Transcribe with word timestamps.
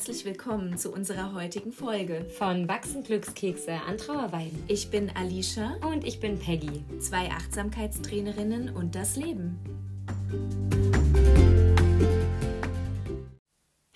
herzlich 0.00 0.24
willkommen 0.24 0.78
zu 0.78 0.94
unserer 0.94 1.34
heutigen 1.34 1.72
Folge 1.72 2.24
von 2.24 2.66
Wachsen 2.68 3.02
Glückskekse 3.02 3.74
an 3.86 3.98
Trauerweiden. 3.98 4.64
Ich 4.66 4.90
bin 4.90 5.10
Alicia 5.14 5.76
und 5.86 6.06
ich 6.06 6.20
bin 6.20 6.38
Peggy, 6.38 6.82
zwei 7.00 7.28
Achtsamkeitstrainerinnen 7.28 8.74
und 8.74 8.94
das 8.94 9.16
Leben. 9.16 9.58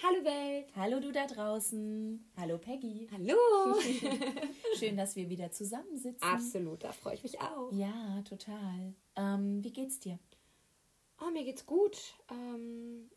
Hallo 0.02 0.24
Welt. 0.24 0.66
Hallo 0.76 1.00
du 1.00 1.10
da 1.10 1.26
draußen. 1.26 2.30
Hallo 2.36 2.58
Peggy. 2.58 3.08
Hallo. 3.10 3.80
Schön, 4.78 4.98
dass 4.98 5.16
wir 5.16 5.30
wieder 5.30 5.52
zusammensitzen. 5.52 6.22
Absolut, 6.22 6.84
da 6.84 6.92
freue 6.92 7.14
ich 7.14 7.22
mich 7.22 7.40
auch. 7.40 7.72
Ja, 7.72 8.20
total. 8.28 8.92
Ähm, 9.16 9.64
wie 9.64 9.72
geht's 9.72 10.00
dir? 10.00 10.18
Oh, 11.18 11.30
mir 11.30 11.44
geht's 11.44 11.64
gut. 11.64 11.96
Ähm, 12.30 13.08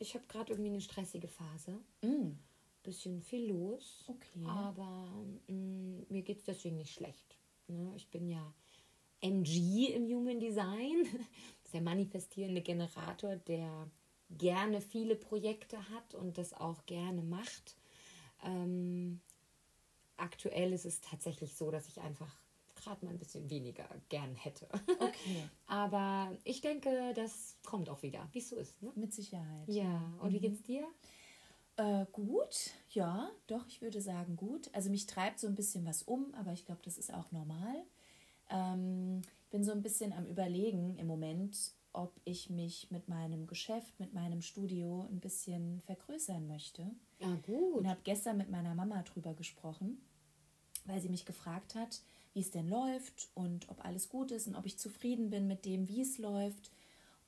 ich 0.00 0.14
habe 0.14 0.24
gerade 0.26 0.52
irgendwie 0.52 0.70
eine 0.70 0.80
stressige 0.80 1.28
Phase. 1.28 1.78
Mm. 2.02 2.32
Bisschen 2.82 3.22
viel 3.22 3.50
los. 3.50 4.04
Okay. 4.08 4.44
Aber 4.46 5.06
mm, 5.46 6.06
mir 6.08 6.22
geht 6.22 6.38
es 6.38 6.44
deswegen 6.44 6.78
nicht 6.78 6.92
schlecht. 6.92 7.38
Ne? 7.68 7.92
Ich 7.94 8.08
bin 8.08 8.26
ja 8.26 8.54
MG 9.20 9.92
im 9.94 10.06
Human 10.06 10.40
Design. 10.40 11.04
Das 11.62 11.74
ist 11.74 11.74
der 11.74 11.82
manifestierende 11.82 12.62
Generator, 12.62 13.36
der 13.36 13.88
gerne 14.30 14.80
viele 14.80 15.14
Projekte 15.14 15.76
hat 15.90 16.14
und 16.16 16.36
das 16.36 16.52
auch 16.52 16.84
gerne 16.86 17.22
macht. 17.22 17.76
Ähm, 18.42 19.20
aktuell 20.16 20.72
ist 20.72 20.84
es 20.84 21.00
tatsächlich 21.00 21.54
so, 21.54 21.70
dass 21.70 21.86
ich 21.86 22.00
einfach 22.00 22.39
gerade 22.80 23.04
mal 23.04 23.12
ein 23.12 23.18
bisschen 23.18 23.48
weniger 23.50 23.88
gern 24.08 24.34
hätte. 24.34 24.68
Okay. 24.98 25.48
Aber 25.66 26.36
ich 26.44 26.60
denke, 26.60 27.12
das 27.14 27.56
kommt 27.64 27.88
auch 27.88 28.02
wieder, 28.02 28.28
wie 28.32 28.38
es 28.38 28.48
so 28.48 28.56
ist. 28.56 28.82
Ne? 28.82 28.92
Mit 28.94 29.12
Sicherheit. 29.12 29.68
Ja, 29.68 30.12
und 30.20 30.32
wie 30.32 30.40
geht's 30.40 30.62
dir? 30.62 30.86
Äh, 31.76 32.06
gut, 32.12 32.72
ja, 32.90 33.30
doch, 33.46 33.66
ich 33.68 33.80
würde 33.80 34.00
sagen 34.00 34.36
gut. 34.36 34.68
Also 34.74 34.90
mich 34.90 35.06
treibt 35.06 35.40
so 35.40 35.46
ein 35.46 35.54
bisschen 35.54 35.86
was 35.86 36.02
um, 36.02 36.34
aber 36.34 36.52
ich 36.52 36.66
glaube, 36.66 36.82
das 36.84 36.98
ist 36.98 37.12
auch 37.12 37.32
normal. 37.32 37.84
Ähm, 38.50 39.22
bin 39.50 39.64
so 39.64 39.72
ein 39.72 39.82
bisschen 39.82 40.12
am 40.12 40.26
Überlegen 40.26 40.96
im 40.96 41.06
Moment, 41.06 41.72
ob 41.92 42.12
ich 42.24 42.50
mich 42.50 42.90
mit 42.90 43.08
meinem 43.08 43.46
Geschäft, 43.46 43.98
mit 43.98 44.12
meinem 44.12 44.42
Studio 44.42 45.06
ein 45.10 45.20
bisschen 45.20 45.80
vergrößern 45.80 46.46
möchte. 46.46 46.90
Ja, 47.18 47.34
gut. 47.46 47.78
Und 47.78 47.88
habe 47.88 48.00
gestern 48.04 48.36
mit 48.36 48.50
meiner 48.50 48.74
Mama 48.74 49.02
drüber 49.02 49.34
gesprochen, 49.34 50.00
weil 50.84 51.00
sie 51.00 51.08
mich 51.08 51.24
gefragt 51.24 51.74
hat, 51.74 52.02
wie 52.32 52.40
es 52.40 52.50
denn 52.50 52.68
läuft 52.68 53.30
und 53.34 53.68
ob 53.68 53.84
alles 53.84 54.08
gut 54.08 54.30
ist 54.30 54.46
und 54.46 54.54
ob 54.54 54.66
ich 54.66 54.78
zufrieden 54.78 55.30
bin 55.30 55.46
mit 55.46 55.64
dem, 55.64 55.88
wie 55.88 56.00
es 56.02 56.18
läuft. 56.18 56.70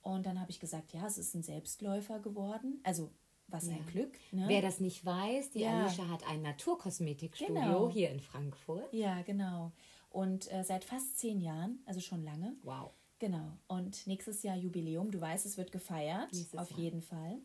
Und 0.02 0.26
dann 0.26 0.40
habe 0.40 0.50
ich 0.50 0.60
gesagt, 0.60 0.92
ja, 0.92 1.06
es 1.06 1.18
ist 1.18 1.34
ein 1.34 1.42
Selbstläufer 1.42 2.18
geworden. 2.20 2.80
Also 2.82 3.10
was 3.48 3.66
Ja. 3.66 3.74
ein 3.74 3.86
Glück. 3.86 4.12
Ne? 4.32 4.44
Wer 4.48 4.62
das 4.62 4.80
nicht 4.80 5.04
weiß, 5.04 5.50
die 5.50 5.60
Ja. 5.60 5.82
Alicia 5.84 6.08
hat 6.08 6.26
ein 6.28 6.42
Naturkosmetikstudio 6.42 7.54
Genau. 7.54 7.90
hier 7.90 8.10
in 8.10 8.20
Frankfurt. 8.20 8.92
Ja, 8.92 9.22
genau. 9.22 9.72
Und 10.10 10.50
äh, 10.52 10.62
seit 10.64 10.84
fast 10.84 11.18
zehn 11.18 11.40
Jahren, 11.40 11.80
also 11.86 12.00
schon 12.00 12.22
lange. 12.24 12.54
Wow. 12.62 12.90
Genau. 13.18 13.52
Und 13.68 14.06
nächstes 14.06 14.42
Jahr 14.42 14.56
Jubiläum. 14.56 15.10
Du 15.10 15.20
weißt, 15.20 15.46
es 15.46 15.56
wird 15.56 15.70
gefeiert. 15.72 16.32
Nächstes 16.32 16.58
auf 16.58 16.70
Jahr. 16.70 16.78
Mhm. 16.78 16.84
jeden 16.84 17.02
Fall. 17.02 17.38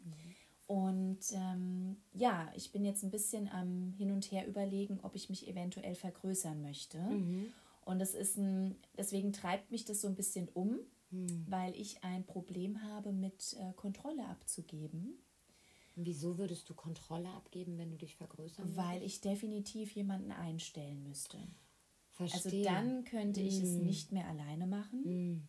Und 0.68 1.20
ähm, 1.32 1.96
ja, 2.14 2.52
ich 2.56 2.72
bin 2.74 2.84
jetzt 2.84 3.02
ein 3.04 3.10
bisschen 3.12 3.48
am 3.50 3.94
Hin 3.98 4.12
und 4.12 4.30
Her 4.32 4.46
überlegen, 4.48 5.00
ob 5.02 5.16
ich 5.16 5.30
mich 5.30 5.48
eventuell 5.48 5.96
vergrößern 5.96 6.62
möchte. 6.62 7.00
Mhm. 7.00 7.48
Und 7.86 8.00
das 8.00 8.14
ist 8.14 8.38
ein, 8.38 8.76
deswegen 8.98 9.32
treibt 9.32 9.72
mich 9.72 9.86
das 9.86 10.02
so 10.02 10.08
ein 10.08 10.16
bisschen 10.16 10.48
um, 10.50 10.80
Mhm. 11.10 11.46
weil 11.48 11.74
ich 11.74 12.04
ein 12.04 12.26
Problem 12.26 12.82
habe, 12.84 13.14
mit 13.14 13.56
äh, 13.62 13.72
Kontrolle 13.78 14.26
abzugeben. 14.28 15.14
Wieso 15.96 16.38
würdest 16.38 16.70
du 16.70 16.74
Kontrolle 16.74 17.30
abgeben, 17.30 17.78
wenn 17.78 17.90
du 17.92 17.96
dich 17.98 18.14
vergrößern 18.18 18.76
Weil 18.76 19.02
ich 19.02 19.22
definitiv 19.22 19.92
jemanden 19.96 20.34
einstellen 20.34 21.02
müsste. 21.04 21.38
würdest? 22.18 22.36
Also 22.36 22.50
Verstehe. 22.50 22.66
dann 22.66 23.06
könnte 23.06 23.40
ich 23.40 23.62
es 23.62 23.76
Mm. 23.76 23.86
nicht 23.86 24.12
mehr 24.12 24.28
alleine 24.28 24.68
machen. 24.68 25.38
Mm. 25.38 25.48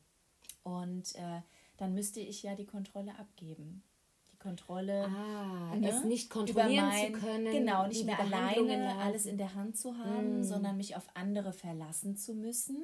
Und 0.63 1.15
äh, 1.17 1.41
dann 1.77 1.93
müsste 1.93 2.21
ich 2.21 2.45
ja 2.45 2.55
die 2.55 2.67
Kontrolle 2.67 3.19
abgeben. 3.19 3.83
Die 4.39 4.43
Kontrolle 4.45 5.05
Ah, 5.07 5.75
ne, 5.75 5.89
es 5.91 6.05
nicht 6.05 6.31
kontrollieren 6.31 6.87
mein- 6.87 7.13
zu 7.15 7.21
können. 7.21 7.53
Genau, 7.53 7.89
nicht 7.89 8.05
mehr 8.07 8.21
alleine 8.21 8.95
alles 8.99 9.27
in 9.27 9.37
der 9.37 9.55
Hand 9.57 9.77
zu 9.77 9.99
haben, 9.99 10.41
Mm. 10.41 10.43
sondern 10.45 10.77
mich 10.77 10.95
auf 10.95 11.09
andere 11.15 11.53
verlassen 11.53 12.17
zu 12.17 12.35
müssen. 12.35 12.77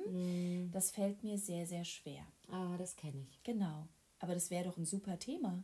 Mm. 0.67 0.73
Das 0.73 0.91
fällt 0.91 1.23
mir 1.23 1.39
sehr, 1.39 1.65
sehr 1.65 1.85
schwer. 1.85 2.23
Ah, 2.51 2.77
das 2.77 2.97
kenne 2.97 3.25
ich. 3.31 3.41
Genau. 3.45 3.87
Aber 4.19 4.35
das 4.35 4.51
wäre 4.51 4.65
doch 4.65 4.77
ein 4.79 4.85
super 4.85 5.17
Thema. 5.21 5.63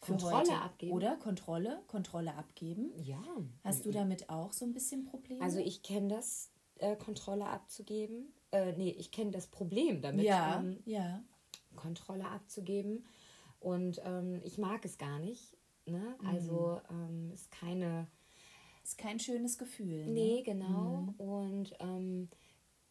Kontrolle 0.00 0.38
heute, 0.38 0.54
abgeben? 0.54 0.92
Oder 0.92 1.14
Kontrolle, 1.16 1.80
Kontrolle 1.86 2.34
abgeben. 2.34 2.90
Ja. 3.04 3.22
Hast 3.62 3.86
du 3.86 3.92
damit 3.92 4.28
auch 4.28 4.52
so 4.52 4.64
ein 4.64 4.72
bisschen 4.74 5.04
Probleme? 5.04 5.40
Also 5.40 5.60
ich 5.60 5.84
kenne 5.84 6.08
das, 6.08 6.50
äh, 6.78 6.96
Kontrolle 6.96 7.46
abzugeben. 7.46 8.32
Äh, 8.50 8.72
nee, 8.72 8.90
ich 8.90 9.12
kenne 9.12 9.30
das 9.30 9.46
Problem 9.46 10.02
damit, 10.02 10.24
ja, 10.24 10.58
ähm, 10.58 10.80
ja. 10.84 11.22
Kontrolle 11.76 12.26
abzugeben. 12.26 13.04
Und 13.62 14.00
ähm, 14.04 14.40
ich 14.44 14.58
mag 14.58 14.84
es 14.84 14.98
gar 14.98 15.18
nicht. 15.18 15.56
Ne? 15.86 16.16
Mhm. 16.20 16.26
Also 16.26 16.80
ähm, 16.90 17.30
ist 17.32 17.50
keine. 17.50 18.06
Ist 18.84 18.98
kein 18.98 19.20
schönes 19.20 19.58
Gefühl. 19.58 20.06
Nee, 20.06 20.38
Ne? 20.38 20.42
genau. 20.42 21.14
Und 21.18 21.72
ähm, 21.78 22.28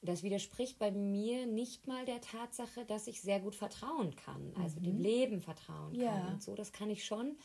das 0.01 0.23
widerspricht 0.23 0.79
bei 0.79 0.89
mir 0.89 1.45
nicht 1.45 1.85
mal 1.85 2.05
der 2.05 2.21
Tatsache, 2.21 2.85
dass 2.85 3.07
ich 3.07 3.21
sehr 3.21 3.41
gut 3.41 3.55
vertrauen 3.55 4.15
kann. 4.15 4.53
Also 4.55 4.79
dem 4.79 4.97
Leben 4.99 5.41
vertrauen 5.41 5.93
Ja. 5.93 6.11
kann 6.11 6.33
und 6.35 6.41
so. 6.43 6.55
Das 6.55 6.71
kann 6.71 6.89
ich 6.89 7.03
schon. 7.05 7.37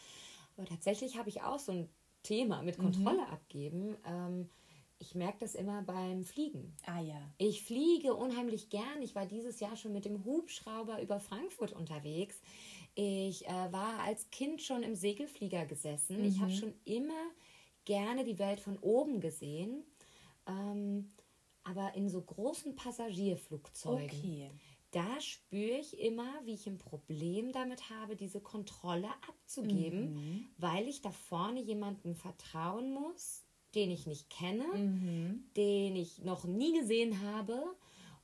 Aber 0.57 0.65
tatsächlich 0.67 1.19
habe 1.19 1.29
ich 1.29 1.43
auch 1.43 1.59
so 1.59 1.73
ein 1.73 1.89
Thema 2.23 2.63
mit 2.63 2.79
Kontrolle 2.79 3.29
abgeben. 3.29 3.97
Ähm, 4.07 4.49
ich 4.99 5.15
merke 5.15 5.39
das 5.41 5.55
immer 5.55 5.83
beim 5.83 6.23
Fliegen. 6.25 6.73
Ah 6.87 7.01
ja. 7.01 7.21
Ich 7.37 7.63
fliege 7.65 8.15
unheimlich 8.15 8.71
gern. 8.71 9.03
Ich 9.03 9.15
war 9.15 9.27
dieses 9.27 9.61
Jahr 9.61 9.77
schon 9.77 9.93
mit 9.93 10.05
dem 10.07 10.25
Hubschrauber 10.25 11.03
über 11.03 11.21
Frankfurt 11.21 11.73
unterwegs. 11.73 12.41
Ich 12.99 13.47
äh, 13.47 13.73
war 13.73 14.01
als 14.01 14.31
Kind 14.31 14.63
schon 14.63 14.83
im 14.83 14.95
Segelflieger 14.95 15.67
gesessen. 15.67 16.25
Ich 16.25 16.41
habe 16.41 16.51
schon 16.51 16.73
immer 16.87 17.13
gerne 17.85 18.25
die 18.25 18.39
Welt 18.39 18.59
von 18.59 18.79
oben 18.79 19.21
gesehen. 19.21 19.85
Ähm, 20.49 21.13
aber 21.63 21.95
in 21.95 22.09
so 22.09 22.23
großen 22.23 22.75
Passagierflugzeugen, 22.75 24.05
Okay. 24.19 24.51
da 24.93 25.21
spüre 25.21 25.79
ich 25.79 25.99
immer, 26.01 26.33
wie 26.45 26.55
ich 26.55 26.67
ein 26.67 26.79
Problem 26.79 27.53
damit 27.53 27.91
habe, 27.91 28.17
diese 28.17 28.41
Kontrolle 28.41 29.09
abzugeben, 29.29 30.15
Mhm. 30.15 30.49
weil 30.57 30.89
ich 30.89 31.03
da 31.03 31.11
vorne 31.11 31.61
jemandem 31.61 32.15
vertrauen 32.15 32.95
muss, 32.95 33.45
den 33.75 33.91
ich 33.91 34.07
nicht 34.07 34.31
kenne 34.31 34.65
Mhm. 34.75 35.45
den 35.55 35.97
ich 35.97 36.25
noch 36.25 36.45
nie 36.45 36.73
gesehen 36.79 37.21
habe 37.21 37.63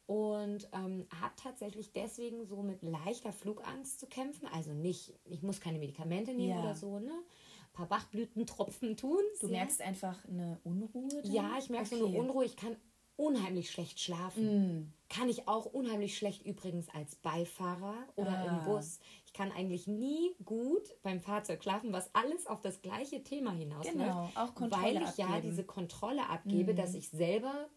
und 0.07 0.69
ähm, 0.73 1.07
habe 1.21 1.35
tatsächlich 1.37 1.93
deswegen 1.93 2.45
so 2.47 2.63
mit 2.63 2.83
leichter 2.83 3.33
Flugangst 3.33 4.01
zu 4.01 4.07
kämpfen. 4.07 4.47
Also 4.53 4.73
nicht, 4.73 5.15
ich 5.25 5.43
muss 5.43 5.61
keine 5.61 5.79
Medikamente 5.79 6.33
nehmen 6.35 6.51
Ja. 6.51 6.61
oder 6.63 6.75
so, 6.75 6.99
ne? 6.99 7.13
Ein 7.13 7.73
paar 7.73 7.87
Bachblütentropfen 7.87 8.97
tun. 8.97 9.23
Du 9.41 9.49
merkst 9.49 9.81
einfach 9.81 10.23
eine 10.27 10.59
Unruhe? 10.65 11.09
Dann? 11.23 11.33
Ja, 11.33 11.53
ich 11.59 11.71
merke 11.71 11.87
so 11.87 12.05
Okay. 12.05 12.07
eine 12.15 12.19
Unruhe. 12.19 12.45
Ich 12.45 12.57
kann 12.57 12.77
unheimlich 13.17 13.71
schlecht 13.71 14.01
schlafen. 14.01 14.81
Mm. 14.81 14.93
Kann 15.09 15.29
ich 15.29 15.47
auch 15.47 15.67
unheimlich 15.67 16.17
schlecht 16.17 16.43
übrigens 16.45 16.89
als 16.91 17.15
Beifahrer 17.17 17.95
oder 18.17 18.31
Ah. 18.31 18.45
im 18.59 18.65
Bus. 18.65 18.99
Ich 19.27 19.33
kann 19.33 19.53
eigentlich 19.53 19.87
nie 19.87 20.35
gut 20.45 20.83
beim 21.03 21.21
Fahrzeug 21.21 21.63
schlafen, 21.63 21.93
was 21.93 22.15
alles 22.15 22.47
auf 22.47 22.61
das 22.63 22.83
gleiche 22.83 23.23
Thema 23.23 23.53
hinausläuft. 23.53 23.97
Genau, 23.99 24.31
auch 24.35 24.55
Kontrolle 24.55 24.83
Weil 24.83 25.03
ich 25.09 25.17
ja 25.17 25.27
abgeben. 25.27 25.47
Mhm. 25.47 25.51
diese 25.51 25.65
Kontrolle 25.65 26.29
abgebe, 26.29 26.75
dass 26.75 26.95
ich 26.95 27.09
selber 27.11 27.69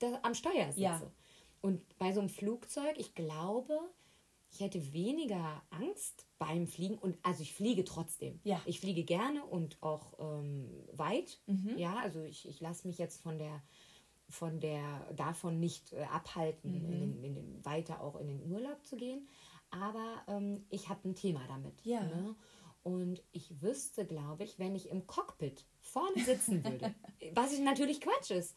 da 0.00 0.18
am 0.22 0.34
Steuer 0.34 0.66
sitze. 0.72 0.80
Ja. 0.80 1.02
Und 1.60 1.98
bei 1.98 2.12
so 2.12 2.20
einem 2.20 2.28
Flugzeug, 2.28 2.94
ich 2.98 3.14
glaube, 3.14 3.78
ich 4.50 4.60
hätte 4.60 4.92
weniger 4.92 5.62
Angst 5.70 6.26
beim 6.38 6.66
Fliegen 6.66 6.96
und 6.96 7.18
also 7.22 7.42
ich 7.42 7.52
fliege 7.52 7.84
trotzdem. 7.84 8.40
Ja. 8.44 8.60
Ich 8.64 8.80
fliege 8.80 9.04
gerne 9.04 9.44
und 9.44 9.76
auch 9.82 10.14
ähm, 10.18 10.68
weit. 10.92 11.38
Mhm. 11.46 11.76
Ja, 11.76 11.96
also 11.96 12.22
ich, 12.22 12.48
ich 12.48 12.60
lasse 12.60 12.86
mich 12.86 12.98
jetzt 12.98 13.20
von 13.20 13.38
der 13.38 13.62
von 14.30 14.60
der 14.60 15.10
davon 15.16 15.58
nicht 15.58 15.94
äh, 15.94 16.02
abhalten, 16.02 16.70
Mhm. 16.70 16.76
in 16.76 16.90
den, 16.90 17.24
in 17.24 17.34
den, 17.34 17.64
weiter 17.64 18.02
auch 18.02 18.16
in 18.20 18.28
den 18.28 18.42
Urlaub 18.50 18.84
zu 18.84 18.96
gehen. 18.96 19.26
Aber 19.70 20.22
ähm, 20.28 20.66
ich 20.68 20.88
habe 20.90 21.08
ein 21.08 21.14
Thema 21.14 21.40
damit. 21.48 21.74
Ja. 21.84 22.02
Ne? 22.02 22.34
Und 22.82 23.22
ich 23.32 23.62
wüsste, 23.62 24.04
glaube 24.06 24.44
ich, 24.44 24.58
wenn 24.58 24.74
ich 24.74 24.90
im 24.90 25.06
Cockpit 25.06 25.64
vorne 25.80 26.22
sitzen 26.24 26.62
würde, 26.62 26.94
was 27.34 27.52
ich 27.52 27.60
natürlich 27.60 28.00
Quatsch 28.02 28.30
ist, 28.30 28.54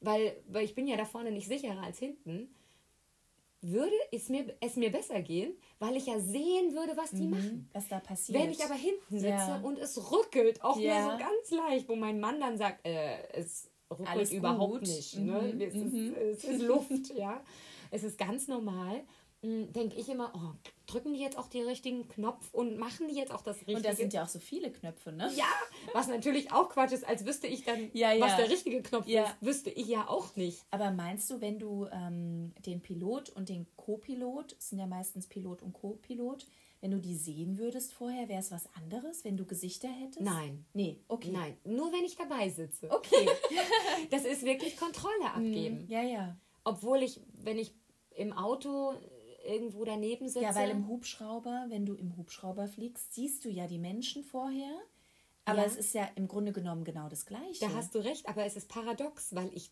weil, 0.00 0.36
weil 0.48 0.64
ich 0.64 0.74
bin 0.74 0.86
ja 0.86 0.96
da 0.96 1.04
vorne 1.04 1.30
nicht 1.30 1.48
sicherer 1.48 1.82
als 1.82 1.98
hinten, 1.98 2.54
würde 3.62 3.94
es 4.10 4.28
mir, 4.30 4.54
es 4.60 4.76
mir 4.76 4.90
besser 4.90 5.20
gehen, 5.20 5.52
weil 5.78 5.94
ich 5.96 6.06
ja 6.06 6.18
sehen 6.18 6.72
würde, 6.74 6.96
was 6.96 7.10
die 7.10 7.26
machen. 7.26 7.68
Was 7.74 7.88
da 7.88 8.00
passiert. 8.00 8.38
Wenn 8.42 8.50
ich 8.50 8.64
aber 8.64 8.74
hinten 8.74 9.18
sitze 9.18 9.28
Ja. 9.28 9.60
und 9.62 9.78
es 9.78 10.10
rückelt, 10.10 10.64
auch 10.64 10.78
Ja. 10.78 11.02
nur 11.02 11.12
so 11.12 11.18
ganz 11.18 11.50
leicht, 11.68 11.88
wo 11.88 11.94
mein 11.96 12.20
Mann 12.20 12.40
dann 12.40 12.56
sagt, 12.56 12.86
äh, 12.86 13.18
es 13.34 13.68
rückelt 13.90 14.08
Alles 14.08 14.32
überhaupt 14.32 14.72
gut. 14.72 14.82
nicht. 14.82 15.18
Mhm, 15.18 15.26
Ne? 15.26 15.64
Es, 15.66 15.74
ist, 15.74 16.16
es 16.16 16.44
ist 16.44 16.62
Luft, 16.62 17.14
ja. 17.14 17.42
Es 17.90 18.02
ist 18.02 18.16
ganz 18.16 18.48
normal. 18.48 19.02
Denke 19.42 19.96
ich 19.96 20.08
immer, 20.10 20.32
oh, 20.34 20.56
drücken 20.86 21.14
die 21.14 21.20
jetzt 21.20 21.38
auch 21.38 21.46
den 21.48 21.66
richtigen 21.66 22.06
Knopf 22.08 22.52
und 22.52 22.76
machen 22.76 23.08
die 23.08 23.14
jetzt 23.14 23.32
auch 23.32 23.40
das 23.40 23.56
Richtige? 23.58 23.76
Und 23.78 23.86
da 23.86 23.94
sind 23.94 24.12
ja 24.12 24.22
auch 24.24 24.28
so 24.28 24.38
viele 24.38 24.70
Knöpfe, 24.70 25.12
ne? 25.12 25.30
Ja, 25.34 25.46
was 25.94 26.08
natürlich 26.08 26.52
auch 26.52 26.68
Quatsch 26.68 26.92
ist, 26.92 27.06
als 27.08 27.24
wüsste 27.24 27.46
ich 27.46 27.64
dann, 27.64 27.90
Ja, 27.94 28.12
ja. 28.12 28.24
was 28.26 28.36
der 28.36 28.50
richtige 28.50 28.82
Knopf 28.82 29.06
Ja. 29.06 29.24
ist, 29.24 29.36
wüsste 29.40 29.70
ich 29.70 29.86
ja 29.86 30.06
auch 30.08 30.36
nicht. 30.36 30.62
Aber 30.70 30.90
meinst 30.90 31.30
du, 31.30 31.40
wenn 31.40 31.58
du 31.58 31.86
ähm, 31.90 32.52
den 32.66 32.82
Pilot 32.82 33.30
und 33.30 33.48
den 33.48 33.66
Co-Pilot, 33.76 34.56
es 34.58 34.68
sind 34.70 34.78
ja 34.78 34.86
meistens 34.86 35.26
Pilot 35.26 35.62
und 35.62 35.72
Co-Pilot, 35.72 36.46
wenn 36.82 36.90
du 36.90 36.98
die 36.98 37.14
sehen 37.16 37.58
würdest 37.58 37.92
vorher, 37.92 38.28
wäre 38.28 38.40
es 38.40 38.50
was 38.50 38.64
anderes, 38.74 39.24
wenn 39.24 39.36
du 39.38 39.44
Gesichter 39.46 39.88
hättest? 39.88 40.20
Nein. 40.22 40.64
Nee, 40.74 40.98
okay. 41.08 41.30
Nein, 41.30 41.56
nur 41.64 41.92
wenn 41.92 42.04
ich 42.04 42.16
dabei 42.16 42.48
sitze. 42.50 42.90
Okay. 42.90 43.26
Das 44.10 44.24
ist 44.24 44.42
wirklich 44.44 44.76
Kontrolle 44.76 45.30
abgeben. 45.32 45.86
ja, 45.88 46.02
ja. 46.02 46.36
Obwohl 46.64 47.02
ich, 47.02 47.20
wenn 47.42 47.58
ich 47.58 47.72
im 48.16 48.32
Auto 48.32 48.94
irgendwo 49.46 49.84
daneben 49.84 50.28
sitze. 50.28 50.44
Ja, 50.44 50.54
weil 50.54 50.70
im 50.70 50.88
Hubschrauber, 50.88 51.66
wenn 51.68 51.86
du 51.86 51.94
im 51.94 52.16
Hubschrauber 52.16 52.66
fliegst, 52.68 53.14
siehst 53.14 53.44
du 53.44 53.48
ja 53.48 53.66
die 53.66 53.78
Menschen 53.78 54.22
vorher. 54.24 54.70
Aber 55.44 55.60
Ja. 55.60 55.64
es 55.66 55.76
ist 55.76 55.94
ja 55.94 56.08
im 56.16 56.28
Grunde 56.28 56.52
genommen 56.52 56.84
genau 56.84 57.08
das 57.08 57.26
Gleiche. 57.26 57.60
da 57.66 57.72
hast 57.74 57.94
du 57.94 57.98
recht, 58.00 58.28
aber 58.28 58.44
es 58.44 58.56
ist 58.56 58.68
paradox, 58.68 59.34
weil 59.34 59.50
ich 59.54 59.70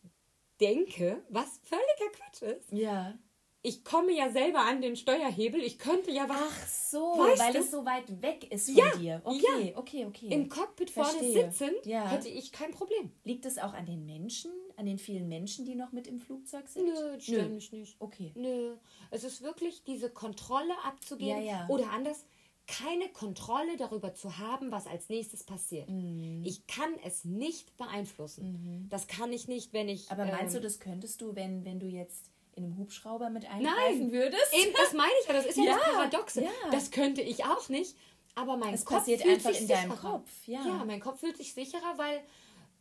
denke, 0.60 1.22
was 1.28 1.60
völliger 1.62 2.10
Quatsch 2.16 2.42
ist. 2.42 2.72
ja. 2.72 3.16
Ich 3.60 3.84
komme 3.84 4.12
ja 4.12 4.30
selber 4.30 4.60
an 4.60 4.80
den 4.80 4.94
Steuerhebel. 4.94 5.60
Ich 5.60 5.80
könnte 5.80 6.12
ja 6.12 6.28
was 6.28 6.36
Ach 6.40 6.66
so, 6.68 7.00
Weißt 7.18 7.40
weil 7.42 7.52
du? 7.54 7.58
es 7.58 7.70
so 7.72 7.84
weit 7.84 8.22
weg 8.22 8.50
ist 8.52 8.66
von 8.66 8.76
Ja, 8.76 8.96
dir. 8.96 9.20
Okay, 9.24 9.70
ja. 9.72 9.76
okay, 9.76 10.06
okay. 10.06 10.28
im 10.28 10.48
Cockpit 10.48 10.90
vorne 10.90 11.18
sitzend, 11.32 11.84
Ja. 11.84 12.08
hätte 12.08 12.28
ich 12.28 12.52
kein 12.52 12.70
Problem. 12.70 13.10
Liegt 13.24 13.44
es 13.46 13.58
auch 13.58 13.72
an 13.74 13.84
den 13.84 14.06
Menschen, 14.06 14.52
an 14.78 14.86
den 14.86 14.98
vielen 14.98 15.28
Menschen, 15.28 15.64
die 15.66 15.74
noch 15.74 15.92
mit 15.92 16.06
im 16.06 16.18
Flugzeug 16.20 16.68
sind? 16.68 16.86
Nö, 16.86 17.20
stören 17.20 17.54
mich 17.54 17.72
nicht. 17.72 17.96
Okay. 17.98 18.32
Nö, 18.34 18.76
es 19.10 19.24
ist 19.24 19.42
wirklich 19.42 19.82
diese 19.84 20.08
Kontrolle 20.08 20.72
abzugeben 20.84 21.42
Ja, 21.44 21.58
ja. 21.60 21.66
oder 21.68 21.90
anders, 21.90 22.24
keine 22.66 23.08
Kontrolle 23.08 23.76
darüber 23.78 24.14
zu 24.14 24.38
haben, 24.38 24.70
was 24.70 24.86
als 24.86 25.08
nächstes 25.08 25.42
passiert. 25.42 25.88
Mhm. 25.88 26.42
Ich 26.44 26.66
kann 26.66 26.90
es 27.04 27.24
nicht 27.24 27.76
beeinflussen. 27.78 28.86
Das 28.90 29.06
kann 29.06 29.32
ich 29.32 29.48
nicht, 29.48 29.72
wenn 29.72 29.88
ich. 29.88 30.10
Aber 30.10 30.26
meinst 30.26 30.54
ähm, 30.54 30.60
du, 30.62 30.66
das 30.68 30.78
könntest 30.78 31.20
du, 31.20 31.34
wenn, 31.34 31.64
wenn 31.64 31.80
du 31.80 31.86
jetzt 31.86 32.30
in 32.54 32.64
einem 32.64 32.76
Hubschrauber 32.76 33.30
mit 33.30 33.48
eingreifen 33.50 34.12
würdest? 34.12 34.52
Eben, 34.52 34.72
das 34.76 34.92
meine 34.92 35.12
ich 35.22 35.26
ja, 35.28 35.32
das 35.32 35.46
ist 35.46 35.56
ja, 35.56 35.64
Ja, 35.64 35.76
das 35.78 35.92
Paradoxe. 35.94 36.42
ja. 36.42 36.50
Das 36.70 36.90
könnte 36.90 37.22
ich 37.22 37.44
auch 37.44 37.68
nicht, 37.68 37.96
aber 38.34 38.56
mein 38.56 38.74
Es 38.74 38.84
Kopf 38.84 38.98
passiert 38.98 39.22
fühlt 39.22 39.36
einfach 39.36 39.50
sich 39.50 39.62
in 39.62 39.68
deinem 39.68 39.90
sicherer. 39.92 40.10
Kopf, 40.12 40.30
ja. 40.46 40.66
ja, 40.66 40.84
mein 40.84 41.00
Kopf 41.00 41.20
fühlt 41.20 41.36
sich 41.36 41.54
sicherer, 41.54 41.94
weil 41.96 42.20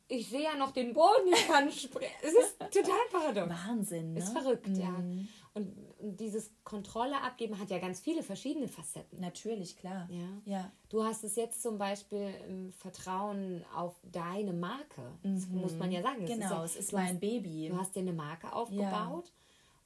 ich 0.07 0.29
sehe 0.29 0.43
ja 0.43 0.55
noch 0.55 0.71
den 0.71 0.93
Boden, 0.93 1.27
ich 1.33 1.47
kann 1.47 1.71
sprechen. 1.71 2.13
Es 2.21 2.33
ist 2.33 2.59
total 2.59 2.99
paradox. 3.11 3.49
Wahnsinn, 3.49 4.13
ne? 4.13 4.19
Ist 4.19 4.29
verrückt, 4.29 4.69
ja. 4.77 4.89
Mhm. 4.89 5.27
Und, 5.53 5.73
und 5.99 6.19
dieses 6.19 6.51
Kontrolle 6.63 7.19
abgeben 7.21 7.57
hat 7.59 7.69
ja 7.71 7.79
ganz 7.79 7.99
viele 7.99 8.21
verschiedene 8.21 8.67
Facetten. 8.67 9.19
Natürlich, 9.19 9.75
klar. 9.75 10.07
Ja. 10.11 10.41
Ja. 10.45 10.71
Du 10.89 11.03
hast 11.03 11.23
es 11.23 11.35
jetzt 11.35 11.63
zum 11.63 11.77
Beispiel 11.77 12.31
im 12.47 12.71
Vertrauen 12.71 13.65
auf 13.75 13.95
deine 14.03 14.53
Marke. 14.53 15.01
Das 15.23 15.47
muss 15.47 15.75
man 15.75 15.91
ja 15.91 16.01
sagen. 16.03 16.21
Das 16.21 16.29
Genau, 16.29 16.49
ja, 16.49 16.63
es 16.63 16.75
ist 16.75 16.93
du 16.93 16.97
hast, 16.97 17.05
mein 17.05 17.19
Baby. 17.19 17.69
Du 17.69 17.77
hast 17.77 17.95
dir 17.95 18.01
eine 18.01 18.13
Marke 18.13 18.53
aufgebaut 18.53 19.33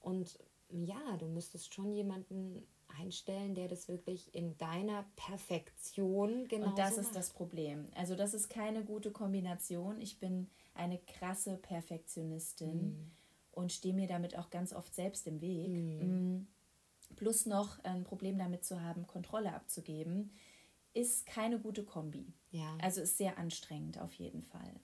und 0.01 0.37
ja, 0.69 1.17
du 1.17 1.27
müsstest 1.27 1.73
schon 1.73 1.93
jemanden 1.93 2.67
einstellen, 2.99 3.55
der 3.55 3.67
das 3.67 3.87
wirklich 3.87 4.33
in 4.33 4.57
deiner 4.57 5.05
Perfektion 5.15 6.47
genau 6.47 6.67
Und 6.69 6.77
das 6.77 6.95
so 6.95 7.01
ist 7.01 7.07
macht. 7.07 7.15
das 7.15 7.29
Problem. 7.31 7.87
Also 7.95 8.15
das 8.15 8.33
ist 8.33 8.49
keine 8.49 8.83
gute 8.83 9.11
Kombination. 9.11 9.99
Ich 10.01 10.19
bin 10.19 10.49
eine 10.73 10.97
krasse 10.99 11.57
Perfektionistin 11.57 12.77
Mhm. 12.89 13.11
und 13.51 13.71
stehe 13.71 13.93
mir 13.93 14.07
damit 14.07 14.37
auch 14.37 14.49
ganz 14.49 14.73
oft 14.73 14.93
selbst 14.95 15.27
im 15.27 15.41
Weg. 15.41 15.69
Mm. 16.03 16.47
Plus 17.15 17.45
noch 17.45 17.83
ein 17.83 18.03
Problem 18.03 18.37
damit 18.37 18.63
zu 18.63 18.81
haben, 18.81 19.05
Kontrolle 19.05 19.53
abzugeben, 19.53 20.31
ist 20.93 21.25
keine 21.25 21.59
gute 21.59 21.83
Kombi. 21.83 22.33
Ja. 22.51 22.77
Also 22.81 23.01
ist 23.01 23.17
sehr 23.17 23.37
anstrengend 23.37 23.99
auf 23.99 24.13
jeden 24.13 24.43
Fall. 24.43 24.79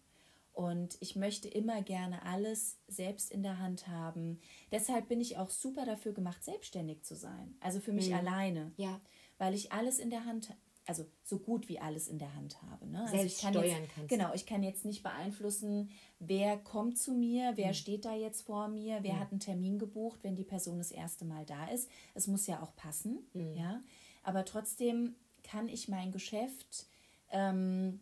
Und 0.57 0.98
ich 1.01 1.15
möchte 1.15 1.48
immer 1.48 1.83
gerne 1.83 2.24
alles 2.24 2.80
selbst 2.88 3.30
in 3.31 3.44
der 3.44 3.59
Hand 3.59 3.88
haben. 3.88 4.39
Deshalb 4.71 5.07
bin 5.07 5.21
ich 5.21 5.38
auch 5.38 5.51
super 5.51 5.86
dafür 5.86 6.13
gemacht, 6.13 6.44
selbstständig 6.44 7.04
zu 7.04 7.15
sein. 7.15 7.56
Also 7.59 7.80
für 7.80 7.94
mich 7.94 8.15
alleine. 8.15 8.65
Mhm. 8.65 8.74
Ja. 8.77 9.00
Weil 9.38 9.54
ich 9.54 9.71
alles 9.71 10.00
in 10.00 10.09
der 10.09 10.25
Hand, 10.25 10.51
also 10.88 11.06
so 11.24 11.38
gut 11.38 11.69
wie 11.69 11.80
alles 11.80 12.07
in 12.07 12.18
der 12.18 12.33
Hand 12.33 12.59
habe. 12.63 12.88
Ne? 12.88 13.01
Also 13.01 13.18
Selbst 13.18 13.36
ich 13.36 13.42
kann 13.44 13.54
steuern 13.54 13.83
jetzt, 13.83 13.94
kannst. 13.94 14.09
Genau, 14.09 14.33
ich 14.33 14.48
kann 14.48 14.63
jetzt 14.63 14.83
nicht 14.83 15.04
beeinflussen, 15.04 15.92
wer 16.18 16.57
kommt 16.57 16.98
zu 16.98 17.13
mir, 17.13 17.51
Mhm. 17.51 17.57
wer 17.57 17.74
steht 17.75 18.04
da 18.06 18.15
jetzt 18.15 18.42
vor 18.42 18.68
mir, 18.68 19.04
wer 19.04 19.19
hat 19.19 19.30
einen 19.30 19.39
Termin 19.39 19.77
gebucht, 19.77 20.21
wenn 20.24 20.36
die 20.36 20.44
Person 20.44 20.80
das 20.80 20.89
erste 20.89 21.24
Mal 21.24 21.45
da 21.45 21.68
ist. 21.68 21.88
Es 22.15 22.25
muss 22.25 22.48
ja 22.48 22.63
auch 22.63 22.75
passen, 22.75 23.19
Mhm. 23.33 23.54
ja. 23.56 23.83
Aber 24.24 24.44
trotzdem 24.44 25.13
kann 25.44 25.69
ich 25.69 25.88
mein 25.88 26.12
Geschäft 26.12 26.88
ähm, 27.30 28.00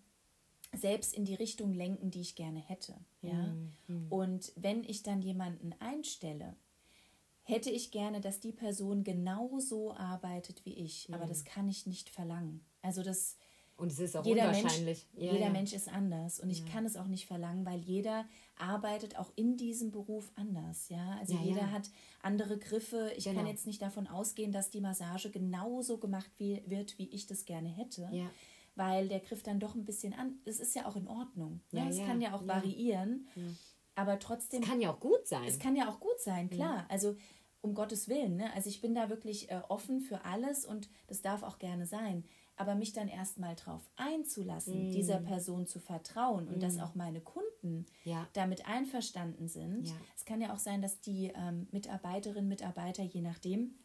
selbst 0.78 1.14
in 1.14 1.26
die 1.26 1.36
Richtung 1.36 1.74
lenken, 1.74 2.12
die 2.12 2.22
ich 2.22 2.36
gerne 2.36 2.60
hätte. 2.60 2.96
Ja? 3.22 3.56
Mhm. 3.88 4.08
Und 4.12 4.52
wenn 4.56 4.84
ich 4.84 5.04
dann 5.04 5.22
jemanden 5.22 5.74
einstelle, 5.80 6.56
hätte 7.44 7.70
ich 7.70 7.92
gerne, 7.92 8.22
dass 8.22 8.40
die 8.40 8.52
Person 8.52 9.04
genauso 9.04 9.94
arbeitet 9.94 10.66
wie 10.66 10.74
ich. 10.74 11.08
Aber 11.14 11.26
das 11.26 11.46
kann 11.46 11.68
ich 11.68 11.86
nicht 11.86 12.10
verlangen. 12.10 12.66
Also 12.82 13.04
das 13.04 13.38
Und 13.78 13.92
es 13.92 14.00
ist 14.00 14.16
auch 14.18 14.26
jeder 14.26 14.46
Mensch, 14.46 14.60
unwahrscheinlich. 14.64 15.06
ja, 15.16 15.32
jeder 15.34 15.46
ja. 15.46 15.50
Mensch 15.52 15.74
ist 15.74 15.88
anders 15.90 16.40
und 16.40 16.50
ich 16.50 16.66
kann 16.66 16.86
es 16.86 16.96
auch 16.96 17.08
nicht 17.08 17.28
verlangen, 17.28 17.66
weil 17.66 17.80
jeder 17.82 18.26
arbeitet 18.58 19.18
auch 19.20 19.32
in 19.36 19.58
diesem 19.58 19.92
Beruf 19.92 20.32
anders, 20.36 20.90
ja. 20.90 21.18
Also 21.20 21.34
Ja, 21.36 21.42
jeder 21.44 21.62
ja. 21.62 21.72
hat 21.72 21.90
andere 22.22 22.58
Griffe. 22.58 23.12
Ich 23.18 23.26
kann 23.26 23.36
Genau. 23.36 23.50
jetzt 23.50 23.68
nicht 23.68 23.82
davon 23.82 24.08
ausgehen, 24.08 24.52
dass 24.52 24.70
die 24.72 24.82
Massage 24.82 25.30
genauso 25.30 25.98
gemacht 26.00 26.32
wie, 26.38 26.64
wird, 26.66 26.98
wie 26.98 27.10
ich 27.10 27.28
das 27.28 27.46
gerne 27.46 27.70
hätte, 27.70 28.10
Ja. 28.12 28.30
Weil 28.76 29.08
der 29.08 29.20
Griff 29.22 29.42
dann 29.44 29.60
doch 29.60 29.76
ein 29.76 29.86
bisschen 29.86 30.14
an. 30.14 30.40
Es 30.46 30.60
ist 30.60 30.76
ja 30.76 30.86
auch 30.86 30.96
in 30.96 31.08
Ordnung. 31.08 31.62
Ja, 31.72 31.84
Ja, 31.84 31.90
es 31.90 31.98
ja, 32.00 32.06
kann 32.06 32.22
ja 32.22 32.34
auch 32.34 32.42
ja. 32.42 32.48
variieren, 32.48 33.28
aber 33.96 34.20
trotzdem 34.20 34.62
Kann 34.62 34.82
ja 34.82 34.92
auch 34.94 35.00
gut 35.00 35.26
sein. 35.28 35.46
es 35.46 35.58
kann 35.60 35.76
ja 35.76 35.90
auch 35.90 36.00
gut 36.00 36.20
sein, 36.20 36.50
klar. 36.50 36.86
Also 36.90 37.16
um 37.62 37.74
Gottes 37.74 38.08
Willen. 38.10 38.36
Ne? 38.36 38.54
Also 38.54 38.70
ich 38.70 38.82
bin 38.82 38.94
da 38.94 39.10
wirklich 39.10 39.50
äh, 39.50 39.60
offen 39.70 40.00
für 40.02 40.24
alles 40.26 40.66
und 40.66 40.90
das 41.08 41.22
darf 41.22 41.42
auch 41.42 41.58
gerne 41.58 41.86
sein. 41.88 42.24
Aber 42.58 42.76
mich 42.76 42.94
dann 42.94 43.08
erstmal 43.10 43.56
drauf 43.56 43.82
einzulassen, 43.98 44.92
dieser 44.92 45.18
Person 45.20 45.66
zu 45.68 45.80
vertrauen 45.80 46.48
und 46.48 46.62
dass 46.64 46.80
auch 46.80 46.96
meine 46.96 47.20
Kunden 47.22 47.86
Ja. 48.04 48.28
damit 48.34 48.66
einverstanden 48.68 49.48
sind. 49.50 49.88
Ja. 49.90 49.96
Es 50.16 50.24
kann 50.26 50.40
ja 50.42 50.54
auch 50.54 50.60
sein, 50.60 50.82
dass 50.82 51.02
die 51.02 51.34
ähm, 51.36 51.68
Mitarbeiterinnen, 51.72 52.48
Mitarbeiter, 52.48 53.04
je 53.04 53.22
nachdem, 53.22 53.76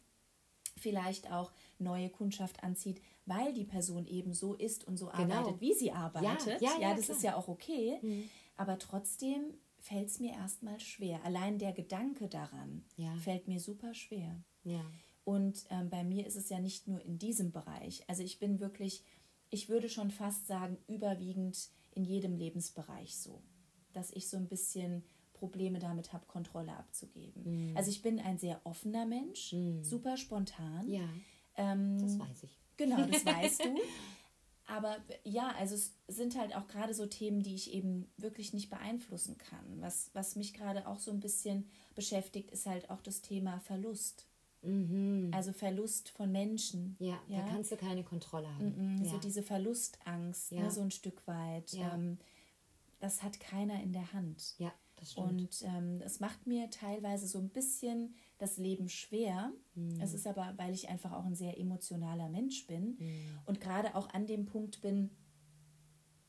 vielleicht 0.77 1.31
auch 1.31 1.51
neue 1.79 2.09
Kundschaft 2.09 2.63
anzieht, 2.63 3.01
weil 3.25 3.53
die 3.53 3.65
Person 3.65 4.05
eben 4.05 4.33
so 4.33 4.53
ist 4.55 4.85
und 4.87 4.97
so 4.97 5.07
Genau. 5.07 5.35
arbeitet, 5.35 5.61
wie 5.61 5.73
sie 5.73 5.91
arbeitet. 5.91 6.61
ja, 6.61 6.71
ja, 6.79 6.93
das 6.95 7.05
klar. 7.05 7.17
ist 7.17 7.23
ja 7.23 7.35
auch 7.35 7.47
okay. 7.47 8.27
Aber 8.57 8.77
trotzdem 8.79 9.53
fällt 9.79 10.09
es 10.09 10.19
mir 10.19 10.33
erstmal 10.33 10.79
schwer. 10.79 11.23
Allein 11.25 11.57
der 11.57 11.71
Gedanke 11.73 12.27
daran 12.27 12.83
Ja. 12.97 13.15
fällt 13.17 13.47
mir 13.47 13.59
super 13.59 13.93
schwer. 13.93 14.43
Ja. 14.63 14.83
Und 15.23 15.65
ähm, 15.69 15.89
bei 15.89 16.03
mir 16.03 16.25
ist 16.25 16.35
es 16.35 16.49
ja 16.49 16.59
nicht 16.59 16.87
nur 16.87 17.03
in 17.03 17.17
diesem 17.19 17.51
Bereich. 17.51 18.03
Also 18.07 18.23
ich 18.23 18.39
bin 18.39 18.59
wirklich, 18.59 19.03
ich 19.49 19.69
würde 19.69 19.87
schon 19.89 20.11
fast 20.11 20.47
sagen, 20.47 20.77
überwiegend 20.87 21.69
in 21.93 22.03
jedem 22.03 22.35
Lebensbereich 22.35 23.17
so, 23.17 23.41
dass 23.93 24.11
ich 24.11 24.29
so 24.29 24.37
ein 24.37 24.47
bisschen 24.47 25.03
Probleme 25.33 25.79
damit 25.79 26.13
habe, 26.13 26.25
Kontrolle 26.27 26.75
abzugeben. 26.77 27.73
Also 27.75 27.89
ich 27.89 28.01
bin 28.03 28.19
ein 28.19 28.37
sehr 28.37 28.61
offener 28.63 29.05
Mensch, 29.05 29.55
super 29.81 30.15
spontan. 30.17 30.87
Ja. 30.87 31.07
Ähm, 31.57 31.97
Das 31.99 32.17
weiß 32.19 32.43
ich. 32.43 32.60
Genau, 32.83 33.05
das 33.11 33.25
weißt 33.25 33.65
du. 33.65 33.75
Aber 34.67 34.97
ja, 35.23 35.49
also 35.57 35.75
es 35.75 35.93
sind 36.07 36.37
halt 36.37 36.55
auch 36.55 36.67
gerade 36.67 36.93
so 36.93 37.05
Themen, 37.05 37.43
die 37.43 37.55
ich 37.55 37.73
eben 37.73 38.09
wirklich 38.17 38.53
nicht 38.53 38.69
beeinflussen 38.69 39.37
kann. 39.37 39.81
Was, 39.81 40.09
was 40.13 40.35
mich 40.35 40.53
gerade 40.53 40.87
auch 40.87 40.99
so 40.99 41.11
ein 41.11 41.19
bisschen 41.19 41.67
beschäftigt, 41.93 42.51
ist 42.51 42.65
halt 42.65 42.89
auch 42.89 43.01
das 43.01 43.21
Thema 43.21 43.59
Verlust. 43.59 44.27
Also 45.31 45.53
Verlust 45.53 46.09
von 46.09 46.31
Menschen. 46.31 46.95
Mhm. 46.99 47.05
Ja, 47.07 47.19
da 47.27 47.41
kannst 47.49 47.71
du 47.71 47.77
keine 47.77 48.03
Kontrolle 48.03 48.47
haben. 48.53 48.97
Mhm, 48.97 49.03
ja. 49.03 49.11
So 49.11 49.17
diese 49.17 49.41
Verlustangst, 49.41 50.51
Ja. 50.51 50.61
ne, 50.61 50.71
so 50.71 50.81
ein 50.81 50.91
Stück 50.91 51.25
weit. 51.27 51.73
Ja. 51.73 51.95
Ähm, 51.95 52.19
das 52.99 53.23
hat 53.23 53.39
keiner 53.39 53.81
in 53.81 53.91
der 53.91 54.13
Hand. 54.13 54.53
ja, 54.59 54.71
das 54.97 55.13
stimmt. 55.13 55.27
Und 55.31 55.61
ähm, 55.63 56.01
es 56.05 56.19
macht 56.19 56.45
mir 56.45 56.69
teilweise 56.69 57.25
so 57.27 57.39
ein 57.39 57.49
bisschen 57.49 58.13
das 58.41 58.57
Leben 58.57 58.89
schwer. 58.89 59.51
Mhm. 59.75 59.99
Es 60.01 60.13
ist 60.13 60.27
aber, 60.27 60.53
weil 60.57 60.73
ich 60.73 60.89
einfach 60.89 61.11
auch 61.13 61.25
ein 61.25 61.35
sehr 61.35 61.57
emotionaler 61.59 62.29
Mensch 62.29 62.67
bin 62.67 62.97
Mhm. 62.99 63.39
und 63.45 63.61
gerade 63.61 63.95
auch 63.95 64.09
an 64.13 64.25
dem 64.27 64.45
Punkt 64.45 64.81
bin, 64.81 65.11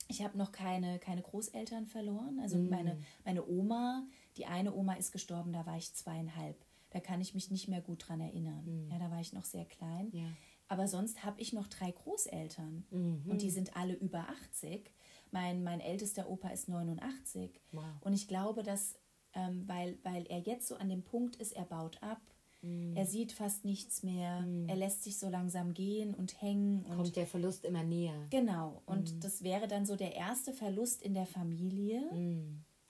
ich 0.09 0.23
habe 0.23 0.37
noch 0.37 0.53
keine, 0.53 0.99
keine 0.99 1.23
Großeltern 1.23 1.87
verloren. 1.87 2.39
Also 2.41 2.59
Mhm. 2.59 2.69
meine, 2.69 2.99
meine 3.25 3.47
Oma, 3.47 4.07
die 4.37 4.47
eine 4.47 4.75
Oma 4.75 4.95
ist 4.95 5.13
gestorben, 5.13 5.53
da 5.53 5.65
war 5.65 5.77
ich 5.79 5.95
zweieinhalb. 5.95 6.57
Da 6.91 7.01
kann 7.01 7.21
ich 7.23 7.33
mich 7.35 7.51
nicht 7.51 7.69
mehr 7.69 7.81
gut 7.81 8.07
dran 8.07 8.21
erinnern. 8.21 8.89
Ja, 8.91 8.99
da 8.99 9.11
war 9.11 9.21
ich 9.21 9.33
noch 9.33 9.45
sehr 9.45 9.65
klein. 9.65 10.11
Ja. 10.13 10.27
Aber 10.69 10.87
sonst 10.89 11.25
habe 11.25 11.41
ich 11.41 11.53
noch 11.55 11.67
drei 11.69 11.91
Großeltern 11.91 12.85
Mhm. 12.91 13.31
und 13.31 13.41
die 13.43 13.51
sind 13.51 13.75
alle 13.77 13.95
über 13.95 14.29
80. 14.29 14.91
Mein, 15.31 15.63
mein 15.65 15.81
ältester 15.81 16.29
Opa 16.29 16.49
ist 16.49 16.69
89. 16.69 17.59
Wow. 17.73 17.85
Und 18.03 18.13
ich 18.13 18.29
glaube, 18.29 18.63
dass, 18.63 18.99
ähm, 19.35 19.65
weil, 19.67 19.99
weil 20.03 20.27
er 20.29 20.41
jetzt 20.41 20.69
so 20.69 20.77
an 20.77 20.89
dem 20.89 21.03
Punkt 21.03 21.37
ist, 21.37 21.53
er 21.53 21.65
baut 21.65 22.03
ab, 22.03 22.21
Mm. 22.63 22.97
Er 22.97 23.07
sieht 23.07 23.33
fast 23.33 23.65
nichts 23.65 24.03
mehr. 24.03 24.41
Mm. 24.41 24.69
Er 24.69 24.77
lässt 24.77 25.03
sich 25.03 25.19
so 25.19 25.29
langsam 25.29 25.75
gehen 25.75 26.15
und 26.15 26.41
hängen. 26.41 26.85
Und 26.87 26.97
Kommt 26.97 27.17
der 27.17 27.27
Verlust 27.27 27.65
immer 27.65 27.83
näher. 27.83 28.27
Genau. 28.31 28.83
Und 28.87 29.17
mm. 29.17 29.21
das 29.21 29.43
wäre 29.43 29.69
dann 29.69 29.85
so 29.85 29.97
der 29.97 30.15
erste 30.15 30.53
Verlust 30.53 31.03
in 31.03 31.15
der 31.15 31.27
Familie. 31.27 32.03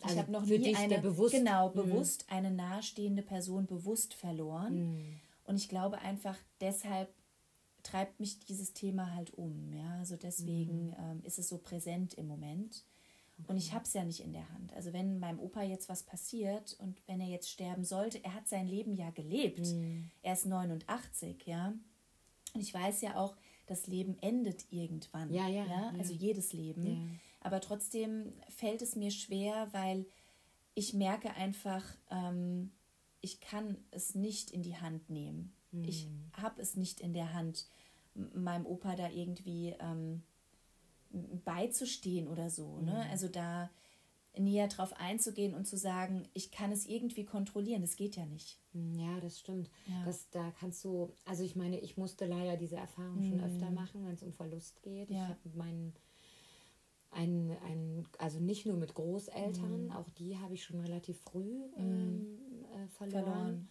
Also 0.03 0.15
ich 0.15 0.21
habe 0.21 0.33
noch 0.33 0.45
nie 0.45 0.75
eine, 0.77 0.99
bewusst, 0.99 1.35
genau, 1.35 1.71
bewusst 1.71 2.27
eine 2.29 2.51
nahestehende 2.51 3.23
Person 3.23 3.67
bewusst 3.67 4.15
verloren. 4.15 5.21
Und 5.45 5.57
ich 5.57 5.69
glaube 5.69 5.99
einfach, 6.01 6.37
deshalb 6.61 7.09
treibt 7.83 8.21
mich 8.21 8.41
dieses 8.41 8.75
Thema 8.75 9.15
halt 9.15 9.33
um. 9.35 9.73
Ja, 9.73 9.99
also 9.99 10.17
deswegen 10.17 10.95
ähm, 10.99 11.21
ist 11.25 11.39
es 11.39 11.49
so 11.49 11.59
präsent 11.59 12.15
im 12.15 12.27
Moment. 12.27 12.85
Und 13.47 13.57
ich 13.57 13.73
habe 13.73 13.85
es 13.85 13.93
ja 13.93 14.05
nicht 14.05 14.21
in 14.21 14.33
der 14.33 14.49
Hand. 14.51 14.73
Also 14.75 14.93
wenn 14.93 15.19
meinem 15.19 15.41
Opa 15.41 15.63
jetzt 15.63 15.89
was 15.89 16.03
passiert 16.03 16.77
und 16.81 17.03
wenn 17.07 17.21
er 17.21 17.29
jetzt 17.29 17.51
sterben 17.51 17.85
sollte, 17.85 18.23
er 18.25 18.35
hat 18.35 18.49
sein 18.49 18.67
Leben 18.67 18.95
ja 18.95 19.11
gelebt. 19.11 19.67
Mhm. 19.67 20.11
Er 20.23 20.35
ist 20.35 20.47
89, 20.47 21.47
ja. 21.47 21.75
Und 22.55 22.61
ich 22.61 22.73
weiß 22.73 23.01
ja 23.03 23.17
auch, 23.17 23.37
das 23.67 23.87
Leben 23.87 24.17
endet 24.21 24.67
irgendwann. 24.71 25.33
Ja, 25.33 25.49
ja. 25.49 25.65
ja? 25.65 25.93
Also 25.99 26.13
ja. 26.13 26.19
jedes 26.19 26.53
Leben. 26.53 26.87
Ja. 26.87 26.99
Aber 27.41 27.61
trotzdem 27.61 28.33
fällt 28.49 28.83
es 28.83 28.97
mir 28.97 29.11
schwer, 29.11 29.69
weil 29.73 30.07
ich 30.75 30.95
merke 30.95 31.35
einfach, 31.35 31.85
ähm, 32.11 32.71
ich 33.21 33.41
kann 33.41 33.79
es 33.91 34.15
nicht 34.15 34.51
in 34.51 34.63
die 34.63 34.77
Hand 34.77 35.11
nehmen. 35.11 35.55
Mhm. 35.71 35.85
Ich 35.85 36.09
habe 36.33 36.61
es 36.61 36.77
nicht 36.77 37.01
in 37.01 37.15
der 37.15 37.33
Hand, 37.33 37.69
meinem 38.15 38.67
Opa 38.67 38.95
da 38.97 39.09
irgendwie 39.09 39.75
ähm, 39.81 40.23
beizustehen 41.45 42.29
oder 42.29 42.51
so. 42.51 42.77
Ne? 42.77 42.81
Mhm. 42.81 42.87
Ne? 42.87 43.11
Also 43.11 43.29
da 43.29 43.71
näher 44.39 44.69
drauf 44.69 44.95
einzugehen 44.95 45.55
und 45.55 45.67
zu 45.67 45.77
sagen, 45.77 46.27
ich 46.33 46.51
kann 46.51 46.73
es 46.73 46.87
irgendwie 46.87 47.25
kontrollieren, 47.25 47.83
das 47.83 47.97
geht 47.97 48.17
ja 48.17 48.25
nicht. 48.25 48.59
Mhm, 48.73 48.99
ja, 48.99 49.21
das 49.21 49.39
stimmt. 49.39 49.71
Ja. 49.87 50.05
Das, 50.07 50.31
da 50.31 50.51
kannst 50.59 50.83
du, 50.85 51.13
also 51.27 51.45
ich 51.45 51.55
meine, 51.55 51.79
ich 51.81 51.99
musste 51.99 52.25
leider 52.25 52.57
diese 52.57 52.77
Erfahrung 52.77 53.21
mhm. 53.21 53.29
schon 53.29 53.41
öfter 53.41 53.71
machen, 53.71 54.07
wenn 54.07 54.15
es 54.15 54.23
um 54.23 54.33
Verlust 54.33 54.83
geht. 54.83 55.11
Ja. 55.11 55.25
Ich 55.25 55.29
habe 55.29 55.57
meinen 55.57 55.93
ein, 57.11 57.55
ein, 57.67 58.09
also 58.19 58.41
nicht 58.41 58.65
nur 58.65 58.77
mit 58.77 58.95
Großeltern, 58.95 59.85
mhm. 59.85 59.93
auch 59.93 60.09
die 60.11 60.39
habe 60.39 60.55
ich 60.55 60.65
schon 60.65 60.81
relativ 60.81 61.21
früh 61.21 61.67
mhm. 61.77 61.79
ähm, 61.79 62.39
äh, 62.73 62.89
verloren. 62.89 63.25
verloren 63.25 63.69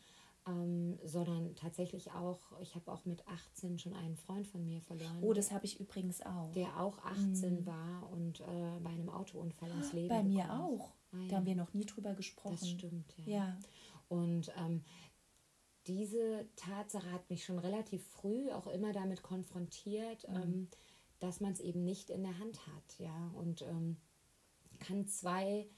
ähm, 0.48 0.98
sondern 1.03 1.55
tatsächlich 1.55 2.12
auch, 2.12 2.39
ich 2.62 2.75
habe 2.75 2.91
auch 2.91 3.05
mit 3.05 3.27
18 3.27 3.77
schon 3.77 3.93
einen 3.93 4.15
Freund 4.15 4.48
von 4.48 4.65
mir 4.65 4.81
verloren. 4.81 5.19
Oh, 5.21 5.33
das 5.33 5.51
habe 5.51 5.65
ich 5.65 5.79
übrigens 5.79 6.21
auch. 6.21 6.51
Der 6.53 6.79
auch 6.79 6.98
18 7.00 7.62
mm. 7.62 7.65
war 7.65 8.10
und 8.12 8.39
äh, 8.41 8.79
bei 8.81 8.89
einem 8.89 9.10
Autounfall 9.10 9.69
ums 9.69 9.93
Leben 9.93 10.10
Bei 10.10 10.24
mir 10.24 10.51
auch. 10.51 10.93
Ah, 11.12 11.17
ja. 11.21 11.27
Da 11.27 11.36
haben 11.38 11.45
wir 11.45 11.55
noch 11.55 11.74
nie 11.74 11.86
drüber 11.86 12.13
gesprochen. 12.15 12.57
Das 12.60 12.69
stimmt, 12.69 13.13
ja. 13.17 13.36
ja. 13.36 13.60
Und 14.07 14.51
ähm, 14.57 14.83
diese 15.88 16.48
Tatsache 16.55 17.12
hat 17.12 17.29
mich 17.29 17.45
schon 17.45 17.60
relativ 17.60 18.05
früh 18.07 18.51
auch 18.51 18.67
immer 18.67 18.93
damit 18.93 19.21
konfrontiert, 19.21 20.27
mhm. 20.27 20.36
ähm, 20.36 20.67
dass 21.19 21.39
man 21.39 21.53
es 21.53 21.60
eben 21.60 21.83
nicht 21.83 22.10
in 22.10 22.24
der 22.24 22.38
Hand 22.39 22.65
hat, 22.67 23.00
ja. 23.00 23.31
Und 23.36 23.62
ähm, 23.62 23.98
kann 24.79 25.07
zwei, 25.07 25.69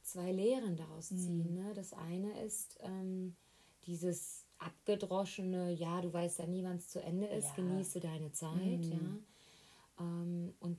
zwei 0.00 0.32
Lehren 0.32 0.76
daraus 0.76 1.08
ziehen. 1.08 1.50
Mhm. 1.50 1.54
Ne? 1.54 1.74
Das 1.74 1.92
eine 1.92 2.40
ist, 2.40 2.78
ähm, 2.80 3.36
dieses 3.86 4.44
abgedroschene, 4.58 5.72
ja, 5.72 6.00
du 6.00 6.12
weißt 6.12 6.38
ja 6.38 6.46
nie, 6.46 6.64
wann 6.64 6.76
es 6.76 6.88
zu 6.88 7.02
Ende 7.02 7.26
ist, 7.26 7.48
ja. 7.48 7.54
genieße 7.56 8.00
deine 8.00 8.32
Zeit, 8.32 8.86
mhm. 8.86 8.92
ja. 9.98 10.04
Ähm, 10.04 10.54
und 10.60 10.78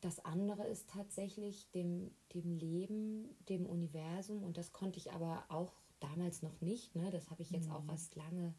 das 0.00 0.24
andere 0.24 0.66
ist 0.66 0.88
tatsächlich 0.88 1.70
dem, 1.70 2.10
dem 2.34 2.52
Leben, 2.52 3.36
dem 3.48 3.66
Universum, 3.66 4.42
und 4.42 4.56
das 4.56 4.72
konnte 4.72 4.98
ich 4.98 5.12
aber 5.12 5.44
auch 5.48 5.72
damals 6.00 6.42
noch 6.42 6.60
nicht, 6.60 6.96
ne? 6.96 7.10
das 7.10 7.30
habe 7.30 7.42
ich 7.42 7.50
jetzt 7.50 7.68
mhm. 7.68 7.74
auch 7.74 7.88
erst 7.88 8.16
lange 8.16 8.54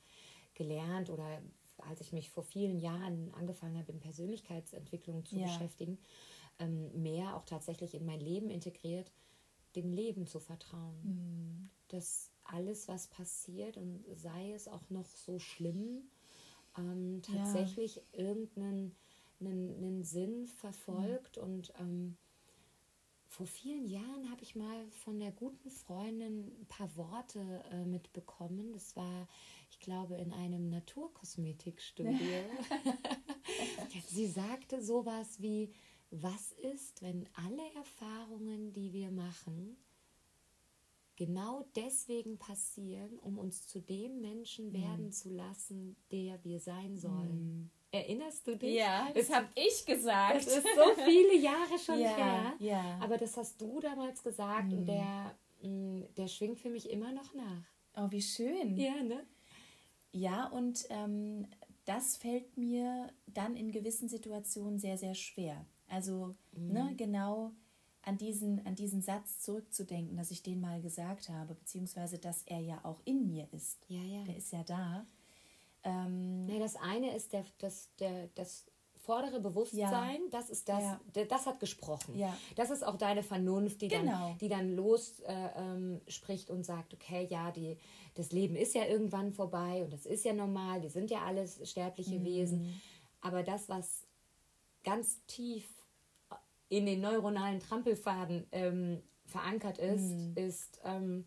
gelernt 0.53 1.09
oder 1.09 1.41
als 1.89 1.99
ich 1.99 2.13
mich 2.13 2.29
vor 2.29 2.43
vielen 2.43 2.79
Jahren 2.79 3.33
angefangen 3.33 3.77
habe, 3.77 3.91
in 3.91 3.99
Persönlichkeitsentwicklung 3.99 5.25
zu 5.25 5.35
ja. 5.35 5.47
beschäftigen, 5.47 5.97
ähm, 6.59 7.01
mehr 7.01 7.35
auch 7.35 7.45
tatsächlich 7.45 7.95
in 7.95 8.05
mein 8.05 8.19
Leben 8.19 8.49
integriert, 8.49 9.11
dem 9.75 9.91
Leben 9.91 10.27
zu 10.27 10.39
vertrauen. 10.39 10.99
Mhm. 11.03 11.69
Das 11.87 12.31
alles, 12.43 12.87
was 12.87 13.07
passiert 13.07 13.77
und 13.77 14.03
sei 14.15 14.53
es 14.53 14.67
auch 14.67 14.89
noch 14.89 15.05
so 15.05 15.39
schlimm, 15.39 16.03
ähm, 16.77 17.21
tatsächlich 17.21 17.95
ja. 17.95 18.01
irgendeinen 18.13 18.95
einen, 19.47 19.75
einen 19.75 20.03
Sinn 20.03 20.47
verfolgt. 20.47 21.37
Mhm. 21.37 21.43
Und 21.43 21.73
ähm, 21.79 22.17
vor 23.27 23.47
vielen 23.47 23.87
Jahren 23.87 24.29
habe 24.29 24.43
ich 24.43 24.55
mal 24.55 24.85
von 24.91 25.19
der 25.19 25.31
guten 25.31 25.69
Freundin 25.69 26.51
ein 26.59 26.65
paar 26.67 26.95
Worte 26.95 27.63
äh, 27.71 27.85
mitbekommen. 27.85 28.71
Das 28.73 28.95
war, 28.95 29.27
ich 29.71 29.79
glaube, 29.79 30.15
in 30.15 30.31
einem 30.33 30.69
Naturkosmetikstudio. 30.69 32.13
Sie 34.07 34.27
sagte 34.27 34.83
sowas 34.83 35.41
wie, 35.41 35.71
was 36.11 36.51
ist, 36.51 37.01
wenn 37.01 37.27
alle 37.33 37.73
Erfahrungen, 37.75 38.71
die 38.73 38.93
wir 38.93 39.09
machen, 39.09 39.77
genau 41.25 41.65
deswegen 41.75 42.37
passieren, 42.37 43.17
um 43.19 43.37
uns 43.37 43.67
zu 43.67 43.79
dem 43.79 44.21
Menschen 44.21 44.69
mhm. 44.69 44.73
werden 44.73 45.11
zu 45.11 45.29
lassen, 45.29 45.95
der 46.11 46.43
wir 46.43 46.59
sein 46.59 46.97
sollen. 46.97 47.61
Mhm. 47.61 47.69
Erinnerst 47.91 48.47
du 48.47 48.57
dich? 48.57 48.75
Ja, 48.75 49.07
das 49.13 49.31
habe 49.31 49.47
ich 49.55 49.85
gesagt. 49.85 50.37
Das 50.37 50.47
ist 50.47 50.63
so 50.63 51.03
viele 51.05 51.37
Jahre 51.37 51.77
schon 51.77 51.99
ja, 51.99 52.15
her. 52.15 52.53
Ja. 52.59 52.99
Aber 53.01 53.17
das 53.17 53.37
hast 53.37 53.61
du 53.61 53.79
damals 53.79 54.23
gesagt 54.23 54.71
mhm. 54.71 54.77
und 54.79 54.85
der, 54.87 55.35
mm, 55.61 56.01
der 56.17 56.27
schwingt 56.27 56.59
für 56.59 56.69
mich 56.69 56.89
immer 56.89 57.11
noch 57.11 57.33
nach. 57.33 57.63
Oh, 57.95 58.09
wie 58.09 58.21
schön. 58.21 58.75
Ja, 58.77 59.03
ne? 59.03 59.23
Ja, 60.11 60.47
und 60.47 60.85
ähm, 60.89 61.47
das 61.85 62.17
fällt 62.17 62.57
mir 62.57 63.11
dann 63.27 63.55
in 63.55 63.71
gewissen 63.71 64.09
Situationen 64.09 64.79
sehr, 64.79 64.97
sehr 64.97 65.15
schwer. 65.15 65.65
Also, 65.87 66.35
ne, 66.51 66.89
mhm. 66.91 66.97
genau 66.97 67.51
an 68.03 68.17
diesen, 68.17 68.65
an 68.65 68.75
diesen 68.75 69.01
Satz 69.01 69.39
zurückzudenken, 69.39 70.17
dass 70.17 70.31
ich 70.31 70.43
den 70.43 70.61
mal 70.61 70.81
gesagt 70.81 71.29
habe, 71.29 71.55
beziehungsweise 71.55 72.19
dass 72.19 72.43
er 72.43 72.59
ja 72.59 72.79
auch 72.83 72.99
in 73.05 73.27
mir 73.27 73.47
ist. 73.51 73.85
Ja, 73.87 74.01
ja. 74.01 74.23
Der 74.23 74.37
ist 74.37 74.51
ja 74.51 74.63
da. 74.63 75.05
Ähm, 75.83 76.47
ja, 76.47 76.59
das 76.59 76.75
eine 76.75 77.15
ist 77.15 77.33
der, 77.33 77.45
das, 77.59 77.89
der, 77.99 78.27
das 78.35 78.65
vordere 79.03 79.41
Bewusstsein, 79.41 80.21
ja. 80.21 80.29
das 80.31 80.49
ist 80.49 80.69
das, 80.69 80.81
ja. 80.81 81.25
das 81.25 81.45
hat 81.45 81.59
gesprochen. 81.59 82.17
Ja. 82.17 82.35
Das 82.55 82.69
ist 82.69 82.85
auch 82.85 82.97
deine 82.97 83.21
Vernunft, 83.21 83.81
die 83.81 83.89
genau. 83.89 84.29
dann, 84.29 84.37
die 84.37 84.47
dann 84.47 84.75
los 84.75 85.19
äh, 85.21 85.49
ähm, 85.57 86.01
spricht 86.07 86.49
und 86.49 86.65
sagt, 86.65 86.93
okay, 86.93 87.27
ja, 87.29 87.51
die, 87.51 87.77
das 88.15 88.31
Leben 88.31 88.55
ist 88.55 88.73
ja 88.75 88.85
irgendwann 88.85 89.33
vorbei 89.33 89.83
und 89.83 89.91
das 89.91 90.05
ist 90.05 90.23
ja 90.23 90.33
normal, 90.33 90.81
wir 90.81 90.89
sind 90.89 91.11
ja 91.11 91.23
alles 91.23 91.59
sterbliche 91.69 92.19
mhm. 92.19 92.25
Wesen. 92.25 92.81
Aber 93.19 93.43
das, 93.43 93.67
was 93.67 94.07
ganz 94.83 95.19
tief 95.27 95.65
in 96.69 96.85
den 96.85 97.01
neuronalen 97.01 97.59
Trampelfaden 97.59 98.47
ähm, 98.51 99.01
verankert 99.25 99.77
ist, 99.77 100.11
mhm. 100.11 100.33
ist 100.35 100.79
ähm, 100.83 101.25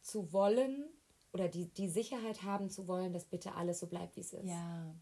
zu 0.00 0.32
wollen 0.32 0.84
oder 1.32 1.48
die, 1.48 1.66
die 1.66 1.88
Sicherheit 1.88 2.42
haben 2.42 2.70
zu 2.70 2.86
wollen, 2.88 3.12
dass 3.12 3.24
bitte 3.24 3.54
alles 3.54 3.80
so 3.80 3.86
bleibt, 3.86 4.16
wie 4.16 4.20
es 4.20 4.32
ist. 4.32 4.48
Ja. 4.48 4.94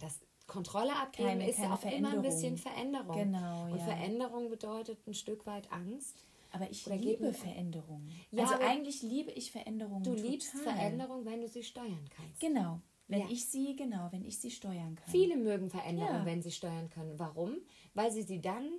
Das 0.00 0.20
Kontrolle 0.46 0.94
abgeben 0.96 1.28
keine, 1.28 1.48
ist 1.48 1.56
keine 1.56 1.74
auch 1.74 1.84
immer 1.84 2.12
ein 2.12 2.22
bisschen 2.22 2.56
Veränderung. 2.56 3.16
Genau, 3.16 3.70
Und 3.70 3.80
Veränderung 3.80 4.50
bedeutet 4.50 5.06
ein 5.06 5.14
Stück 5.14 5.46
weit 5.46 5.70
Angst. 5.72 6.24
Aber 6.54 6.70
ich 6.70 6.86
Oder 6.86 6.96
liebe 6.96 7.32
Veränderung. 7.32 8.06
Ja, 8.30 8.44
also 8.44 8.62
eigentlich 8.62 9.02
liebe 9.02 9.30
ich 9.30 9.50
Veränderung. 9.50 10.02
Du 10.02 10.10
total. 10.10 10.30
liebst 10.30 10.50
Veränderung, 10.50 11.24
wenn 11.24 11.40
du 11.40 11.48
sie 11.48 11.62
steuern 11.62 12.04
kannst. 12.14 12.40
Genau. 12.40 12.80
Wenn 13.08 13.20
ja. 13.20 13.26
ich 13.30 13.46
sie, 13.46 13.74
genau, 13.74 14.08
wenn 14.10 14.24
ich 14.24 14.38
sie 14.38 14.50
steuern 14.50 14.94
kann. 14.96 15.10
Viele 15.10 15.36
mögen 15.36 15.70
Veränderung, 15.70 16.14
ja. 16.14 16.26
wenn 16.26 16.42
sie 16.42 16.50
steuern 16.50 16.90
können. 16.90 17.18
Warum? 17.18 17.56
Weil 17.94 18.12
sie 18.12 18.22
sie 18.22 18.40
dann 18.40 18.70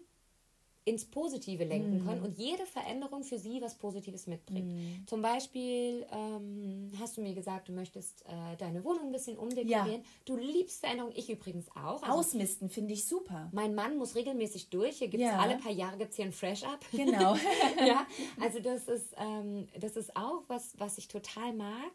ins 0.86 1.06
Positive 1.06 1.63
lenken 1.63 2.04
mm. 2.04 2.06
können 2.06 2.22
und 2.22 2.38
jede 2.38 2.66
Veränderung 2.66 3.24
für 3.24 3.40
sie 3.40 3.62
was 3.62 3.75
Positives 3.75 4.28
mitbringt. 4.28 4.74
Mm. 4.74 5.08
Zum 5.08 5.22
Beispiel 5.22 6.06
ähm, 6.12 6.92
hast 7.00 7.16
du 7.16 7.22
mir 7.22 7.34
gesagt, 7.34 7.70
du 7.70 7.72
möchtest 7.72 8.25
äh, 8.25 8.58
deine 8.58 8.84
Wohnung 8.84 9.08
ein 9.08 9.12
bisschen 9.12 9.38
umdekorieren. 9.38 10.02
Ja. 10.02 10.10
Du 10.25 10.36
liebst 10.36 10.82
Veränderungen, 10.82 11.16
ich 11.16 11.30
übrigens 11.30 11.70
auch. 11.72 12.04
Also 12.04 12.06
Ausmisten 12.06 12.70
finde 12.70 12.94
ich 12.94 13.08
super. 13.08 13.50
Mein 13.54 13.75
Mann 13.75 13.98
muss 13.98 14.16
regelmäßig 14.16 14.70
durch. 14.70 14.98
Hier 14.98 15.08
gibt 15.08 15.24
es 15.24 15.30
ja. 15.30 15.40
alle 15.40 15.58
paar 15.58 15.72
Jahre 15.72 15.98
gibt's 15.98 16.18
hier 16.18 16.25
ein 16.25 16.34
Fresh-Up. 16.34 16.80
Genau. 16.92 17.36
ja, 17.86 18.06
also 18.42 18.60
das 18.60 18.88
ist, 18.88 19.16
ähm, 19.18 19.68
das 19.80 19.96
ist 19.96 20.16
auch 20.18 20.44
was, 20.48 20.78
was 20.80 20.98
ich 20.98 21.08
total 21.08 21.54
mag. 21.54 21.92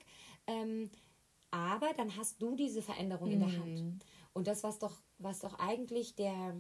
Ähm, 0.47 0.91
aber 1.51 1.93
dann 1.97 2.17
hast 2.17 2.41
du 2.41 2.55
diese 2.57 2.83
Veränderung 2.83 3.29
mm. 3.29 3.33
in 3.33 3.41
der 3.41 3.53
Hand. 3.53 3.83
Mm. 3.83 3.99
Und 4.33 4.47
das, 4.47 4.63
was 4.63 4.79
doch, 4.79 4.97
was 5.19 5.41
doch 5.41 5.59
eigentlich 5.59 6.15
der 6.15 6.55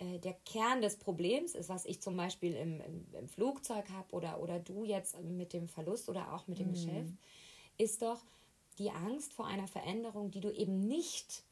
äh, 0.00 0.18
der 0.18 0.34
Kern 0.44 0.80
des 0.80 0.96
Problems 0.96 1.54
ist, 1.54 1.68
was 1.68 1.84
ich 1.84 2.00
zum 2.00 2.16
Beispiel 2.16 2.54
im, 2.54 2.80
im, 2.80 3.06
im 3.14 3.28
Flugzeug 3.28 3.88
habe 3.90 4.10
oder, 4.12 4.40
oder 4.40 4.58
du 4.58 4.84
jetzt 4.84 5.20
mit 5.22 5.52
dem 5.52 5.68
Verlust 5.68 6.08
oder 6.08 6.32
auch 6.32 6.46
mit 6.48 6.58
dem 6.58 6.68
mhm. 6.68 6.72
Geschäft, 6.72 7.14
ist 7.78 8.02
doch 8.02 8.24
die 8.78 8.90
Angst 8.90 9.34
vor 9.34 9.46
einer 9.46 9.68
Veränderung, 9.68 10.30
die 10.30 10.40
du 10.40 10.50
eben 10.50 10.80
nicht 10.86 11.44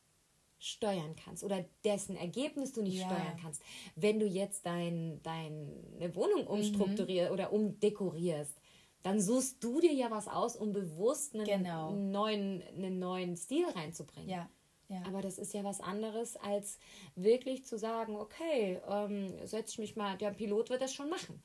steuern 0.59 1.14
kannst 1.23 1.45
oder 1.45 1.64
dessen 1.85 2.17
Ergebnis 2.17 2.73
du 2.73 2.83
nicht 2.83 2.99
ja. 2.99 3.07
steuern 3.07 3.38
kannst. 3.40 3.62
Wenn 3.95 4.19
du 4.19 4.26
jetzt 4.26 4.67
dein, 4.67 5.23
deine 5.23 6.14
Wohnung 6.14 6.47
umstrukturierst 6.47 7.31
mhm. 7.31 7.35
oder 7.35 7.52
umdekorierst, 7.52 8.55
dann 9.02 9.21
suchst 9.21 9.62
du 9.62 9.81
dir 9.81 9.93
ja 9.93 10.11
was 10.11 10.26
aus, 10.26 10.57
um 10.57 10.73
bewusst 10.73 11.35
einen, 11.35 11.45
Genau. 11.45 11.93
neuen, 11.93 12.62
einen 12.76 12.99
neuen 12.99 13.37
Stil 13.37 13.67
reinzubringen. 13.67 14.28
Ja, 14.28 14.50
ja. 14.88 15.02
Aber 15.07 15.23
das 15.23 15.38
ist 15.38 15.54
ja 15.54 15.64
was 15.64 15.80
anderes, 15.80 16.37
als 16.37 16.78
wirklich 17.14 17.64
zu 17.64 17.78
sagen, 17.78 18.16
okay, 18.16 18.80
ähm, 18.88 19.33
setz 19.47 19.73
ich 19.73 19.78
mich 19.78 19.97
mal, 19.97 20.16
der 20.18 20.30
Pilot 20.30 20.71
wird 20.71 20.83
das 20.83 20.92
schon 20.95 21.09
machen. 21.11 21.42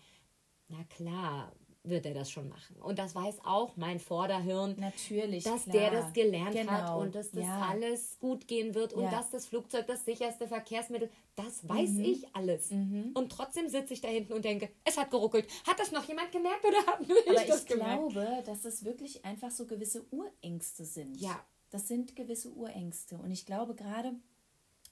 Na 0.70 0.84
klar 0.86 1.52
wird 1.86 2.06
er 2.06 2.14
das 2.14 2.32
schon 2.32 2.48
machen. 2.48 2.78
Und 2.78 2.98
das 2.98 3.14
weiß 3.14 3.40
auch 3.44 3.76
mein 3.76 4.00
Vorderhirn, 4.00 4.78
Natürlich, 4.80 5.44
dass 5.44 5.64
klar. 5.66 5.74
der 5.76 5.92
das 5.92 6.14
gelernt 6.14 6.58
hat 6.70 6.86
Genau, 6.86 7.02
und 7.02 7.14
dass 7.14 7.32
das 7.32 7.44
ja. 7.44 7.68
alles 7.70 8.18
gut 8.20 8.48
gehen 8.48 8.74
wird 8.74 8.94
und 8.94 9.04
Ja. 9.04 9.12
dass 9.12 9.32
das 9.32 9.46
Flugzeug 9.48 9.86
das 9.88 10.06
sicherste 10.06 10.48
Verkehrsmittel, 10.48 11.10
das 11.36 11.68
weiß 11.68 11.90
Mhm. 11.90 12.06
ich 12.06 12.34
alles. 12.34 12.72
Und 12.72 13.30
trotzdem 13.34 13.68
sitze 13.68 13.94
ich 13.96 14.00
da 14.00 14.08
hinten 14.08 14.32
und 14.32 14.46
denke, 14.46 14.70
es 14.86 14.96
hat 14.96 15.12
geruckelt. 15.12 15.46
Hat 15.68 15.78
das 15.78 15.92
noch 15.92 16.06
jemand 16.08 16.32
gemerkt 16.32 16.64
oder 16.64 16.78
haben 16.88 17.06
nur 17.06 17.18
Aber 17.28 17.42
ich 17.42 17.48
das 17.48 17.64
ich 17.64 17.68
gemerkt? 17.68 18.10
glaube, 18.14 18.44
dass 18.46 18.64
es 18.64 18.86
wirklich 18.86 19.26
einfach 19.26 19.52
so 19.52 19.66
gewisse 19.66 20.06
Urängste 20.10 20.86
sind. 20.86 21.20
Ja. 21.20 21.46
Das 21.74 21.88
sind 21.88 22.16
gewisse 22.16 22.52
Urängste. 22.52 23.18
Und 23.18 23.32
ich 23.32 23.48
glaube 23.48 23.74
gerade 23.74 24.14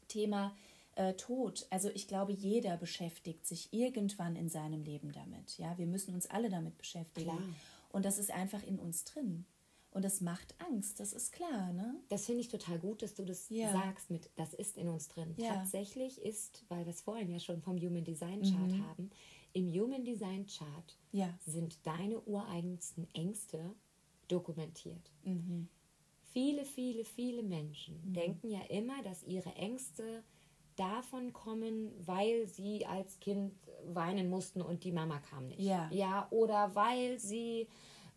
Thema 0.07 0.55
äh, 0.95 1.13
Tod, 1.13 1.67
also 1.69 1.89
ich 1.91 2.07
glaube, 2.07 2.31
jeder 2.33 2.75
beschäftigt 2.75 3.45
sich 3.45 3.71
irgendwann 3.71 4.35
in 4.35 4.49
seinem 4.49 4.81
Leben 4.81 5.11
damit. 5.11 5.59
Ja, 5.59 5.77
wir 5.77 5.85
müssen 5.85 6.15
uns 6.15 6.25
alle 6.25 6.49
damit 6.49 6.79
beschäftigen. 6.79 7.29
Klar. 7.29 7.43
Und 7.89 8.03
das 8.03 8.17
ist 8.17 8.31
einfach 8.31 8.63
in 8.63 8.79
uns 8.79 9.03
drin. 9.03 9.45
Und 9.91 10.03
das 10.03 10.21
macht 10.21 10.55
Angst, 10.59 10.99
das 10.99 11.13
ist 11.13 11.33
klar, 11.33 11.71
ne? 11.71 11.93
Das 12.09 12.25
finde 12.25 12.41
ich 12.41 12.47
total 12.47 12.79
gut, 12.79 13.03
dass 13.03 13.13
du 13.13 13.25
das 13.25 13.47
Ja. 13.49 13.71
sagst 13.71 14.09
mit, 14.09 14.31
das 14.37 14.55
ist 14.55 14.75
in 14.75 14.87
uns 14.87 15.07
drin. 15.07 15.35
Ja. 15.37 15.53
Tatsächlich 15.53 16.19
ist, 16.19 16.65
weil 16.67 16.85
wir 16.85 16.91
es 16.93 17.01
vorhin 17.01 17.29
ja 17.29 17.39
schon 17.39 17.61
vom 17.61 17.77
Human 17.77 18.03
Design 18.03 18.41
Chart 18.41 18.71
Mhm. 18.71 18.87
haben, 18.87 19.11
im 19.53 19.67
Human 19.71 20.03
Design 20.03 20.47
Chart 20.47 20.97
Ja. 21.11 21.37
sind 21.45 21.77
deine 21.85 22.19
ureigensten 22.21 23.07
Ängste 23.13 23.75
dokumentiert. 24.29 25.11
Mhm. 25.23 25.67
Viele, 26.33 26.65
viele, 26.65 27.03
viele 27.03 27.43
Menschen 27.43 28.13
denken 28.13 28.49
ja 28.49 28.61
immer, 28.69 29.01
dass 29.03 29.23
ihre 29.23 29.53
Ängste 29.55 30.23
davon 30.77 31.33
kommen, 31.33 31.91
weil 32.05 32.47
sie 32.47 32.85
als 32.85 33.19
Kind 33.19 33.53
weinen 33.85 34.29
mussten 34.29 34.61
und 34.61 34.83
die 34.83 34.91
Mama 34.91 35.19
kam 35.19 35.47
nicht. 35.47 35.59
Ja. 35.59 35.89
Ja, 35.91 36.27
oder 36.29 36.73
weil 36.73 37.19
sie 37.19 37.67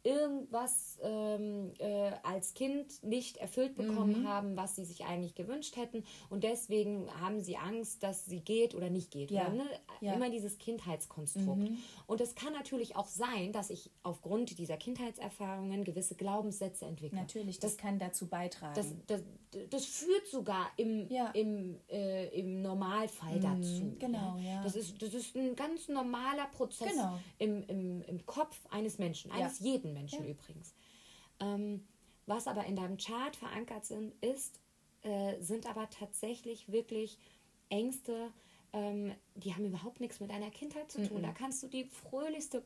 irgendwas 0.04 0.99
ähm, 1.02 1.73
äh, 1.78 2.12
als 2.23 2.54
Kind 2.54 3.02
nicht 3.02 3.38
erfüllt 3.38 3.75
bekommen 3.75 4.20
Mhm. 4.23 4.28
haben, 4.28 4.56
was 4.56 4.76
sie 4.76 4.84
sich 4.84 5.04
eigentlich 5.06 5.34
gewünscht 5.34 5.76
hätten. 5.76 6.04
Und 6.30 6.44
deswegen 6.44 7.08
haben 7.20 7.40
sie 7.40 7.56
Angst, 7.56 8.02
dass 8.02 8.26
sie 8.26 8.40
geht 8.40 8.75
oder 8.75 8.90
nicht 8.90 9.11
geht. 9.11 9.30
Ja. 9.30 9.46
Oder, 9.46 9.54
ne? 9.54 9.64
Ja. 10.00 10.12
Immer 10.12 10.28
dieses 10.30 10.58
Kindheitskonstrukt. 10.58 11.58
Mhm. 11.70 11.78
Und 12.06 12.20
es 12.20 12.34
kann 12.34 12.52
natürlich 12.52 12.96
auch 12.96 13.06
sein, 13.08 13.52
dass 13.52 13.70
ich 13.70 13.90
aufgrund 14.02 14.58
dieser 14.58 14.76
Kindheitserfahrungen 14.76 15.84
gewisse 15.84 16.14
Glaubenssätze 16.14 16.84
entwickle. 16.84 17.18
Natürlich, 17.18 17.58
das, 17.58 17.78
kann 17.78 17.99
dazu 17.99 18.26
beitragen. 18.26 18.75
Das, 18.75 18.87
das, 19.06 19.23
das 19.70 19.84
führt 19.87 20.26
sogar 20.28 20.68
im, 20.76 21.08
Ja. 21.08 21.30
im, 21.30 21.78
äh, 21.90 22.28
im 22.38 22.61
Normalfall 22.61 23.40
dazu. 23.40 23.96
genau, 23.99 24.37
ja. 24.38 24.62
Das, 24.62 24.76
ist, 24.76 25.00
das 25.00 25.14
ist 25.14 25.34
ein 25.34 25.56
ganz 25.56 25.88
normaler 25.88 26.46
Prozess 26.52 26.90
Genau. 26.92 27.18
im, 27.38 27.62
im, 27.68 28.02
im 28.02 28.26
Kopf 28.26 28.56
eines 28.70 28.99
Menschen, 28.99 29.30
eines 29.30 29.61
jeden 29.61 29.94
Menschen 29.95 30.25
Ja. 30.25 30.31
übrigens. 30.31 30.75
Ähm, 31.41 31.87
was 32.27 32.47
aber 32.47 32.65
in 32.67 32.77
deinem 32.77 32.97
Chart 32.97 33.35
verankert 33.37 33.85
sind, 33.85 34.13
ist, 34.23 34.61
äh, 35.03 35.41
sind 35.41 35.67
aber 35.67 35.89
tatsächlich 35.91 36.71
wirklich 36.71 37.19
Ängste, 37.69 38.33
ähm, 38.73 39.15
die 39.35 39.55
haben 39.55 39.67
überhaupt 39.67 40.01
nichts 40.01 40.21
mit 40.21 40.31
deiner 40.31 40.51
Kindheit 40.51 40.91
zu 40.91 41.07
tun. 41.07 41.23
Da 41.23 41.33
kannst 41.33 41.63
du 41.63 41.69
die 41.69 41.85
fröhlichste 41.85 42.63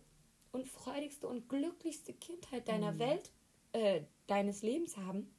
und 0.53 0.67
freudigste 0.67 1.29
und 1.29 1.49
glücklichste 1.49 2.13
Kindheit 2.15 2.69
deiner 2.69 2.99
Welt, 2.99 3.31
äh, 3.73 4.03
deines 4.27 4.63
Lebens 4.63 4.97
haben 4.97 5.31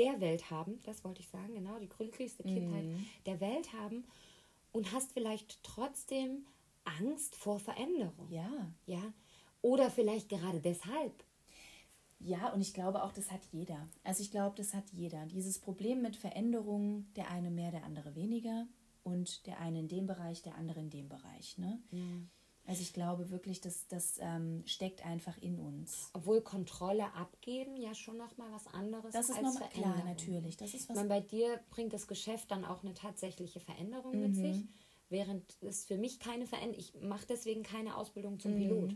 der 0.00 0.20
Welt 0.20 0.50
haben, 0.50 0.80
das 0.84 1.04
wollte 1.04 1.20
ich 1.20 1.28
sagen, 1.28 1.54
genau, 1.54 1.78
die 1.78 1.88
glücklichste 1.88 2.42
Kindheit 2.42 2.86
der 3.26 3.40
Welt 3.40 3.72
haben 3.72 4.04
und 4.72 4.92
hast 4.92 5.12
vielleicht 5.12 5.62
trotzdem 5.62 6.46
Angst 6.84 7.36
vor 7.36 7.58
Veränderung. 7.58 8.30
ja. 8.30 8.72
Ja. 8.86 9.12
Oder 9.62 9.90
vielleicht 9.90 10.28
gerade 10.28 10.60
deshalb. 10.60 11.24
Ja, 12.18 12.52
und 12.52 12.60
ich 12.60 12.74
glaube 12.74 13.02
auch, 13.02 13.12
das 13.12 13.30
hat 13.30 13.40
jeder. 13.50 13.88
Also 14.04 14.22
ich 14.22 14.30
glaube, 14.30 14.54
das 14.56 14.74
hat 14.74 14.84
jeder. 14.92 15.24
Dieses 15.26 15.58
Problem 15.58 16.02
mit 16.02 16.16
Veränderungen, 16.16 17.10
der 17.16 17.30
eine 17.30 17.50
mehr, 17.50 17.70
der 17.70 17.84
andere 17.84 18.14
weniger. 18.14 18.66
Und 19.02 19.46
der 19.46 19.58
eine 19.60 19.80
in 19.80 19.88
dem 19.88 20.06
Bereich, 20.06 20.42
der 20.42 20.56
andere 20.56 20.80
in 20.80 20.90
dem 20.90 21.08
Bereich. 21.08 21.56
Ne? 21.56 21.80
Also 22.66 22.82
ich 22.82 22.92
glaube 22.92 23.30
wirklich, 23.30 23.62
das, 23.62 23.88
das 23.88 24.18
ähm, 24.20 24.62
steckt 24.66 25.04
einfach 25.06 25.38
in 25.38 25.58
uns. 25.58 26.10
Obwohl 26.12 26.42
Kontrolle 26.42 27.12
abgeben 27.14 27.76
ja 27.76 27.94
schon 27.94 28.18
nochmal 28.18 28.52
was 28.52 28.66
anderes 28.68 29.12
Das 29.12 29.30
ist 29.30 29.36
als 29.38 29.54
nochmal 29.54 29.70
klar, 29.70 30.04
natürlich. 30.04 30.58
Das 30.58 30.74
ist 30.74 30.88
was. 30.90 30.96
meine, 30.96 31.08
bei 31.08 31.20
dir 31.20 31.60
bringt 31.70 31.94
das 31.94 32.06
Geschäft 32.06 32.50
dann 32.50 32.66
auch 32.66 32.84
eine 32.84 32.92
tatsächliche 32.92 33.58
Veränderung 33.60 34.20
mit 34.20 34.36
Mhm. 34.36 34.52
sich, 34.52 34.64
während 35.08 35.56
es 35.62 35.86
für 35.86 35.96
mich 35.96 36.20
keine 36.20 36.46
Veränderung, 36.46 36.78
ich 36.78 36.94
mache 37.00 37.26
deswegen 37.26 37.62
keine 37.62 37.96
Ausbildung 37.96 38.38
zum 38.38 38.54
Pilot. 38.54 38.94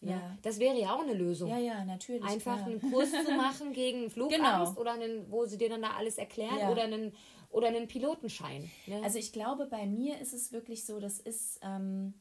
Ja. 0.00 0.36
Das 0.42 0.58
wäre 0.60 0.78
ja 0.78 0.94
auch 0.94 1.00
eine 1.02 1.14
Lösung. 1.14 1.50
Ja, 1.50 1.58
ja, 1.58 1.84
natürlich. 1.84 2.22
einfach 2.22 2.56
klar. 2.56 2.66
einen 2.68 2.80
Kurs 2.80 3.10
zu 3.10 3.32
machen 3.32 3.72
gegen 3.72 4.10
Flugangst 4.10 4.44
Genau. 4.76 4.80
oder 4.80 4.92
einen, 4.92 5.30
wo 5.30 5.44
sie 5.44 5.58
dir 5.58 5.68
dann 5.68 5.82
da 5.82 5.90
alles 5.96 6.18
erklären 6.18 6.58
Ja. 6.58 6.70
oder 6.70 6.82
einen 6.84 7.12
oder 7.50 7.68
einen 7.68 7.88
Pilotenschein. 7.88 8.70
Ne? 8.86 9.00
Also 9.02 9.18
ich 9.18 9.32
glaube, 9.32 9.66
bei 9.66 9.86
mir 9.86 10.20
ist 10.20 10.34
es 10.34 10.52
wirklich 10.52 10.84
so, 10.84 11.00
das 11.00 11.18
ist, 11.18 11.58
ähm, 11.62 12.14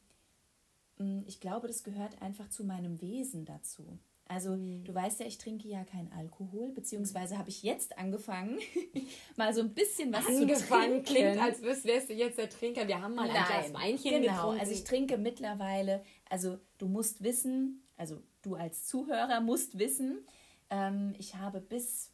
ich 1.26 1.40
glaube, 1.40 1.68
das 1.68 1.84
gehört 1.84 2.22
einfach 2.22 2.50
zu 2.50 2.64
meinem 2.64 3.02
Wesen 3.02 3.46
dazu. 3.46 4.00
Also 4.30 4.52
Mhm. 4.52 4.84
du 4.84 4.94
weißt 4.94 5.20
ja, 5.22 5.26
ich 5.26 5.38
trinke 5.38 5.68
ja 5.68 5.84
keinen 5.86 6.12
Alkohol, 6.12 6.70
beziehungsweise 6.72 7.38
habe 7.38 7.50
ich 7.50 7.64
jetzt 7.64 7.98
angefangen, 7.98 8.60
mal 9.38 9.54
so 9.54 9.62
ein 9.62 9.74
bisschen 9.74 10.12
was 10.14 10.26
Angefangen 10.28 10.56
zu 10.56 10.68
trinken. 10.68 11.04
klingt, 11.06 11.42
als 11.42 11.64
wärst 11.86 12.10
du 12.10 12.14
jetzt 12.14 12.38
der 12.38 12.50
Trinker. 12.50 12.88
Wir 12.88 13.02
haben 13.02 13.16
mal 13.16 13.30
ein 13.30 13.32
Glas 13.32 13.74
Weinchen 13.74 14.22
genau. 14.22 14.34
getrunken. 14.34 14.60
Also 14.60 14.72
ich 14.74 14.84
trinke 14.84 15.18
mittlerweile, 15.18 16.04
also 16.30 16.58
du 16.78 16.88
musst 16.88 17.24
wissen, 17.24 17.84
also 17.96 18.22
du 18.42 18.56
als 18.56 18.86
Zuhörer 18.86 19.42
musst 19.42 19.80
wissen, 19.80 20.20
ähm, 20.70 21.14
ich 21.18 21.36
habe 21.36 21.62
bis, 21.62 22.12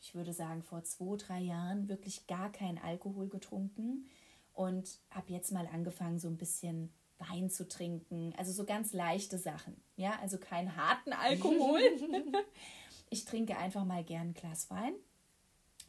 ich 0.00 0.14
würde 0.14 0.32
sagen, 0.32 0.62
vor 0.62 0.84
zwei, 0.84 1.16
drei 1.16 1.40
Jahren 1.40 1.88
wirklich 1.88 2.26
gar 2.26 2.52
keinen 2.52 2.78
Alkohol 2.78 3.28
getrunken 3.28 4.06
und 4.52 5.00
habe 5.10 5.32
jetzt 5.32 5.52
mal 5.52 5.66
angefangen, 5.66 6.18
so 6.18 6.28
ein 6.28 6.36
bisschen 6.36 6.92
Wein 7.18 7.50
zu 7.50 7.66
trinken, 7.66 8.34
also 8.36 8.52
so 8.52 8.64
ganz 8.64 8.92
leichte 8.92 9.38
Sachen, 9.38 9.76
ja, 9.96 10.18
also 10.20 10.38
keinen 10.38 10.76
harten 10.76 11.12
Alkohol. 11.12 11.80
ich 13.10 13.24
trinke 13.24 13.56
einfach 13.56 13.84
mal 13.84 14.04
gern 14.04 14.28
ein 14.28 14.34
Glas 14.34 14.70
Wein 14.70 14.94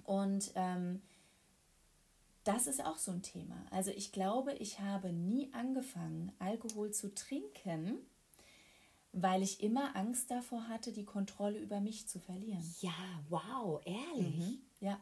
und 0.03 0.51
ähm, 0.55 1.01
das 2.43 2.67
ist 2.67 2.83
auch 2.85 2.97
so 2.97 3.11
ein 3.11 3.21
Thema. 3.21 3.65
Also 3.71 3.91
ich 3.91 4.13
glaube, 4.13 4.53
ich 4.53 4.79
habe 4.79 5.11
nie 5.11 5.51
angefangen, 5.53 6.31
Alkohol 6.39 6.91
zu 6.91 7.13
trinken, 7.13 7.97
weil 9.11 9.43
ich 9.43 9.61
immer 9.61 9.95
Angst 9.97 10.31
davor 10.31 10.69
hatte, 10.69 10.93
die 10.93 11.03
Kontrolle 11.03 11.59
über 11.59 11.81
mich 11.81 12.07
zu 12.07 12.19
verlieren. 12.19 12.63
ja, 12.79 12.93
wow, 13.29 13.81
ehrlich. 13.85 14.59
Ja. 14.79 14.91
Ja. 14.91 15.01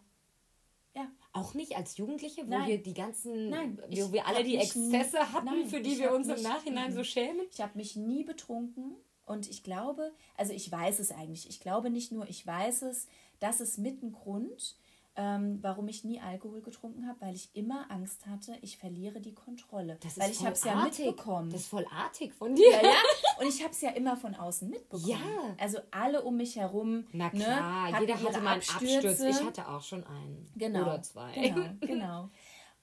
Auch 1.36 1.54
nicht 1.54 1.76
als 1.76 1.98
Jugendliche, 1.98 2.45
wo 2.48 2.52
Nein. 2.52 2.67
wir 2.67 2.78
die 2.82 2.93
ganzen, 2.93 3.50
Nein, 3.50 3.78
wo 3.89 4.12
wir 4.13 4.26
alle 4.26 4.43
die 4.43 4.58
mich 4.58 4.76
nie- 4.76 4.95
Exzesse 4.95 5.32
hatten, 5.34 5.45
Nein, 5.45 5.67
für 5.67 5.82
die 5.82 6.00
wir 6.00 6.13
uns 6.13 6.28
im 6.30 6.41
Nachhinein 6.41 6.93
so 6.93 7.04
schämen. 7.04 7.45
Ich 7.52 7.60
habe 7.62 7.78
mich 7.78 7.95
nie 7.95 8.24
betrunken 8.24 8.95
und 9.26 9.50
ich 9.50 9.62
glaube, 9.62 10.12
also 10.38 10.54
ich 10.54 10.71
weiß 10.71 11.00
es 11.00 11.12
eigentlich. 11.12 11.50
Ich 11.50 11.60
glaube 11.60 11.89
nicht 11.89 12.12
nur, 12.12 12.30
ich 12.30 12.45
weiß 12.48 12.84
es, 12.84 13.08
das 13.39 13.60
ist 13.60 13.78
mit 13.78 14.02
ein 14.02 14.13
Grund, 14.13 14.76
ähm, 15.17 15.60
warum 15.62 15.88
ich 15.88 16.04
nie 16.04 16.19
Alkohol 16.19 16.62
getrunken 16.62 17.08
habe, 17.08 17.21
weil 17.21 17.36
ich 17.36 17.56
immer 17.56 17.89
Angst 17.89 18.25
hatte, 18.25 18.58
ich 18.62 18.78
verliere 18.78 19.21
die 19.21 19.34
Kontrolle. 19.34 19.97
Das 20.01 20.19
weil 20.19 20.30
ist 20.30 20.39
ich 20.39 20.45
habe 20.45 20.56
es 20.56 20.63
ja 20.63 20.75
mitbekommen. 20.75 21.49
Das 21.49 21.62
ist 21.62 21.67
voll 21.67 21.86
artig 21.89 22.34
von 22.34 22.54
dir. 22.54 22.69
ja, 22.69 22.82
ja. 22.82 22.95
Und 23.39 23.47
ich 23.47 23.62
habe 23.62 23.71
es 23.71 23.82
ja 23.82 23.91
immer 23.91 24.17
von 24.17 24.36
außen 24.36 24.69
mitbekommen. 24.69 25.08
Ja. 25.08 25.56
Also 25.58 25.80
alle 25.91 26.23
um 26.23 26.36
mich 26.38 26.58
herum. 26.58 27.06
Na 27.13 27.25
ne, 27.25 27.39
klar, 27.39 27.91
hatten 27.91 28.01
jeder 28.01 28.21
hatte 28.21 28.41
mal 28.41 28.54
einen 28.54 28.62
Absturz. 28.62 29.19
Ich 29.21 29.43
hatte 29.43 29.67
auch 29.67 29.82
schon 29.82 30.06
einen. 30.06 30.51
Genau. 30.56 30.82
Oder 30.82 31.01
zwei. 31.01 31.34
Genau, 31.34 31.69
genau. 31.82 32.30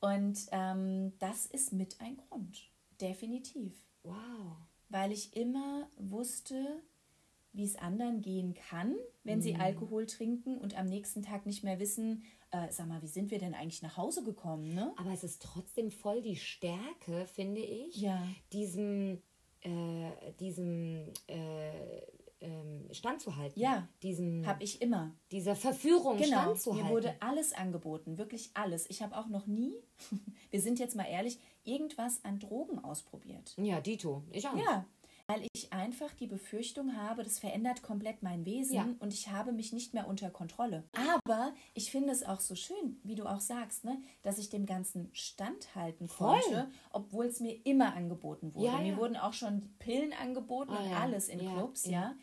Und 0.01 0.39
ähm, 0.53 1.13
das 1.19 1.47
ist 1.47 1.73
mit 1.73 2.01
ein 2.01 2.17
Grund. 2.17 2.71
Definitiv. 3.01 3.75
Wow. 4.03 4.57
Weil 4.89 5.13
ich 5.13 5.37
immer 5.37 5.89
wusste, 5.97 6.83
wie 7.53 7.65
es 7.65 7.77
anderen 7.77 8.23
gehen 8.23 8.55
kann, 8.55 8.95
wenn 9.25 9.39
Mhm. 9.39 9.43
sie 9.43 9.57
Alkohol 9.57 10.07
trinken 10.07 10.57
und 10.59 10.77
am 10.79 10.87
nächsten 10.87 11.23
Tag 11.23 11.45
nicht 11.47 11.63
mehr 11.65 11.79
wissen, 11.79 12.23
äh, 12.51 12.71
sag 12.71 12.87
mal, 12.89 13.03
wie 13.03 13.07
sind 13.09 13.31
wir 13.31 13.39
denn 13.39 13.55
eigentlich 13.55 13.83
nach 13.83 13.97
Hause 13.97 14.23
gekommen, 14.25 14.75
ne? 14.75 14.93
Aber 14.97 15.13
es 15.13 15.23
ist 15.25 15.43
trotzdem 15.43 15.91
voll 15.91 16.23
die 16.23 16.37
Stärke, 16.37 17.27
finde 17.27 17.61
ich, 17.61 17.97
Ja. 17.97 18.27
diesem, 18.53 19.23
äh, 19.61 20.33
diesem 20.41 21.13
äh, 21.29 22.01
ähm, 22.41 22.89
standzuhalten. 22.91 23.61
Ja. 23.63 23.87
Diesem, 24.03 24.45
Habe 24.47 24.65
ich 24.65 24.83
immer. 24.83 25.15
dieser 25.31 25.55
Verführung 25.55 26.17
Genau, 26.19 26.41
standzuhalten. 26.43 26.87
mir 26.89 26.93
wurde 26.93 27.15
alles 27.21 27.53
angeboten, 27.53 28.19
wirklich 28.19 28.51
alles. 28.55 28.91
Ich 28.91 29.01
habe 29.01 29.17
auch 29.17 29.29
noch 29.29 29.47
nie, 29.47 29.75
wir 30.51 30.61
sind 30.61 30.81
jetzt 30.81 30.97
mal 30.97 31.05
ehrlich, 31.05 31.39
irgendwas 31.65 32.25
an 32.25 32.41
Drogen 32.41 32.81
ausprobiert. 32.81 33.55
ja, 33.59 33.81
Dito. 33.81 34.25
Ich 34.33 34.49
auch. 34.49 34.57
Ja, 34.57 34.85
weil 35.29 35.47
ich 35.55 35.73
einfach 35.73 36.13
die 36.15 36.27
Befürchtung 36.27 36.97
habe, 36.97 37.23
das 37.23 37.39
verändert 37.39 37.83
komplett 37.83 38.23
mein 38.23 38.45
Wesen 38.45 38.75
Ja. 38.75 38.89
und 38.99 39.13
ich 39.15 39.29
habe 39.31 39.53
mich 39.53 39.73
nicht 39.73 39.95
mehr 39.95 40.07
unter 40.09 40.31
Kontrolle. 40.31 40.85
Aber 41.17 41.55
ich 41.75 41.91
finde 41.91 42.13
es 42.13 42.23
auch 42.25 42.41
so 42.41 42.55
schön, 42.55 42.99
wie 43.05 43.15
du 43.15 43.25
auch 43.27 43.41
sagst, 43.41 43.85
ne, 43.85 44.01
dass 44.23 44.39
ich 44.39 44.51
dem 44.51 44.67
Ganzen 44.67 45.09
standhalten 45.13 46.09
Voll. 46.09 46.39
konnte, 46.41 46.71
obwohl 46.91 47.27
es 47.27 47.41
mir 47.41 47.59
immer 47.65 47.95
angeboten 47.95 48.55
wurde. 48.55 48.67
Ja, 48.67 48.79
mir 48.79 48.93
ja. 48.93 48.97
wurden 48.99 49.17
auch 49.17 49.33
schon 49.33 49.63
Pillen 49.79 50.13
angeboten 50.13 50.73
Ah, 50.73 50.83
und 50.85 50.93
alles 50.95 51.29
in 51.29 51.39
Clubs, 51.39 51.87
ja. 51.87 52.15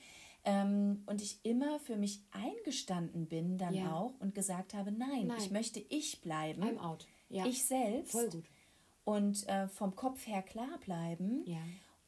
Ähm, 0.46 1.04
und 1.06 1.22
ich 1.22 1.40
immer 1.44 1.80
für 1.80 1.98
mich 1.98 2.22
eingestanden 2.32 3.28
bin 3.28 3.58
dann 3.58 3.88
auch 3.88 4.14
und 4.20 4.34
gesagt 4.34 4.74
habe, 4.74 4.92
nein, 4.92 5.28
Nein. 5.28 5.38
ich 5.38 5.52
möchte 5.52 5.80
ich 5.90 6.22
bleiben, 6.22 6.64
I'm 6.64 6.80
out. 6.80 7.08
Ja. 7.30 7.46
ich 7.46 7.66
selbst 7.66 8.12
Voll 8.14 8.30
gut. 8.30 8.46
und 9.04 9.48
äh, 9.50 9.68
vom 9.68 9.96
Kopf 9.96 10.26
her 10.28 10.42
klar 10.42 10.78
bleiben. 10.84 11.44
Ja. 11.46 11.58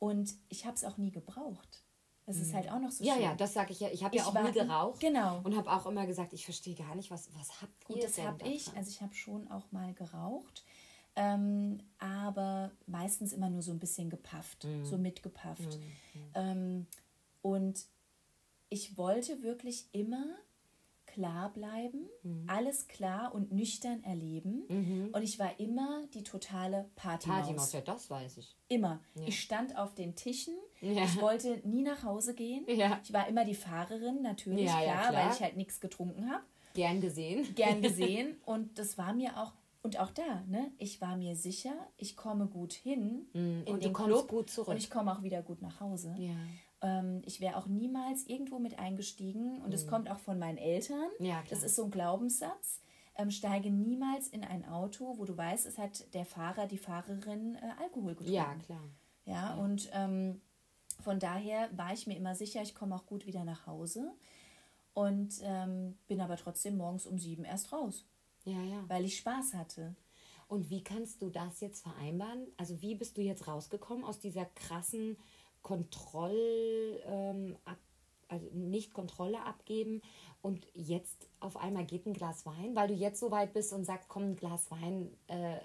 Und 0.02 0.34
ich 0.50 0.66
habe 0.66 0.76
es 0.76 0.84
auch 0.84 0.98
nie 0.98 1.12
gebraucht. 1.12 1.84
Das 2.26 2.38
ist 2.38 2.54
halt 2.56 2.72
auch 2.72 2.80
noch 2.80 2.90
so 2.92 3.04
Ja, 3.04 3.14
schön. 3.14 3.24
ja, 3.24 3.36
das 3.36 3.54
sage 3.54 3.72
ich 3.72 3.80
ja. 3.82 3.90
Ich 3.90 4.04
habe 4.04 4.16
ja 4.18 4.26
auch 4.26 4.34
war- 4.34 4.44
nie 4.44 4.52
geraucht. 4.52 5.00
genau. 5.00 5.42
Und 5.44 5.56
habe 5.56 5.72
auch 5.72 5.86
immer 5.86 6.08
gesagt, 6.08 6.34
ich 6.34 6.44
verstehe 6.46 6.74
gar 6.76 6.96
nicht, 6.96 7.12
was, 7.12 7.30
was 7.38 7.62
habt 7.62 7.72
ihr 7.90 7.96
Gut, 7.96 8.04
das 8.04 8.18
habe 8.18 8.48
ich. 8.48 8.76
Also 8.76 8.90
ich 8.90 9.02
habe 9.02 9.14
schon 9.14 9.48
auch 9.52 9.72
mal 9.72 9.94
geraucht, 9.94 10.64
ähm, 11.16 11.84
aber 12.00 12.72
meistens 12.88 13.32
immer 13.34 13.50
nur 13.52 13.62
so 13.62 13.72
ein 13.72 13.80
bisschen 13.80 14.10
gepafft, 14.10 14.64
Mhm. 14.64 14.86
so 14.86 14.98
mitgepafft. 14.98 15.78
Ähm, 16.34 16.88
und 17.44 17.86
ich 18.70 18.98
wollte 18.98 19.44
wirklich 19.44 19.86
immer 19.92 20.26
klar 21.14 21.52
bleiben, 21.54 22.08
Mhm. 22.24 22.44
alles 22.48 22.88
klar 22.88 23.34
und 23.36 23.52
nüchtern 23.52 24.04
erleben. 24.04 25.10
Und 25.14 25.22
ich 25.24 25.38
war 25.40 25.60
immer 25.60 26.06
die 26.14 26.24
totale 26.24 26.90
Partymaus. 26.96 27.38
Partymaus, 27.40 27.74
ja, 27.74 27.82
das 27.82 28.10
weiß 28.10 28.38
ich. 28.38 28.56
Immer. 28.68 29.00
Ich 29.26 29.40
stand 29.42 29.78
auf 29.78 29.94
den 29.96 30.16
Tischen. 30.16 30.54
Ja. 30.82 31.04
Ich 31.04 31.20
wollte 31.22 31.62
nie 31.68 31.82
nach 31.84 32.04
Hause 32.04 32.34
gehen. 32.34 32.66
Ja. 32.68 33.00
Ich 33.04 33.12
war 33.14 33.28
immer 33.28 33.46
die 33.46 33.56
Fahrerin, 33.56 34.22
natürlich, 34.22 34.66
Ja, 34.66 34.82
ja, 34.82 34.94
klar, 34.94 35.10
klar. 35.10 35.26
weil 35.26 35.34
ich 35.36 35.42
halt 35.42 35.58
nichts 35.58 35.80
getrunken 35.80 36.30
habe. 36.32 36.44
Gern 36.74 37.02
gesehen. 37.02 37.54
Gern 37.56 37.82
gesehen. 37.82 38.38
und 38.46 38.78
das 38.80 38.98
war 38.98 39.14
mir 39.14 39.38
auch, 39.38 39.54
und 39.84 40.00
auch 40.00 40.12
da, 40.12 40.42
ne, 40.48 40.72
ich 40.78 41.02
war 41.02 41.18
mir 41.18 41.36
sicher, 41.36 41.74
ich 41.98 42.16
komme 42.16 42.46
gut 42.48 42.72
hin 42.74 43.28
in 43.34 43.64
Mm, 43.64 43.68
und 43.68 43.84
du 43.84 43.92
kommst 43.92 44.12
Club 44.12 44.28
gut 44.30 44.50
zurück. 44.50 44.68
und 44.70 44.78
ich 44.78 44.90
komme 44.90 45.12
auch 45.12 45.22
wieder 45.24 45.42
gut 45.42 45.62
nach 45.62 45.80
Hause. 45.82 46.16
Ja. 46.18 46.36
Ähm, 46.82 47.22
ich 47.26 47.40
wäre 47.42 47.58
auch 47.58 47.68
niemals 47.68 48.26
irgendwo 48.28 48.60
mit 48.60 48.80
eingestiegen 48.80 49.62
und 49.62 49.74
es 49.74 49.88
kommt 49.88 50.10
auch 50.10 50.20
von 50.20 50.40
meinen 50.40 50.58
Eltern. 50.58 51.10
Ja, 51.20 51.44
das 51.50 51.64
ist 51.64 51.76
so 51.76 51.86
ein 51.86 51.92
Glaubenssatz. 51.92 52.80
Ähm, 53.18 53.30
steige 53.30 53.70
niemals 53.70 54.30
in 54.30 54.44
ein 54.44 54.66
Auto, 54.68 55.18
wo 55.18 55.26
du 55.26 55.36
weißt, 55.38 55.66
es 55.66 55.78
hat 55.78 56.14
der 56.14 56.26
Fahrer, 56.26 56.66
die 56.68 56.78
Fahrerin 56.78 57.56
äh, 57.56 57.82
Alkohol 57.84 58.12
getrunken. 58.16 58.34
Ja, 58.34 58.56
klar. 58.66 58.84
Ja, 59.26 59.54
und 59.56 59.90
ähm, 59.94 60.42
von 61.04 61.20
daher 61.20 61.70
war 61.78 61.94
ich 61.94 62.08
mir 62.08 62.16
immer 62.18 62.36
sicher, 62.36 62.62
ich 62.62 62.74
komme 62.74 62.96
auch 62.96 63.06
gut 63.06 63.26
wieder 63.28 63.44
nach 63.44 63.68
Hause 63.68 64.12
und 64.94 65.34
ähm, 65.44 65.98
bin 66.08 66.22
aber 66.22 66.38
trotzdem 66.38 66.78
morgens 66.78 67.06
um 67.06 67.18
sieben 67.20 67.44
erst 67.44 67.72
raus, 67.74 68.06
Ja, 68.46 68.62
ja. 68.64 68.84
weil 68.88 69.06
ich 69.06 69.18
Spaß 69.18 69.54
hatte. 69.54 69.96
Und 70.48 70.70
wie 70.70 70.84
kannst 70.84 71.22
du 71.22 71.30
das 71.30 71.62
jetzt 71.62 71.82
vereinbaren? 71.84 72.48
Also 72.58 72.82
wie 72.82 72.96
bist 72.96 73.18
du 73.18 73.22
jetzt 73.22 73.48
rausgekommen 73.48 74.04
aus 74.04 74.20
dieser 74.20 74.46
krassen 74.46 75.18
Kontroll, 75.62 77.02
ähm, 77.06 77.58
ab, 77.66 77.78
also 78.28 78.48
nicht 78.54 78.94
Kontrolle 78.94 79.44
abgeben 79.46 80.02
und 80.42 80.66
jetzt 80.74 81.28
auf 81.40 81.58
einmal 81.58 81.86
geht 81.86 82.06
ein 82.06 82.14
Glas 82.14 82.46
Wein, 82.46 82.76
weil 82.76 82.88
du 82.88 82.94
jetzt 82.94 83.20
so 83.20 83.30
weit 83.32 83.54
bist 83.54 83.74
und 83.74 83.84
sagst, 83.86 84.10
komm, 84.10 84.24
ein 84.24 84.36
Glas 84.36 84.72
Wein 84.72 85.16
äh, 85.28 85.58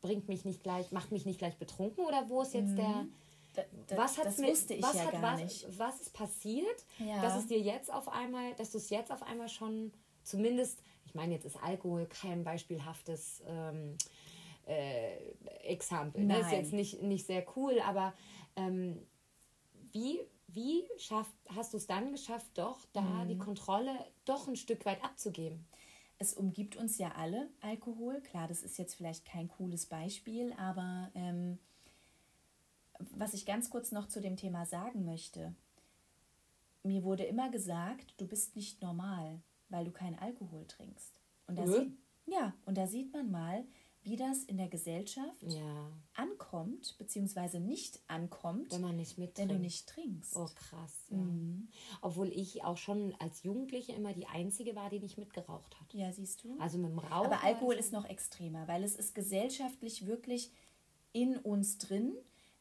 bringt 0.00 0.28
mich 0.28 0.44
nicht 0.44 0.62
gleich, 0.62 0.92
macht 0.92 1.12
mich 1.12 1.26
nicht 1.26 1.38
gleich 1.38 1.56
betrunken 1.58 2.04
oder 2.04 2.28
wo 2.28 2.42
ist 2.42 2.54
jetzt 2.54 2.76
der... 2.78 3.06
Da, 3.54 3.62
da, 3.88 3.96
Was 3.96 4.18
hat's 4.18 4.36
das 4.36 4.38
mit, 4.38 4.50
wusste 4.50 4.74
ich 4.74 4.82
was 4.82 4.94
ja 4.94 5.06
hat, 5.06 5.12
gar 5.12 5.22
was, 5.22 5.40
nicht. 5.40 5.78
Was 5.78 6.00
ist 6.00 6.12
passiert, 6.14 6.84
Ja. 6.98 7.20
dass 7.22 7.36
es 7.36 7.48
dir 7.48 7.58
jetzt 7.58 7.92
auf 7.92 8.08
einmal, 8.08 8.54
dass 8.54 8.70
du 8.70 8.78
es 8.78 8.88
jetzt 8.90 9.10
auf 9.10 9.22
einmal 9.22 9.48
schon 9.48 9.90
zumindest, 10.22 10.80
ich 11.06 11.14
meine, 11.14 11.34
jetzt 11.34 11.44
ist 11.44 11.60
Alkohol 11.60 12.06
kein 12.06 12.44
beispielhaftes 12.44 13.42
ähm, 13.46 13.96
äh, 14.66 15.16
Exempel. 15.64 16.24
Ne? 16.24 16.38
Ist 16.40 16.52
jetzt 16.52 16.72
nicht, 16.72 17.02
nicht 17.02 17.26
sehr 17.26 17.44
cool, 17.56 17.80
aber 17.80 18.14
ähm, 18.54 18.98
wie, 19.92 20.20
wie 20.48 20.84
schaff, 20.98 21.28
hast 21.54 21.72
du 21.72 21.76
es 21.76 21.86
dann 21.86 22.12
geschafft, 22.12 22.50
doch 22.54 22.84
da 22.92 23.00
Mhm. 23.24 23.28
die 23.28 23.38
Kontrolle 23.38 23.92
doch 24.24 24.48
ein 24.48 24.56
Stück 24.56 24.84
weit 24.86 25.02
abzugeben? 25.04 25.66
Es 26.18 26.34
umgibt 26.34 26.76
uns 26.76 26.98
ja 26.98 27.12
alle, 27.12 27.48
Alkohol. 27.60 28.20
Klar, 28.22 28.48
das 28.48 28.62
ist 28.62 28.76
jetzt 28.78 28.94
vielleicht 28.94 29.24
kein 29.24 29.48
cooles 29.48 29.86
Beispiel, 29.86 30.52
aber 30.54 31.10
ähm, 31.14 31.58
was 33.10 33.34
ich 33.34 33.46
ganz 33.46 33.70
kurz 33.70 33.92
noch 33.92 34.08
zu 34.08 34.20
dem 34.20 34.36
Thema 34.36 34.66
sagen 34.66 35.04
möchte. 35.04 35.54
Mir 36.82 37.04
wurde 37.04 37.24
immer 37.24 37.50
gesagt, 37.50 38.14
du 38.18 38.26
bist 38.26 38.56
nicht 38.56 38.82
normal, 38.82 39.40
weil 39.68 39.84
du 39.84 39.90
keinen 39.92 40.18
Alkohol 40.18 40.64
trinkst. 40.66 41.20
Und 41.46 41.56
da, 41.56 41.64
Äh? 41.64 41.66
sieht, 41.68 41.92
ja, 42.26 42.52
und 42.66 42.76
da 42.76 42.86
sieht 42.86 43.12
man 43.12 43.30
mal, 43.30 43.64
wie 44.08 44.16
das 44.16 44.44
in 44.44 44.56
der 44.56 44.68
Gesellschaft 44.68 45.42
Ja, 45.42 45.92
ankommt, 46.14 46.96
beziehungsweise 46.98 47.60
nicht 47.60 48.00
ankommt, 48.08 48.72
wenn 48.72 48.80
man 48.80 48.96
nicht 48.96 49.18
mit 49.18 49.38
wenn 49.38 49.48
du 49.48 49.58
nicht 49.58 49.88
trinkst. 49.88 50.36
Oh, 50.36 50.48
krass. 50.54 51.06
Ja. 51.10 51.18
Mhm. 51.18 51.68
Obwohl 52.00 52.28
ich 52.28 52.64
auch 52.64 52.76
schon 52.76 53.14
als 53.18 53.42
Jugendliche 53.42 53.92
immer 53.92 54.12
die 54.12 54.26
Einzige 54.26 54.74
war, 54.74 54.90
die 54.90 55.00
nicht 55.00 55.18
mitgeraucht 55.18 55.78
hat. 55.78 55.92
Ja, 55.92 56.12
siehst 56.12 56.42
du? 56.42 56.56
Also 56.58 56.78
mit 56.78 56.90
dem 56.90 56.98
Rauchen. 56.98 57.32
Aber 57.32 57.44
Alkohol 57.44 57.74
ist 57.74 57.92
noch 57.92 58.06
extremer, 58.06 58.66
weil 58.66 58.82
es 58.82 58.96
ist 58.96 59.14
gesellschaftlich 59.14 60.06
wirklich 60.06 60.50
in 61.12 61.36
uns 61.36 61.78
drin, 61.78 62.14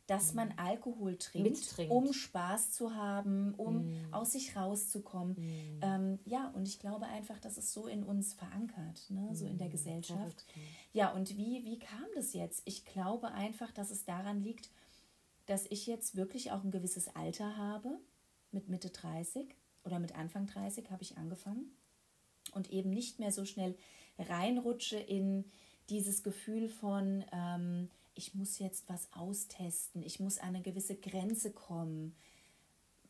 dass 0.07 0.33
man 0.33 0.53
Alkohol 0.57 1.17
trinkt, 1.17 1.49
Mhm. 1.49 1.53
Mittrinkt. 1.55 1.93
um 1.93 2.13
Spaß 2.13 2.71
zu 2.71 2.95
haben, 2.95 3.53
um 3.55 3.85
Mhm. 3.85 4.13
aus 4.13 4.31
sich 4.31 4.55
rauszukommen. 4.55 5.35
Ähm, 5.81 6.19
ja, 6.25 6.47
und 6.55 6.67
ich 6.67 6.79
glaube 6.79 7.05
einfach, 7.07 7.39
das 7.39 7.57
ist 7.57 7.73
so 7.73 7.87
in 7.87 8.03
uns 8.03 8.33
verankert, 8.33 9.05
ne? 9.09 9.29
so 9.35 9.45
Mhm. 9.45 9.51
in 9.51 9.57
der 9.57 9.69
Gesellschaft. 9.69 10.19
verrückt, 10.19 10.45
Ja, 10.93 11.11
und 11.11 11.37
wie, 11.37 11.63
wie 11.65 11.77
kam 11.77 12.05
das 12.15 12.33
jetzt? 12.33 12.61
Ich 12.65 12.85
glaube 12.85 13.31
einfach, 13.33 13.71
dass 13.71 13.91
es 13.91 14.05
daran 14.05 14.41
liegt, 14.41 14.69
dass 15.45 15.65
ich 15.69 15.85
jetzt 15.87 16.15
wirklich 16.15 16.51
auch 16.51 16.63
ein 16.63 16.71
gewisses 16.71 17.13
Alter 17.15 17.55
habe. 17.57 17.99
Mit 18.51 18.69
Mitte 18.69 18.89
30 18.89 19.53
oder 19.83 19.99
mit 19.99 20.15
Anfang 20.15 20.47
30 20.47 20.89
habe 20.89 21.03
ich 21.03 21.17
angefangen 21.17 21.69
und 22.53 22.71
eben 22.71 22.89
nicht 22.91 23.19
mehr 23.19 23.31
so 23.33 23.43
schnell 23.43 23.75
reinrutsche 24.17 24.97
in 24.97 25.43
dieses 25.89 26.23
Gefühl 26.23 26.69
von, 26.69 27.23
ähm, 27.33 27.89
ich 28.17 28.33
muss 28.35 28.59
jetzt 28.59 28.89
was 28.89 29.07
austesten, 29.13 30.01
ich 30.03 30.19
muss 30.19 30.37
an 30.39 30.49
eine 30.49 30.61
gewisse 30.61 30.95
Grenze 30.95 31.51
kommen. 31.51 32.15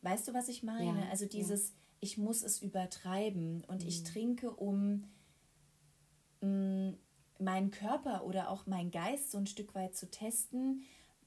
Weißt 0.02 0.28
du, 0.28 0.34
was 0.34 0.48
ich 0.48 0.62
meine? 0.62 1.00
Ja, 1.00 1.08
also 1.10 1.24
ja. 1.24 1.30
dieses, 1.30 1.72
ich 2.00 2.18
muss 2.18 2.42
es 2.42 2.60
übertreiben 2.62 3.64
und 3.64 3.82
Mhm. 3.82 3.88
ich 3.88 4.04
trinke, 4.04 4.50
um 4.50 5.04
mh, 6.40 6.94
meinen 7.40 7.70
Körper 7.70 8.24
oder 8.24 8.50
auch 8.50 8.66
meinen 8.66 8.90
Geist 8.90 9.30
so 9.30 9.38
ein 9.38 9.46
Stück 9.46 9.74
weit 9.74 9.96
zu 9.96 10.10
testen, 10.10 10.82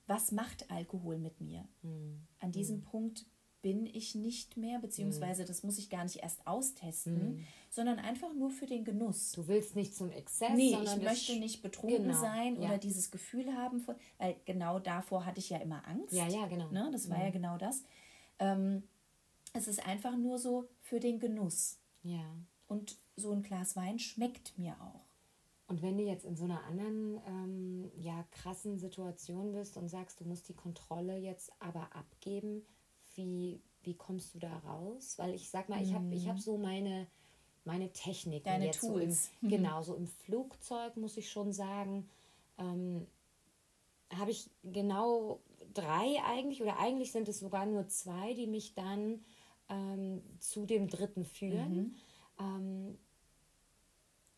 was 0.08 0.32
macht 0.32 0.70
Alkohol 0.70 1.17
mit 1.17 1.41
mir? 1.41 1.67
Mhm. 1.82 2.28
An 2.39 2.52
diesem 2.52 2.82
Punkt 2.82 3.26
bin 3.62 3.86
ich 3.86 4.15
nicht 4.15 4.58
mehr, 4.58 4.80
beziehungsweise 4.80 5.45
das 5.45 5.63
muss 5.63 5.78
ich 5.78 5.89
gar 5.89 6.04
nicht 6.04 6.17
erst 6.17 6.45
austesten, 6.47 7.45
sondern 7.69 8.00
einfach 8.00 8.34
nur 8.34 8.50
für 8.50 8.65
den 8.65 8.84
Genuss. 8.84 9.32
Du 9.34 9.47
willst 9.47 9.76
nicht 9.76 9.95
zum 9.95 10.12
Exzess, 10.12 10.52
Nee, 10.56 10.71
sondern 10.71 11.00
ich 11.00 11.06
möchte 11.06 11.39
nicht 11.39 11.62
betrunken 11.62 12.04
genau, 12.04 12.19
sein 12.19 12.62
ja. 12.62 12.69
oder 12.69 12.78
dieses 12.78 13.12
Gefühl 13.12 13.54
haben, 13.56 13.80
von, 13.80 13.95
weil 14.17 14.36
genau 14.45 14.80
davor 14.80 15.26
hatte 15.26 15.39
ich 15.39 15.50
ja 15.50 15.58
immer 15.58 15.88
Angst. 15.88 16.13
Ja, 16.13 16.28
ja, 16.28 16.47
genau. 16.47 16.69
Ne? 16.71 16.89
Das 16.91 17.10
war 17.10 17.24
ja 17.24 17.30
genau 17.30 17.58
das. 17.58 17.84
Ähm, 18.39 18.84
es 19.54 19.67
ist 19.67 19.86
einfach 19.86 20.17
nur 20.17 20.38
so 20.38 20.67
für 20.82 21.00
den 21.00 21.19
Genuss. 21.19 21.78
Ja. 22.04 22.26
Und 22.67 22.97
so 23.15 23.32
ein 23.32 23.43
Glas 23.43 23.76
Wein 23.76 24.00
schmeckt 24.00 24.58
mir 24.58 24.76
auch. 24.82 25.12
Und 25.67 25.82
wenn 25.82 25.97
du 25.97 26.04
jetzt 26.04 26.26
in 26.26 26.36
so 26.36 26.43
einer 26.43 26.63
anderen, 26.65 27.21
ähm, 27.26 27.91
ja, 27.95 28.26
krassen 28.32 28.78
Situation 28.78 29.54
bist 29.54 29.78
und 29.78 29.88
sagst, 29.88 30.19
du 30.19 30.26
musst 30.26 30.50
die 30.50 30.54
Kontrolle 30.54 31.17
jetzt 31.17 31.52
aber 31.60 31.95
abgeben, 31.95 32.65
wie, 33.15 33.62
wie 33.84 33.95
kommst 33.95 34.34
du 34.34 34.39
da 34.39 34.58
raus? 34.60 35.17
Weil 35.17 35.34
ich 35.34 35.50
sag 35.50 35.69
mal, 35.69 35.82
ich 35.82 35.93
habe 35.93 36.13
ich 36.13 36.28
hab 36.28 36.39
so 36.39 36.58
meine, 36.58 37.08
meine 37.65 37.91
Techniken. 37.91 38.47
Mhm. 38.47 38.54
Deine 38.54 38.65
jetzt 38.65 38.80
Tools. 38.80 39.26
So 39.26 39.32
im, 39.41 39.50
genau, 39.50 39.82
so 39.84 39.95
im 39.95 40.08
Flugzeug 40.08 40.97
muss 40.97 41.17
ich 41.17 41.30
schon 41.30 41.54
sagen, 41.54 42.10
ähm, 42.58 43.08
habe 44.13 44.32
ich 44.32 44.50
genau 44.63 45.39
drei 45.74 46.21
eigentlich, 46.26 46.62
oder 46.62 46.80
eigentlich 46.80 47.12
sind 47.12 47.30
es 47.30 47.39
sogar 47.39 47.65
nur 47.65 47.88
zwei, 47.88 48.34
die 48.34 48.47
mich 48.47 48.74
dann 48.74 49.24
ähm, 49.69 50.21
zu 50.39 50.65
dem 50.65 50.88
dritten 50.89 51.26
führen. 51.26 51.74
Mhm. 51.74 51.95
Ähm, 52.39 52.97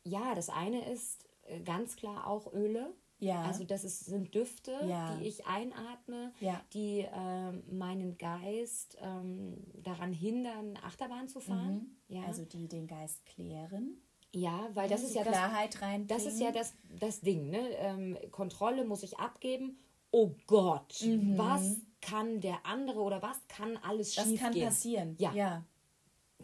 ja, 0.03 0.36
das 0.36 0.49
eine 0.49 0.91
ist 0.91 1.27
äh, 1.45 1.59
ganz 1.62 1.95
klar 1.95 2.27
auch 2.27 2.53
Öle. 2.53 2.93
Ja. 3.23 3.41
Also 3.43 3.63
das 3.63 3.83
ist, 3.83 4.05
sind 4.05 4.33
Düfte, 4.36 4.71
Ja. 4.88 5.15
die 5.15 5.25
ich 5.27 5.45
einatme, 5.45 6.31
Ja. 6.39 6.62
die 6.73 7.05
ähm, 7.13 7.63
meinen 7.71 8.17
Geist 8.17 8.97
ähm, 9.01 9.57
daran 9.83 10.12
hindern, 10.13 10.77
Achterbahn 10.83 11.27
zu 11.27 11.39
fahren. 11.39 11.95
Ja, 12.07 12.23
Also 12.23 12.43
die 12.45 12.67
den 12.67 12.88
Geist 12.88 13.25
klären. 13.25 13.97
ja 14.33 14.67
weil 14.73 14.89
das 14.89 15.03
ist 15.03 15.15
ja 15.15 15.23
das, 15.23 15.33
Klarheit 15.33 15.81
reinbringen. 15.81 16.07
das 16.07 16.25
ist 16.25 16.39
ja 16.39 16.51
das, 16.51 16.73
das 16.99 17.21
Ding. 17.21 17.49
Ne? 17.49 17.59
Ähm, 17.77 18.17
Kontrolle 18.31 18.83
muss 18.86 19.03
ich 19.03 19.17
abgeben. 19.19 19.77
Oh 20.12 20.31
Gott, 20.47 21.01
Mhm. 21.03 21.38
was 21.38 21.77
kann 22.01 22.41
der 22.41 22.65
andere 22.65 22.99
oder 22.99 23.21
was 23.21 23.39
kann 23.47 23.77
alles 23.77 24.13
Das 24.15 24.25
schief 24.27 24.39
kann 24.41 24.53
gehen. 24.53 24.65
passieren. 24.67 25.15
Ja. 25.17 25.33
ja. 25.33 25.63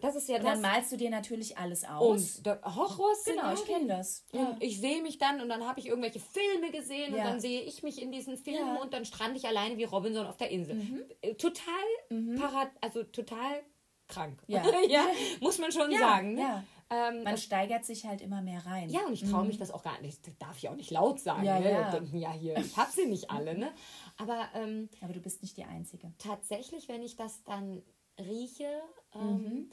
Das 0.02 0.16
ist 0.16 0.28
ja 0.30 0.38
Und 0.38 0.44
das. 0.46 0.54
dann 0.54 0.62
malst 0.62 0.92
du 0.92 0.98
dir 0.98 1.10
natürlich 1.10 1.58
alles 1.58 1.84
aus. 1.86 2.38
und 2.38 2.46
der 2.46 2.62
Horrorszenarien. 2.64 3.56
Genau, 3.56 3.62
ich 3.62 3.66
kenn 3.66 3.88
das. 3.88 4.26
Ja. 4.32 4.50
Und 4.50 4.64
ich 4.64 4.80
sehe 4.80 5.02
mich 5.02 5.18
dann 5.18 5.42
und 5.42 5.50
dann 5.50 5.68
habe 5.68 5.80
ich 5.80 5.88
irgendwelche 5.88 6.20
Filme 6.20 6.72
gesehen 6.72 7.12
und 7.14 7.20
Ja. 7.20 7.26
dann 7.26 7.40
sehe 7.40 7.62
ich 7.62 7.84
mich 7.84 8.02
in 8.02 8.12
diesen 8.12 8.38
Filmen 8.38 8.68
Ja. 8.68 8.74
Mhm. 8.76 8.80
und 8.82 8.94
dann 8.94 9.06
strande 9.06 9.38
ich 9.38 9.48
alleine 9.48 9.78
wie 9.78 9.84
Robinson 9.86 10.26
auf 10.26 10.38
der 10.38 10.50
Insel. 10.50 11.08
Äh, 11.22 11.36
Total 11.36 12.38
parat, 12.38 12.72
also 12.82 13.04
total 13.04 13.62
krank. 14.08 14.42
Ja. 14.48 14.64
ja, 14.90 15.06
muss 15.42 15.58
man 15.60 15.72
schon 15.72 15.92
sagen. 15.98 16.34
Ne? 16.36 16.42
ja. 16.42 16.64
Ähm, 16.92 17.22
Man 17.22 17.38
steigert 17.38 17.86
sich 17.86 18.06
halt 18.08 18.20
immer 18.20 18.42
mehr 18.42 18.66
rein. 18.66 18.90
ja, 18.90 19.02
und 19.06 19.14
ich 19.14 19.22
traue 19.30 19.46
mich 19.46 19.60
das 19.60 19.70
auch 19.70 19.84
gar 19.84 20.02
nicht. 20.02 20.26
Das 20.26 20.36
darf 20.40 20.58
ich 20.58 20.70
auch 20.70 20.76
nicht 20.76 20.90
laut 20.90 21.20
sagen. 21.20 21.42
Mhm. 21.42 21.46
Ja, 21.46 21.60
ne? 21.60 21.72
ja. 21.72 21.92
Denken 21.92 22.18
ja 22.18 22.32
hier, 22.32 22.58
ich 22.58 22.76
habe 22.78 22.92
sie 22.92 23.06
nicht 23.06 23.30
alle. 23.30 23.56
Ne? 23.56 23.72
Aber 24.18 24.48
ähm, 24.56 24.90
Aber 25.02 25.14
du 25.14 25.20
bist 25.20 25.44
nicht 25.44 25.56
die 25.58 25.66
Einzige. 25.66 26.12
tatsächlich, 26.18 26.88
wenn 26.88 27.04
ich 27.04 27.16
das 27.16 27.44
dann 27.44 27.84
rieche, 28.20 28.82
Mhm. 29.14 29.72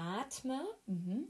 Atme, 0.00 0.60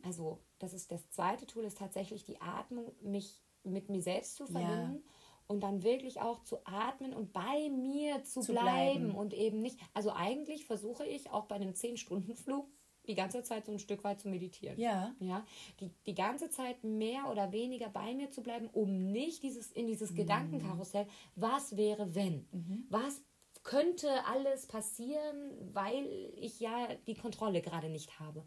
also 0.02 0.38
das 0.58 0.72
ist 0.74 0.90
das 0.92 1.08
zweite 1.10 1.46
Tool, 1.46 1.64
ist 1.64 1.78
tatsächlich 1.78 2.24
die 2.24 2.40
Atmung, 2.40 2.92
mich 3.02 3.42
mit 3.64 3.88
mir 3.88 4.00
selbst 4.02 4.36
zu 4.36 4.46
verbinden 4.46 5.02
und 5.48 5.60
dann 5.62 5.82
wirklich 5.82 6.20
auch 6.20 6.42
zu 6.44 6.58
atmen 6.64 7.12
und 7.12 7.32
bei 7.32 7.68
mir 7.70 8.22
zu, 8.24 8.40
Zu 8.40 8.52
bleiben. 8.52 9.04
bleiben. 9.06 9.14
und 9.16 9.34
eben 9.34 9.60
nicht, 9.60 9.78
also 9.94 10.12
eigentlich 10.12 10.64
versuche 10.64 11.04
ich 11.04 11.30
auch 11.30 11.46
bei 11.46 11.56
einem 11.56 11.70
10-Stunden-Flug 11.72 12.66
die 13.08 13.14
ganze 13.14 13.42
Zeit 13.42 13.66
so 13.66 13.72
ein 13.72 13.78
Stück 13.78 14.04
weit 14.04 14.20
zu 14.20 14.28
meditieren. 14.28 14.78
Ja. 14.78 15.14
Ja, 15.18 15.44
die, 15.80 15.90
die 16.06 16.14
ganze 16.14 16.50
Zeit 16.50 16.84
mehr 16.84 17.28
oder 17.30 17.50
weniger 17.50 17.88
bei 17.88 18.14
mir 18.14 18.30
zu 18.30 18.42
bleiben, 18.42 18.68
um 18.72 19.10
nicht 19.10 19.42
dieses, 19.42 19.72
in 19.72 19.86
dieses 19.88 20.14
Gedankenkarussell, 20.14 21.06
was 21.34 21.76
wäre, 21.76 22.14
wenn? 22.14 22.46
Was 22.88 23.20
könnte 23.62 24.24
alles 24.26 24.66
passieren, 24.66 25.52
weil 25.74 26.32
ich 26.36 26.60
ja 26.60 26.94
die 27.06 27.14
Kontrolle 27.14 27.62
gerade 27.62 27.88
nicht 27.88 28.18
habe? 28.20 28.44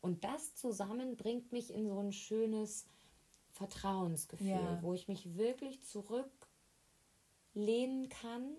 Und 0.00 0.24
das 0.24 0.54
zusammen 0.54 1.16
bringt 1.16 1.52
mich 1.52 1.72
in 1.72 1.88
so 1.88 1.98
ein 1.98 2.12
schönes 2.12 2.86
Vertrauensgefühl, 3.50 4.48
Ja. 4.48 4.82
wo 4.82 4.94
ich 4.94 5.08
mich 5.08 5.36
wirklich 5.36 5.82
zurücklehnen 5.84 6.28
kann 8.08 8.56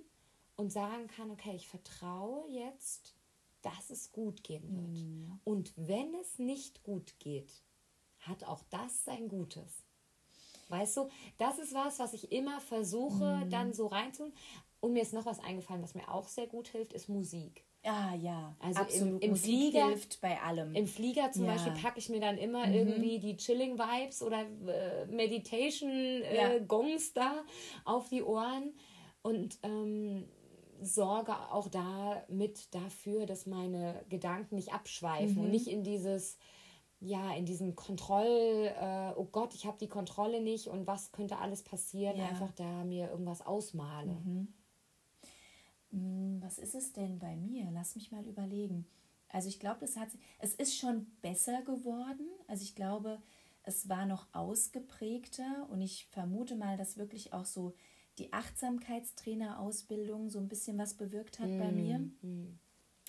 und 0.55 0.71
sagen 0.71 1.07
kann, 1.07 1.31
okay, 1.31 1.55
ich 1.55 1.67
vertraue 1.67 2.47
jetzt, 2.49 3.15
dass 3.61 3.89
es 3.89 4.11
gut 4.11 4.43
gehen 4.43 4.75
wird. 4.75 5.03
Mhm. 5.03 5.39
Und 5.43 5.73
wenn 5.75 6.13
es 6.15 6.39
nicht 6.39 6.83
gut 6.83 7.19
geht, 7.19 7.51
hat 8.19 8.43
auch 8.43 8.63
das 8.69 9.05
sein 9.05 9.27
Gutes. 9.27 9.83
Weißt 10.69 10.97
du, 10.97 11.09
das 11.37 11.59
ist 11.59 11.73
was, 11.73 11.99
was 11.99 12.13
ich 12.13 12.31
immer 12.31 12.59
versuche, 12.59 13.41
Mhm. 13.45 13.49
dann 13.49 13.73
so 13.73 13.87
reinzutun. 13.87 14.33
Und 14.79 14.93
mir 14.93 15.01
ist 15.01 15.13
noch 15.13 15.25
was 15.25 15.39
eingefallen, 15.39 15.81
was 15.81 15.95
mir 15.95 16.07
auch 16.13 16.27
sehr 16.27 16.47
gut 16.47 16.67
hilft, 16.67 16.93
ist 16.93 17.09
Musik. 17.09 17.65
Ah 17.83 18.15
ja, 18.15 18.55
Also 18.59 18.79
im- 18.79 18.85
absolut. 18.85 19.23
im 19.23 19.29
Musik 19.31 19.45
Flieger- 19.45 19.87
hilft 19.87 20.21
bei 20.21 20.41
allem. 20.41 20.73
Im 20.75 20.87
Flieger 20.87 21.31
zum 21.31 21.45
Ja. 21.45 21.51
Mhm. 21.51 21.55
Beispiel 21.55 21.81
packe 21.83 21.99
ich 21.99 22.09
mir 22.09 22.19
dann 22.19 22.37
immer 22.37 22.67
irgendwie 22.71 23.19
die 23.19 23.37
Chilling-Vibes 23.37 24.21
oder 24.23 24.41
äh, 24.67 25.01
Ja. 25.01 25.05
Meditation-Gongs 25.07 27.13
da 27.13 27.43
auf 27.83 28.09
die 28.09 28.23
Ohren 28.23 28.73
und 29.21 29.59
ähm, 29.63 30.27
sorge 30.81 31.33
auch 31.51 31.67
da 31.69 32.23
mit 32.27 32.73
dafür, 32.73 33.25
dass 33.25 33.45
meine 33.45 34.03
Gedanken 34.09 34.55
nicht 34.55 34.73
abschweifen 34.73 35.35
Mhm. 35.35 35.41
und 35.45 35.51
nicht 35.51 35.67
in 35.67 35.83
dieses, 35.83 36.37
ja, 36.99 37.33
in 37.35 37.45
diesen 37.45 37.75
Kontroll, 37.75 38.71
äh, 38.79 39.11
oh 39.15 39.25
Gott, 39.31 39.53
ich 39.53 39.65
habe 39.65 39.77
die 39.79 39.87
Kontrolle 39.89 40.41
nicht 40.41 40.67
und 40.67 40.87
was 40.87 41.11
könnte 41.11 41.37
alles 41.37 41.63
passieren, 41.63 42.17
Ja. 42.17 42.27
einfach 42.27 42.51
da 42.53 42.83
mir 42.83 43.09
irgendwas 43.09 43.45
ausmale. 43.45 44.11
Hm, 44.11 44.53
Was 46.41 46.57
ist 46.57 46.75
es 46.75 46.93
denn 46.93 47.19
bei 47.19 47.35
mir? 47.35 47.69
Lass 47.71 47.95
mich 47.95 48.11
mal 48.11 48.25
überlegen. 48.25 48.85
Also 49.29 49.47
ich 49.47 49.59
glaube, 49.59 49.85
es 49.85 49.97
hat 49.97 50.09
es 50.39 50.53
ist 50.55 50.77
schon 50.77 51.07
besser 51.21 51.61
geworden. 51.61 52.27
Also 52.47 52.63
ich 52.63 52.75
glaube, 52.75 53.21
es 53.63 53.89
war 53.89 54.05
noch 54.05 54.27
ausgeprägter 54.33 55.67
und 55.69 55.81
ich 55.81 56.07
vermute 56.11 56.55
mal, 56.55 56.77
dass 56.77 56.97
wirklich 56.97 57.33
auch 57.33 57.45
so 57.45 57.73
die 58.17 58.31
Achtsamkeitstrainerausbildung 58.31 60.29
so 60.29 60.39
ein 60.39 60.47
bisschen 60.47 60.77
was 60.77 60.93
bewirkt 60.93 61.39
hat 61.39 61.49
bei 61.57 61.71
mir, 61.71 61.99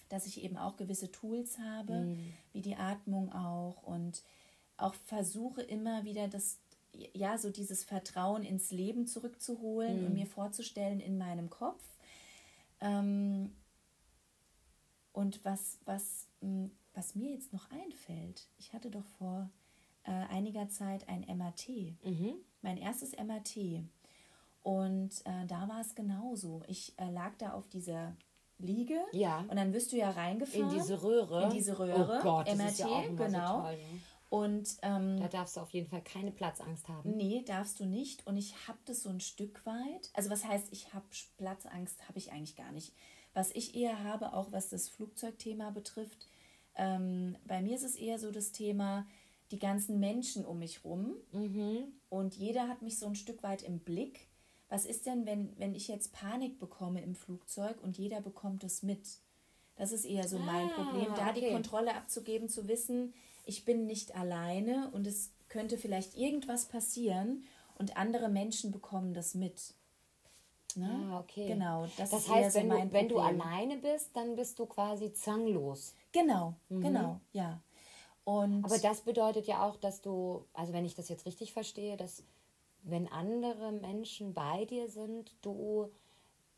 dass 0.08 0.26
ich 0.26 0.42
eben 0.42 0.56
auch 0.56 0.76
gewisse 0.76 1.10
Tools 1.12 1.58
habe, 1.58 2.16
wie 2.52 2.62
die 2.62 2.76
Atmung 2.76 3.32
auch 3.32 3.82
und 3.82 4.22
auch 4.76 4.94
versuche 4.94 5.62
immer 5.62 6.04
wieder 6.04 6.28
das 6.28 6.58
ja 7.12 7.36
so 7.38 7.50
dieses 7.50 7.84
Vertrauen 7.84 8.42
ins 8.42 8.70
Leben 8.70 9.06
zurückzuholen 9.06 9.98
und 10.06 10.14
mir 10.14 10.26
vorzustellen 10.26 11.00
in 11.00 11.18
meinem 11.18 11.50
Kopf. 11.50 11.82
Ähm, 12.80 13.54
und 15.12 15.44
was, 15.44 15.78
was, 15.84 16.28
mh, 16.40 16.70
was 16.94 17.14
mir 17.14 17.30
jetzt 17.32 17.52
noch 17.52 17.70
einfällt, 17.70 18.48
ich 18.58 18.72
hatte 18.72 18.90
doch 18.90 19.04
vor 19.18 19.50
äh, 20.04 20.10
einiger 20.10 20.68
Zeit 20.68 21.08
ein 21.08 21.22
MRT, 21.22 21.68
mein 22.62 22.76
erstes 22.76 23.12
MRT. 23.16 23.82
Und 24.62 25.10
äh, 25.24 25.46
da 25.46 25.68
war 25.68 25.80
es 25.80 25.94
genauso. 25.94 26.62
Ich 26.66 26.92
äh, 26.98 27.10
lag 27.10 27.36
da 27.38 27.52
auf 27.52 27.68
dieser 27.68 28.16
Liege 28.58 28.98
Ja. 29.12 29.44
und 29.48 29.56
dann 29.56 29.72
wirst 29.72 29.92
du 29.92 29.96
ja 29.96 30.10
reingefahren. 30.10 30.68
In 30.70 30.74
diese 30.78 31.02
Röhre. 31.02 31.44
In 31.44 31.50
diese 31.50 31.78
Röhre. 31.78 32.18
Oh 32.18 32.22
Gott, 32.22 32.48
das 32.48 32.56
MRT, 32.56 32.70
ist 32.72 32.78
ja 32.80 32.86
auch 32.86 33.16
genau. 33.16 33.56
so 33.56 33.62
toll. 33.62 33.76
Ne? 33.76 34.00
Und 34.28 34.76
ähm, 34.82 35.18
Da 35.20 35.28
darfst 35.28 35.56
du 35.56 35.60
auf 35.60 35.70
jeden 35.70 35.88
Fall 35.88 36.02
keine 36.02 36.32
Platzangst 36.32 36.88
haben. 36.88 37.16
Nee, 37.16 37.44
darfst 37.46 37.78
du 37.78 37.84
nicht. 37.84 38.26
Und 38.26 38.36
ich 38.36 38.66
habe 38.66 38.78
das 38.84 39.02
so 39.02 39.08
ein 39.08 39.20
Stück 39.20 39.64
weit. 39.64 40.10
Also 40.14 40.30
was 40.30 40.44
heißt, 40.44 40.68
ich 40.72 40.92
habe 40.92 41.04
Platzangst, 41.36 42.08
habe 42.08 42.18
ich 42.18 42.32
eigentlich 42.32 42.56
gar 42.56 42.72
nicht. 42.72 42.92
Was 43.34 43.52
ich 43.52 43.74
eher 43.76 44.02
habe, 44.02 44.32
auch 44.32 44.50
was 44.50 44.68
das 44.68 44.88
Flugzeugthema 44.88 45.70
betrifft, 45.70 46.26
ähm, 46.74 47.36
bei 47.46 47.62
mir 47.62 47.76
ist 47.76 47.84
es 47.84 47.94
eher 47.94 48.18
so 48.18 48.30
das 48.32 48.50
Thema, 48.52 49.06
die 49.52 49.58
ganzen 49.58 50.00
Menschen 50.00 50.44
um 50.44 50.58
mich 50.58 50.84
rum. 50.84 51.14
Und 52.08 52.34
jeder 52.34 52.66
hat 52.68 52.82
mich 52.82 52.98
so 52.98 53.06
ein 53.06 53.14
Stück 53.14 53.42
weit 53.42 53.62
im 53.62 53.78
Blick. 53.78 54.26
Was 54.68 54.84
ist 54.84 55.06
denn, 55.06 55.24
wenn, 55.26 55.56
wenn 55.58 55.74
ich 55.74 55.86
jetzt 55.86 56.12
Panik 56.12 56.58
bekomme 56.58 57.00
im 57.00 57.14
Flugzeug 57.14 57.76
und 57.82 57.96
jeder 57.96 58.20
bekommt 58.20 58.64
es 58.64 58.82
mit? 58.82 59.06
Das 59.76 59.92
ist 59.92 60.04
eher 60.04 60.26
so 60.26 60.38
mein 60.38 60.68
Ah, 60.70 60.82
Problem, 60.82 61.14
da 61.14 61.32
die 61.32 61.42
okay. 61.42 61.52
Kontrolle 61.52 61.94
abzugeben, 61.94 62.48
zu 62.48 62.66
wissen, 62.66 63.14
ich 63.46 63.64
bin 63.64 63.86
nicht 63.86 64.14
alleine 64.16 64.90
und 64.92 65.06
es 65.06 65.32
könnte 65.48 65.78
vielleicht 65.78 66.16
irgendwas 66.16 66.66
passieren 66.66 67.44
und 67.78 67.96
andere 67.96 68.28
Menschen 68.28 68.72
bekommen 68.72 69.14
das 69.14 69.34
mit. 69.34 69.74
Ne? 70.74 70.90
Ah, 71.10 71.20
okay. 71.20 71.46
Genau, 71.48 71.86
das, 71.96 72.10
Das 72.10 72.28
heißt, 72.28 72.52
so 72.52 72.58
wenn, 72.60 72.68
du, 72.68 72.92
wenn 72.92 73.08
du 73.08 73.18
alleine 73.18 73.78
bist, 73.78 74.10
dann 74.14 74.36
bist 74.36 74.58
du 74.58 74.66
quasi 74.66 75.12
zwanglos. 75.12 75.94
Genau, 76.12 76.54
genau, 76.68 77.20
ja. 77.32 77.60
Und 78.24 78.64
Aber 78.64 78.78
das 78.78 79.02
bedeutet 79.02 79.46
ja 79.46 79.64
auch, 79.66 79.76
dass 79.76 80.02
du, 80.02 80.44
also 80.52 80.72
wenn 80.72 80.84
ich 80.84 80.94
das 80.94 81.08
jetzt 81.08 81.26
richtig 81.26 81.52
verstehe, 81.52 81.96
dass 81.96 82.24
wenn 82.82 83.10
andere 83.12 83.72
Menschen 83.72 84.34
bei 84.34 84.64
dir 84.66 84.88
sind, 84.88 85.34
du 85.42 85.90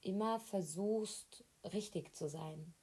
immer 0.02 0.40
versuchst, 0.40 1.44
richtig 1.72 2.14
zu 2.16 2.28
sein. 2.28 2.74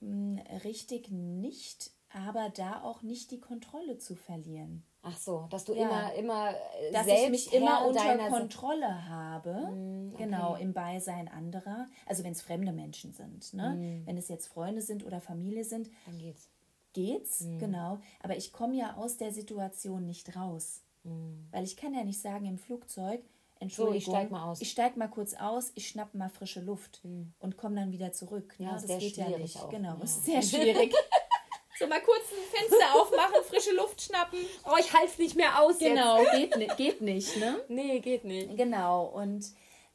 mh, 0.00 0.42
richtig 0.64 1.10
nicht, 1.10 1.92
aber 2.12 2.50
da 2.50 2.82
auch 2.82 3.02
nicht 3.02 3.30
die 3.30 3.40
Kontrolle 3.40 3.98
zu 3.98 4.14
verlieren. 4.16 4.82
Ach 5.02 5.16
so, 5.16 5.46
dass 5.50 5.64
du 5.64 5.74
Ja. 5.74 5.82
immer, 5.82 6.14
immer 6.14 6.50
äh, 6.50 6.92
dass 6.92 7.06
ich 7.06 7.30
mich 7.30 7.52
immer 7.52 7.86
unter 7.86 8.16
Kontrolle 8.28 9.08
habe, 9.08 9.52
Mm, 9.70 10.14
genau, 10.16 10.56
im 10.56 10.72
Beisein 10.72 11.28
anderer. 11.28 11.86
Also 12.06 12.24
wenn 12.24 12.32
es 12.32 12.42
fremde 12.42 12.72
Menschen 12.72 13.12
sind, 13.12 13.54
ne? 13.54 13.74
Mm. 13.74 14.06
wenn 14.06 14.16
es 14.18 14.28
jetzt 14.28 14.48
Freunde 14.48 14.82
sind 14.82 15.04
oder 15.06 15.20
Familie 15.20 15.64
sind, 15.64 15.88
Dann 16.06 16.18
geht's. 16.18 16.48
geht's, 16.94 17.40
Mm. 17.42 17.58
genau. 17.58 17.98
Aber 18.22 18.36
ich 18.36 18.52
komme 18.52 18.74
ja 18.74 18.96
aus 18.96 19.16
der 19.16 19.32
Situation 19.32 20.04
nicht 20.06 20.34
raus. 20.36 20.82
Weil 21.52 21.64
ich 21.64 21.76
kann 21.78 21.94
ja 21.94 22.04
nicht 22.04 22.20
sagen 22.20 22.44
im 22.44 22.58
Flugzeug, 22.58 23.22
Entschuldigung, 23.60 24.14
steig 24.14 24.30
mal 24.30 24.44
aus. 24.44 24.60
Mm. 24.60 24.62
Ich 24.62 24.70
steig 24.72 24.96
mal 24.98 25.08
kurz 25.08 25.32
aus, 25.34 25.72
ich 25.74 25.88
schnapp 25.88 26.14
mal 26.14 26.28
frische 26.28 26.60
Luft 26.60 27.00
und 27.38 27.56
komme 27.56 27.76
dann 27.76 27.92
wieder 27.92 28.12
zurück. 28.12 28.54
Ja, 28.58 28.72
ne? 28.74 28.82
das 28.86 28.98
geht 28.98 29.16
ja 29.16 29.28
nicht. 29.38 29.56
auch. 29.58 29.70
Genau, 29.70 29.96
Ja. 29.96 30.02
ist 30.04 30.24
sehr 30.26 30.42
schwierig. 30.42 30.92
So 31.78 31.86
mal 31.86 32.00
kurz 32.00 32.24
ein 32.32 32.58
Fenster 32.58 32.94
aufmachen, 32.94 33.42
frische 33.44 33.74
Luft 33.74 34.00
schnappen. 34.02 34.38
Oh, 34.64 34.76
ich 34.78 34.92
halte 34.92 35.12
es 35.12 35.18
nicht 35.18 35.36
mehr 35.36 35.60
aus 35.62 35.78
Genau, 35.78 36.22
geht, 36.34 36.56
ni- 36.56 36.66
geht 36.76 37.00
nicht, 37.00 37.36
ne? 37.36 37.56
jetzt. 37.58 37.70
Nee, 37.70 38.00
geht 38.00 38.24
nicht. 38.24 38.56
Genau, 38.56 39.06
und 39.06 39.44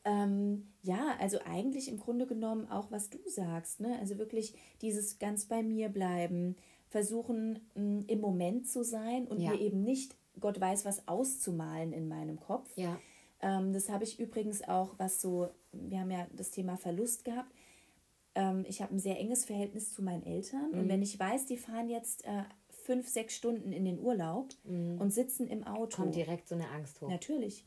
ähm, 0.05 0.67
ja, 0.81 1.15
also 1.19 1.39
eigentlich 1.45 1.87
im 1.87 1.99
Grunde 1.99 2.25
genommen 2.25 2.69
auch, 2.69 2.91
was 2.91 3.09
du 3.09 3.19
sagst, 3.27 3.79
ne? 3.79 3.97
Also 3.99 4.17
wirklich 4.17 4.53
dieses 4.81 5.17
ganz 5.19 5.45
bei 5.45 5.63
mir 5.63 5.89
bleiben, 5.89 6.55
versuchen 6.89 7.69
mh, 7.75 8.03
im 8.07 8.19
Moment 8.21 8.69
zu 8.69 8.83
sein 8.83 9.27
und 9.27 9.39
Ja. 9.39 9.51
mir 9.51 9.59
eben 9.61 9.83
nicht, 9.83 10.15
Gott 10.39 10.59
weiß 10.59 10.85
was, 10.85 11.07
auszumalen 11.07 11.93
in 11.93 12.07
meinem 12.07 12.39
Kopf. 12.39 12.69
Ja. 12.75 12.99
Ähm, 13.41 13.73
das 13.73 13.89
habe 13.89 14.03
ich 14.03 14.19
übrigens 14.19 14.61
auch, 14.67 14.93
was 14.97 15.21
so, 15.21 15.49
wir 15.71 15.99
haben 15.99 16.11
ja 16.11 16.27
das 16.33 16.51
Thema 16.51 16.77
Verlust 16.77 17.23
gehabt. 17.25 17.51
Ähm, 18.35 18.65
ich 18.67 18.81
habe 18.81 18.95
ein 18.95 18.99
sehr 18.99 19.19
enges 19.19 19.45
Verhältnis 19.45 19.93
zu 19.93 20.01
meinen 20.01 20.25
Eltern 20.25 20.71
Mhm. 20.71 20.79
und 20.79 20.89
wenn 20.89 21.01
ich 21.01 21.19
weiß, 21.19 21.45
die 21.45 21.57
fahren 21.57 21.89
jetzt 21.89 22.25
äh, 22.25 22.43
fünf, 22.69 23.07
sechs 23.07 23.35
Stunden 23.35 23.71
in 23.71 23.85
den 23.85 23.99
Urlaub 23.99 24.49
und 24.65 25.13
sitzen 25.13 25.47
im 25.47 25.63
Auto. 25.63 26.01
Mhm. 26.01 26.03
Kommt 26.03 26.15
direkt 26.15 26.47
so 26.49 26.55
eine 26.55 26.69
Angst 26.69 26.99
hoch. 27.01 27.09
Natürlich. 27.09 27.65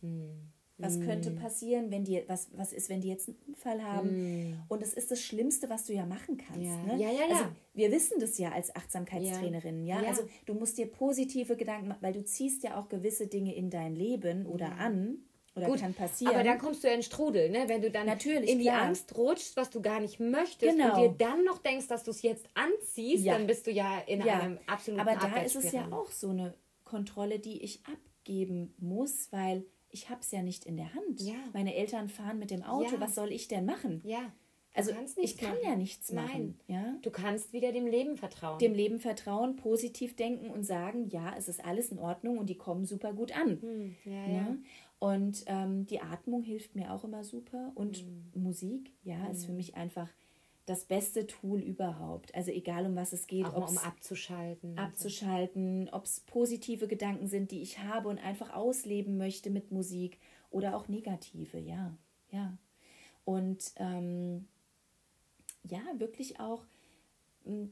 Was 0.79 0.99
mm. 0.99 1.05
könnte 1.05 1.31
passieren, 1.31 1.91
wenn 1.91 2.05
die, 2.05 2.23
was, 2.27 2.49
was 2.55 2.75
ist, 2.75 2.91
wenn 2.91 3.01
die 3.01 3.09
jetzt 3.09 3.29
einen 3.29 3.39
Unfall 3.47 3.83
haben? 3.83 4.51
Mm. 4.51 4.63
Und 4.69 4.83
es 4.83 4.93
ist 4.93 5.11
das 5.11 5.23
Schlimmste, 5.23 5.71
was 5.71 5.87
du 5.87 5.95
ja 5.95 6.05
machen 6.05 6.37
kannst. 6.37 6.63
Ja, 6.63 6.77
ne? 6.83 7.03
ja, 7.03 7.11
ja, 7.11 7.27
ja. 7.29 7.35
Also, 7.35 7.45
wir 7.73 7.91
wissen 7.91 8.21
das 8.21 8.37
ja 8.37 8.53
als 8.53 8.77
Achtsamkeitstrainerinnen, 8.77 9.87
ja? 9.87 10.03
ja? 10.03 10.09
Also 10.09 10.25
du 10.45 10.53
musst 10.53 10.77
dir 10.77 10.87
positive 10.87 11.57
Gedanken 11.57 11.89
machen, 11.89 12.03
weil 12.03 12.13
du 12.13 12.25
ziehst 12.25 12.63
ja 12.63 12.79
auch 12.79 12.91
gewisse 12.91 13.27
Dinge 13.27 13.55
in 13.55 13.71
dein 13.71 13.97
Leben 13.97 14.45
oder 14.45 14.77
an. 14.77 15.19
Oder 15.57 15.67
Gut, 15.67 15.81
kann 15.81 15.95
passieren. 15.95 16.35
Aber 16.35 16.45
dann 16.45 16.59
kommst 16.59 16.85
du 16.85 16.89
in 16.89 17.03
Strudel, 17.03 17.49
ne? 17.49 17.65
Wenn 17.67 17.81
du 17.81 17.91
dann 17.91 18.07
Natürlich, 18.07 18.51
in 18.51 18.59
die 18.59 18.67
klar. 18.67 18.83
Angst 18.83 19.17
rutschst, 19.17 19.57
was 19.57 19.71
du 19.71 19.81
gar 19.81 20.01
nicht 20.01 20.21
möchtest 20.21 20.77
genau. 20.77 20.95
und 20.95 21.19
dir 21.19 21.27
dann 21.27 21.45
noch 21.45 21.59
denkst, 21.59 21.89
dass 21.89 22.05
du 22.05 22.11
es 22.11 22.21
jetzt 22.21 22.47
anziehst, 22.53 23.25
ja. 23.25 23.33
dann 23.33 23.47
bist 23.47 23.67
du 23.67 23.71
ja 23.71 23.99
in 24.07 24.25
ja. 24.25 24.39
einem 24.41 24.59
absoluten 24.67 25.09
Aber 25.09 25.19
da 25.19 25.41
ist 25.41 25.57
es 25.57 25.73
ja 25.73 25.91
auch 25.91 26.11
so 26.11 26.29
eine 26.29 26.53
Kontrolle, 26.85 27.39
die 27.39 27.63
ich 27.63 27.83
abgeben 27.87 28.75
muss, 28.79 29.33
weil 29.33 29.65
ich 29.91 30.11
habe 30.11 30.21
es 30.21 30.31
ja 30.31 30.43
nicht 30.43 30.67
in 30.67 30.77
der 30.77 30.93
Hand. 30.93 31.23
Ja. 31.23 31.37
Meine 31.55 31.75
Eltern 31.75 32.11
fahren 32.11 32.39
mit 32.39 32.51
dem 32.51 32.63
Auto, 32.63 32.95
ja. 32.95 33.01
was 33.01 33.15
soll 33.15 33.33
ich 33.33 33.49
denn 33.49 33.65
machen? 33.65 34.03
Ja. 34.05 34.33
Also 34.77 34.93
ich 35.17 35.39
kann 35.39 35.53
machen. 35.53 35.61
ja 35.65 35.75
nichts 35.75 36.13
machen. 36.13 36.59
Nein. 36.69 36.85
Ja? 36.85 36.99
Du 37.01 37.11
kannst 37.11 37.55
wieder 37.55 37.73
dem 37.73 37.87
Leben 37.87 38.17
vertrauen. 38.17 38.59
Dem 38.59 38.75
Leben 38.75 39.01
vertrauen, 39.01 39.57
positiv 39.57 40.15
denken 40.17 40.51
und 40.51 40.65
sagen, 40.65 41.09
ja, 41.09 41.35
es 41.37 41.49
ist 41.49 41.65
alles 41.65 41.91
in 41.91 41.99
Ordnung 41.99 42.37
und 42.37 42.51
die 42.51 42.59
kommen 42.59 42.85
super 42.85 43.15
gut 43.15 43.35
an. 43.35 43.59
Hm. 43.63 43.97
Ja, 44.05 44.27
ne? 44.27 44.35
ja. 44.35 44.57
Und 44.99 45.45
ähm, 45.47 45.87
die 45.87 46.01
Atmung 46.01 46.43
hilft 46.43 46.75
mir 46.75 46.93
auch 46.93 47.05
immer 47.05 47.23
super. 47.23 47.73
Und 47.75 47.99
hm. 47.99 48.31
Musik, 48.35 48.93
ja, 49.03 49.25
hm. 49.25 49.33
ist 49.33 49.45
für 49.45 49.53
mich 49.53 49.75
einfach 49.75 50.09
das 50.65 50.85
beste 50.85 51.27
Tool 51.27 51.61
überhaupt. 51.61 52.35
Also 52.35 52.51
egal 52.51 52.87
um 52.87 52.97
was 52.97 53.13
es 53.13 53.27
geht. 53.27 53.47
Auch 53.47 53.71
um 53.71 53.79
abzuschalten. 53.79 54.79
Abzuschalten, 54.79 55.89
ob 55.93 56.05
es 56.05 56.21
positive 56.21 56.89
Gedanken 56.89 57.29
sind, 57.29 57.53
die 57.53 57.63
ich 57.63 57.79
habe 57.79 58.09
und 58.09 58.19
einfach 58.19 58.53
ausleben 58.53 59.17
möchte 59.17 59.51
mit 59.51 59.71
Musik 59.71 60.19
oder 60.51 60.77
auch 60.77 60.89
negative, 60.89 61.59
ja, 61.59 61.97
ja. 62.31 62.57
Und 63.25 63.73
ähm, 63.77 64.47
ja, 65.65 65.81
wirklich 65.99 66.41
auch 66.41 66.65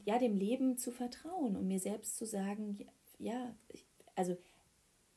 ja, 0.05 0.17
dem 0.19 0.37
Leben 0.37 0.77
zu 0.77 0.91
vertrauen 0.91 1.55
und 1.55 1.67
mir 1.67 1.79
selbst 1.79 2.17
zu 2.17 2.25
sagen, 2.25 2.77
ja, 3.19 3.53
also 4.15 4.37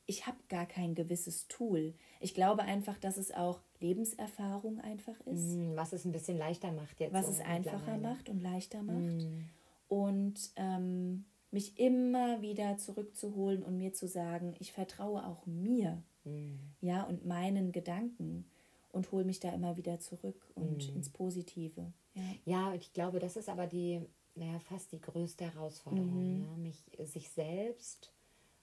ich 0.09 0.25
habe 0.25 0.37
gar 0.49 0.65
kein 0.65 0.95
gewisses 0.95 1.47
Tool. 1.47 1.93
Ich 2.19 2.33
glaube 2.33 2.63
einfach, 2.63 2.97
dass 2.97 3.17
es 3.17 3.31
auch 3.31 3.59
Lebenserfahrung 3.79 4.79
einfach 4.79 5.19
ist. 5.27 5.55
Mm, 5.55 5.75
was 5.75 5.93
es 5.93 6.03
ein 6.03 6.11
bisschen 6.11 6.35
leichter 6.35 6.71
macht 6.71 6.99
jetzt. 6.99 7.13
Was 7.13 7.27
es 7.27 7.39
einfacher 7.41 7.95
macht 7.99 8.27
und 8.27 8.41
leichter 8.41 8.81
macht. 8.81 8.97
Mm. 8.97 9.45
Und 9.87 10.51
ähm, 10.55 11.25
mich 11.51 11.79
immer 11.79 12.41
wieder 12.41 12.77
zurückzuholen 12.77 13.61
und 13.61 13.77
mir 13.77 13.93
zu 13.93 14.07
sagen, 14.07 14.55
ich 14.57 14.73
vertraue 14.73 15.23
auch 15.27 15.45
mir. 15.45 16.01
Mm. 16.23 16.55
Ja, 16.81 17.03
und 17.03 17.27
meinen 17.27 17.71
Gedanken 17.71 18.45
und 18.91 19.11
hole 19.11 19.25
mich 19.25 19.39
da 19.39 19.53
immer 19.53 19.77
wieder 19.77 19.99
zurück 19.99 20.49
und 20.55 20.89
ins 20.95 21.11
Positive. 21.11 21.93
Ja. 22.15 22.23
ja, 22.45 22.73
ich 22.73 22.93
glaube, 22.93 23.19
das 23.19 23.37
ist 23.37 23.47
aber 23.47 23.67
die, 23.67 24.01
naja, 24.33 24.57
fast 24.57 24.91
die 24.91 25.01
größte 25.01 25.45
Herausforderung, 25.53 26.39
mhm. 26.39 26.41
ne? 26.41 26.57
mich 26.57 26.83
sich 27.05 27.29
selbst 27.29 28.11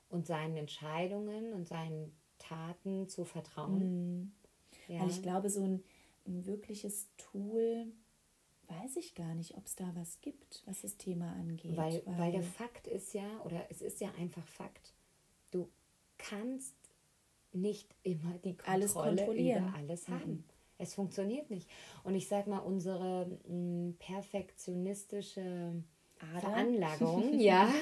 und 0.08 0.26
seinen 0.26 0.56
Entscheidungen 0.56 1.52
und 1.52 1.66
seinen 1.66 2.16
Taten 2.38 3.08
zu 3.08 3.24
vertrauen. 3.24 4.20
Mhm. 4.20 4.32
Ja. 4.88 5.00
Weil 5.00 5.10
ich 5.10 5.22
glaube, 5.22 5.50
so 5.50 5.62
ein, 5.62 5.82
ein 6.26 6.46
wirkliches 6.46 7.08
Tool, 7.16 7.86
weiß 8.68 8.96
ich 8.96 9.14
gar 9.14 9.34
nicht, 9.34 9.56
ob 9.56 9.66
es 9.66 9.76
da 9.76 9.90
was 9.94 10.20
gibt, 10.20 10.62
was 10.66 10.82
das 10.82 10.96
Thema 10.96 11.32
angeht. 11.32 11.76
Weil, 11.76 12.02
weil, 12.04 12.18
weil 12.18 12.32
der 12.32 12.42
Fakt 12.42 12.86
ist 12.86 13.14
ja, 13.14 13.40
oder 13.44 13.64
es 13.70 13.82
ist 13.82 14.00
ja 14.00 14.10
einfach 14.18 14.46
Fakt, 14.46 14.94
du 15.50 15.68
kannst 16.18 16.74
nicht 17.52 17.94
immer 18.02 18.34
die 18.44 18.54
Kontrolle 18.56 18.74
alles 18.74 18.94
kontrollieren. 18.94 19.68
über 19.68 19.76
alles 19.76 20.08
haben. 20.08 20.32
Mhm. 20.32 20.44
Es 20.78 20.94
funktioniert 20.94 21.48
nicht. 21.48 21.68
Und 22.04 22.14
ich 22.14 22.28
sage 22.28 22.50
mal, 22.50 22.58
unsere 22.58 23.38
mh, 23.48 23.94
perfektionistische 23.98 25.82
Ader. 26.18 26.40
Veranlagung, 26.40 27.32
ja, 27.40 27.72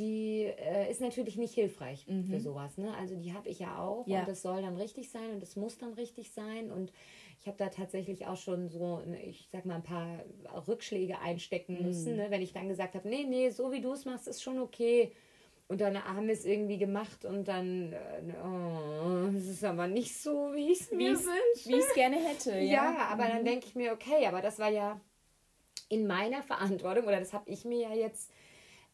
die 0.00 0.46
äh, 0.58 0.90
ist 0.90 1.00
natürlich 1.00 1.36
nicht 1.36 1.54
hilfreich 1.54 2.06
mhm. 2.08 2.24
für 2.24 2.40
sowas. 2.40 2.78
Ne? 2.78 2.92
Also 2.98 3.14
die 3.14 3.34
habe 3.34 3.48
ich 3.48 3.60
ja 3.60 3.78
auch 3.78 4.06
ja. 4.08 4.20
und 4.20 4.28
das 4.28 4.42
soll 4.42 4.62
dann 4.62 4.76
richtig 4.76 5.10
sein 5.10 5.30
und 5.34 5.42
es 5.42 5.54
muss 5.54 5.78
dann 5.78 5.92
richtig 5.92 6.32
sein 6.32 6.72
und 6.72 6.92
ich 7.38 7.46
habe 7.46 7.56
da 7.56 7.68
tatsächlich 7.68 8.26
auch 8.26 8.36
schon 8.36 8.68
so, 8.68 9.02
ich 9.24 9.48
sag 9.50 9.64
mal, 9.64 9.76
ein 9.76 9.82
paar 9.82 10.20
Rückschläge 10.66 11.20
einstecken 11.20 11.78
mhm. 11.78 11.86
müssen, 11.86 12.16
ne? 12.16 12.26
wenn 12.30 12.42
ich 12.42 12.52
dann 12.52 12.68
gesagt 12.68 12.94
habe, 12.94 13.08
nee, 13.08 13.24
nee, 13.24 13.50
so 13.50 13.72
wie 13.72 13.80
du 13.80 13.92
es 13.92 14.04
machst, 14.04 14.26
ist 14.26 14.42
schon 14.42 14.58
okay. 14.58 15.12
Und 15.68 15.80
dann 15.80 16.02
haben 16.02 16.26
wir 16.26 16.34
es 16.34 16.44
irgendwie 16.44 16.78
gemacht 16.78 17.24
und 17.24 17.46
dann, 17.46 17.92
äh, 17.92 17.98
oh, 18.44 19.28
es 19.36 19.46
ist 19.46 19.64
aber 19.64 19.86
nicht 19.86 20.16
so, 20.16 20.52
wie 20.52 20.72
ich 20.72 20.80
es 20.80 20.90
mir 20.90 21.12
wünsche. 21.12 21.68
Wie 21.68 21.76
ich 21.76 21.84
es 21.84 21.94
gerne 21.94 22.16
hätte, 22.16 22.58
ja. 22.58 22.92
Ja, 22.92 22.96
aber 23.10 23.24
mhm. 23.26 23.28
dann 23.28 23.44
denke 23.44 23.66
ich 23.66 23.74
mir, 23.76 23.92
okay, 23.92 24.26
aber 24.26 24.42
das 24.42 24.58
war 24.58 24.70
ja 24.70 25.00
in 25.88 26.06
meiner 26.06 26.42
Verantwortung 26.42 27.04
oder 27.04 27.20
das 27.20 27.32
habe 27.32 27.48
ich 27.48 27.64
mir 27.64 27.88
ja 27.88 27.94
jetzt 27.94 28.30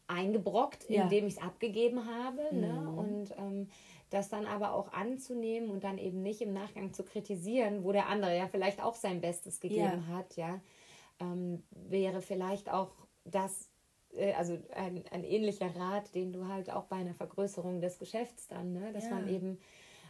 eingebrockt, 0.07 0.89
ja. 0.89 1.03
indem 1.03 1.27
ich 1.27 1.35
es 1.35 1.41
abgegeben 1.41 2.05
habe. 2.05 2.43
Ne? 2.55 2.67
Mhm. 2.67 2.83
Ne? 2.83 2.91
Und 2.91 3.31
ähm, 3.37 3.69
das 4.09 4.29
dann 4.29 4.45
aber 4.45 4.73
auch 4.73 4.93
anzunehmen 4.93 5.69
und 5.69 5.83
dann 5.83 5.97
eben 5.97 6.21
nicht 6.21 6.41
im 6.41 6.53
Nachgang 6.53 6.93
zu 6.93 7.03
kritisieren, 7.03 7.83
wo 7.83 7.91
der 7.91 8.07
andere 8.07 8.37
ja 8.37 8.47
vielleicht 8.47 8.81
auch 8.81 8.95
sein 8.95 9.19
Bestes 9.19 9.59
gegeben 9.59 10.05
ja. 10.07 10.15
hat, 10.15 10.37
ja, 10.37 10.61
ähm, 11.19 11.63
wäre 11.71 12.21
vielleicht 12.21 12.71
auch 12.71 12.91
das, 13.25 13.69
äh, 14.15 14.33
also 14.33 14.57
ein, 14.73 15.03
ein 15.11 15.23
ähnlicher 15.23 15.75
Rat, 15.75 16.15
den 16.15 16.31
du 16.31 16.47
halt 16.47 16.69
auch 16.69 16.85
bei 16.85 16.97
einer 16.97 17.13
Vergrößerung 17.13 17.81
des 17.81 17.99
Geschäfts 17.99 18.47
dann, 18.47 18.71
ne? 18.73 18.93
dass 18.93 19.05
ja. 19.05 19.11
man 19.11 19.27
eben 19.27 19.57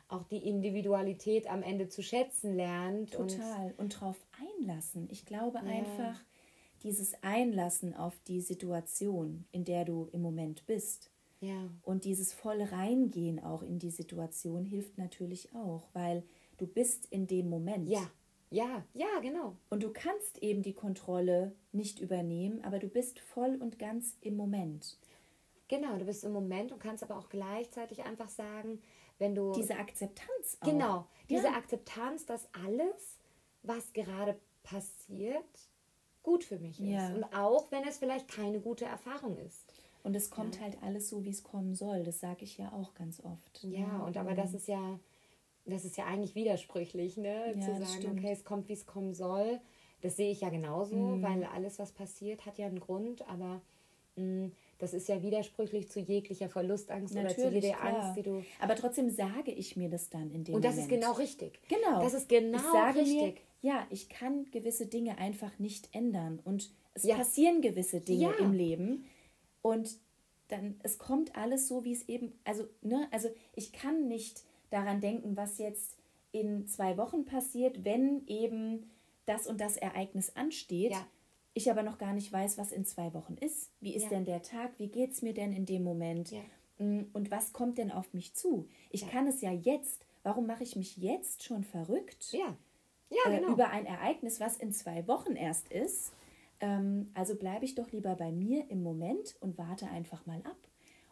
auch 0.10 0.24
die 0.24 0.48
Individualität 0.48 1.50
am 1.50 1.64
Ende 1.64 1.90
zu 1.90 2.02
schätzen 2.02 2.56
lernt. 2.56 3.14
Total. 3.14 3.66
Und, 3.66 3.80
und 3.80 4.00
drauf 4.00 4.16
einlassen. 4.60 5.08
Ich 5.12 5.26
glaube 5.26 5.60
einfach, 5.60 6.22
dieses 6.84 7.22
Einlassen 7.24 7.96
auf 7.96 8.20
die 8.28 8.42
Situation, 8.42 9.46
in 9.52 9.66
der 9.66 9.86
du 9.86 10.10
im 10.12 10.22
Moment 10.22 10.66
bist. 10.66 11.12
Ja. 11.40 11.70
Und 11.84 12.06
dieses 12.06 12.34
voll 12.34 12.62
reingehen 12.62 13.44
auch 13.44 13.62
in 13.62 13.80
die 13.80 13.92
Situation 13.92 14.66
hilft 14.66 14.98
natürlich 14.98 15.54
auch, 15.54 15.88
weil 15.94 16.24
du 16.58 16.66
bist 16.66 17.06
in 17.06 17.28
dem 17.28 17.50
Moment. 17.50 17.88
Ja, 17.88 18.10
ja, 18.50 18.84
ja, 18.94 19.20
genau. 19.22 19.56
Und 19.70 19.84
du 19.84 19.92
kannst 19.92 20.42
eben 20.42 20.62
die 20.62 20.74
Kontrolle 20.74 21.54
nicht 21.72 22.00
übernehmen, 22.00 22.64
aber 22.64 22.80
du 22.80 22.88
bist 22.88 23.20
voll 23.20 23.56
und 23.56 23.78
ganz 23.78 24.18
im 24.22 24.38
Moment. 24.38 24.98
Genau, 25.68 25.98
du 25.98 26.06
bist 26.06 26.24
im 26.24 26.32
Moment 26.32 26.72
und 26.72 26.80
kannst 26.80 27.04
aber 27.04 27.18
auch 27.18 27.28
gleichzeitig 27.28 28.04
einfach 28.06 28.30
sagen, 28.30 28.82
wenn 29.18 29.36
du. 29.36 29.52
Diese 29.52 29.76
Akzeptanz 29.76 30.58
auch. 30.62 30.68
Genau, 30.68 31.08
diese 31.30 31.48
ja. 31.48 31.56
Akzeptanz, 31.56 32.26
dass 32.26 32.48
alles, 32.54 33.18
was 33.64 33.92
gerade 33.92 34.40
passiert, 34.64 35.44
gut 36.28 36.44
für 36.44 36.60
mich 36.60 36.78
ja. 36.80 37.08
ist. 37.08 37.16
Und 37.16 37.24
auch 37.34 37.72
wenn 37.72 37.88
es 37.88 37.98
vielleicht 37.98 38.28
keine 38.28 38.60
gute 38.60 38.86
Erfahrung 38.86 39.38
ist. 39.38 39.64
Und 40.04 40.16
es 40.16 40.30
kommt 40.30 40.58
ja. 40.58 40.64
halt 40.64 40.78
alles 40.84 41.10
so, 41.10 41.24
wie 41.24 41.30
es 41.30 41.44
kommen 41.44 41.74
soll. 41.74 42.04
Das 42.04 42.20
sage 42.20 42.44
ich 42.44 42.58
ja 42.58 42.72
auch 42.74 42.94
ganz 42.94 43.22
oft. 43.22 43.64
Ja, 43.64 44.04
und 44.06 44.18
aber 44.18 44.36
das 44.36 44.54
ist 44.54 44.68
ja, 44.68 45.00
das 45.66 45.86
ist 45.86 45.98
ja 45.98 46.06
eigentlich 46.06 46.36
widersprüchlich, 46.36 47.18
ne? 47.18 47.54
Ja, 47.56 47.60
Zu 47.60 47.86
sagen, 47.86 48.18
okay, 48.18 48.32
es 48.32 48.44
kommt, 48.44 48.68
wie 48.70 48.74
es 48.74 48.86
kommen 48.86 49.14
soll. 49.14 49.60
Das 50.02 50.16
sehe 50.16 50.32
ich 50.32 50.42
ja 50.42 50.50
genauso, 50.50 50.96
mhm. 50.96 51.24
weil 51.24 51.44
alles, 51.46 51.80
was 51.80 51.92
passiert, 51.92 52.46
hat 52.46 52.58
ja 52.58 52.68
einen 52.68 52.80
Grund, 52.80 53.28
aber 53.28 53.62
mh, 54.16 54.46
mm, 54.48 54.52
das 54.80 54.94
ist 54.94 55.08
ja 55.08 55.24
widersprüchlich 55.24 55.90
zu 55.90 56.00
jeglicher 56.00 56.50
Verlustangst 56.50 57.16
Natürlich, 57.16 57.38
oder 57.40 57.50
zu 57.50 57.56
jeder 57.56 57.78
klar. 57.78 58.04
Angst, 58.04 58.18
die 58.18 58.24
du. 58.24 58.44
Aber 58.60 58.76
trotzdem 58.76 59.10
sage 59.10 59.52
ich 59.52 59.76
mir 59.76 59.90
das 59.90 60.10
dann 60.10 60.30
in 60.30 60.44
dem 60.44 60.56
Und 60.56 60.64
das 60.64 60.76
Moment. 60.76 60.92
ist 60.92 61.00
genau 61.00 61.14
richtig. 61.14 61.60
Genau. 61.68 62.02
Das 62.02 62.14
ist 62.14 62.30
genau 62.30 62.58
ich 62.58 62.64
sage 62.64 63.00
richtig. 63.00 63.36
Mir, 63.36 63.42
ja, 63.62 63.88
ich 63.90 64.10
kann 64.10 64.50
gewisse 64.52 64.86
Dinge 64.86 65.18
einfach 65.18 65.58
nicht 65.60 65.94
ändern. 65.94 66.40
Und 66.44 66.72
es 66.94 67.04
ja. 67.04 67.16
passieren 67.16 67.62
gewisse 67.62 68.02
Dinge 68.02 68.24
ja. 68.24 68.34
im 68.40 68.54
Leben. 68.54 69.06
Und 69.62 69.98
dann, 70.48 70.80
es 70.84 70.98
kommt 70.98 71.36
alles 71.36 71.68
so, 71.68 71.84
wie 71.84 71.92
es 71.92 72.08
eben, 72.08 72.34
also, 72.44 72.66
ne, 72.82 73.08
also 73.12 73.30
ich 73.54 73.74
kann 73.74 74.08
nicht 74.08 74.44
daran 74.70 75.02
denken, 75.02 75.36
was 75.36 75.58
jetzt 75.58 75.98
in 76.32 76.68
zwei 76.68 76.98
Wochen 76.98 77.26
passiert, 77.26 77.84
wenn 77.84 78.26
eben 78.28 78.90
das 79.26 79.48
und 79.48 79.60
das 79.60 79.78
Ereignis 79.78 80.36
ansteht. 80.36 80.92
Ja. 80.92 81.08
Ich 81.54 81.72
aber 81.72 81.84
noch 81.84 81.98
gar 81.98 82.14
nicht 82.14 82.32
weiß, 82.32 82.58
was 82.58 82.72
in 82.72 82.86
zwei 82.86 83.14
Wochen 83.14 83.36
ist. 83.36 83.72
Wie 83.82 83.96
ist 83.96 84.10
denn 84.10 84.26
der 84.26 84.44
Tag? 84.44 84.72
Wie 84.78 84.90
geht 84.90 85.12
es 85.12 85.22
mir 85.24 85.34
denn 85.34 85.52
in 85.52 85.66
dem 85.66 85.84
Moment? 85.84 86.32
Ja. 86.32 86.42
Mm, 86.78 87.10
und 87.14 87.32
was 87.32 87.52
kommt 87.52 87.80
denn 87.80 87.92
auf 87.92 88.14
mich 88.14 88.36
zu? 88.36 88.68
Ich 88.92 89.08
kann 89.08 89.26
es 89.26 89.42
ja 89.42 89.52
jetzt. 89.52 90.06
Warum 90.22 90.46
mache 90.46 90.64
ich 90.64 90.76
mich 90.76 90.98
jetzt 90.98 91.44
schon 91.44 91.64
verrückt? 91.64 92.32
Ja 92.32 92.56
ja, 93.10 93.32
äh, 93.32 93.40
genau. 93.40 93.54
über 93.54 93.70
ein 93.70 93.86
Ereignis, 93.86 94.40
was 94.40 94.58
in 94.58 94.72
zwei 94.72 95.08
Wochen 95.08 95.36
erst 95.36 95.70
ist. 95.70 96.14
Ähm, 96.60 97.12
also 97.14 97.36
bleibe 97.36 97.66
ich 97.66 97.76
doch 97.76 97.92
lieber 97.92 98.16
bei 98.16 98.32
mir 98.32 98.70
im 98.70 98.84
Moment 98.84 99.36
und 99.40 99.58
warte 99.58 99.88
einfach 99.88 100.26
mal 100.26 100.42
ab 100.44 100.58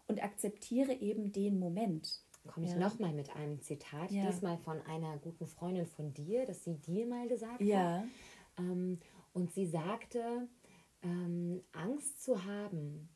und 0.07 0.23
akzeptiere 0.23 0.93
eben 0.93 1.31
den 1.31 1.59
Moment. 1.59 2.23
Komme 2.47 2.67
ich 2.67 2.73
ja. 2.73 2.79
nochmal 2.79 3.11
mit 3.11 3.35
einem 3.35 3.59
Zitat, 3.61 4.11
ja. 4.11 4.27
diesmal 4.27 4.57
von 4.57 4.79
einer 4.83 5.17
guten 5.17 5.47
Freundin 5.47 5.87
von 5.87 6.13
dir, 6.13 6.45
das 6.45 6.63
sie 6.63 6.75
dir 6.75 7.07
mal 7.07 7.27
gesagt 7.27 7.61
ja. 7.61 7.99
hat. 7.99 8.03
Ähm, 8.59 8.99
und 9.33 9.51
sie 9.51 9.65
sagte, 9.65 10.47
ähm, 11.01 11.63
Angst 11.71 12.23
zu 12.23 12.45
haben 12.45 13.09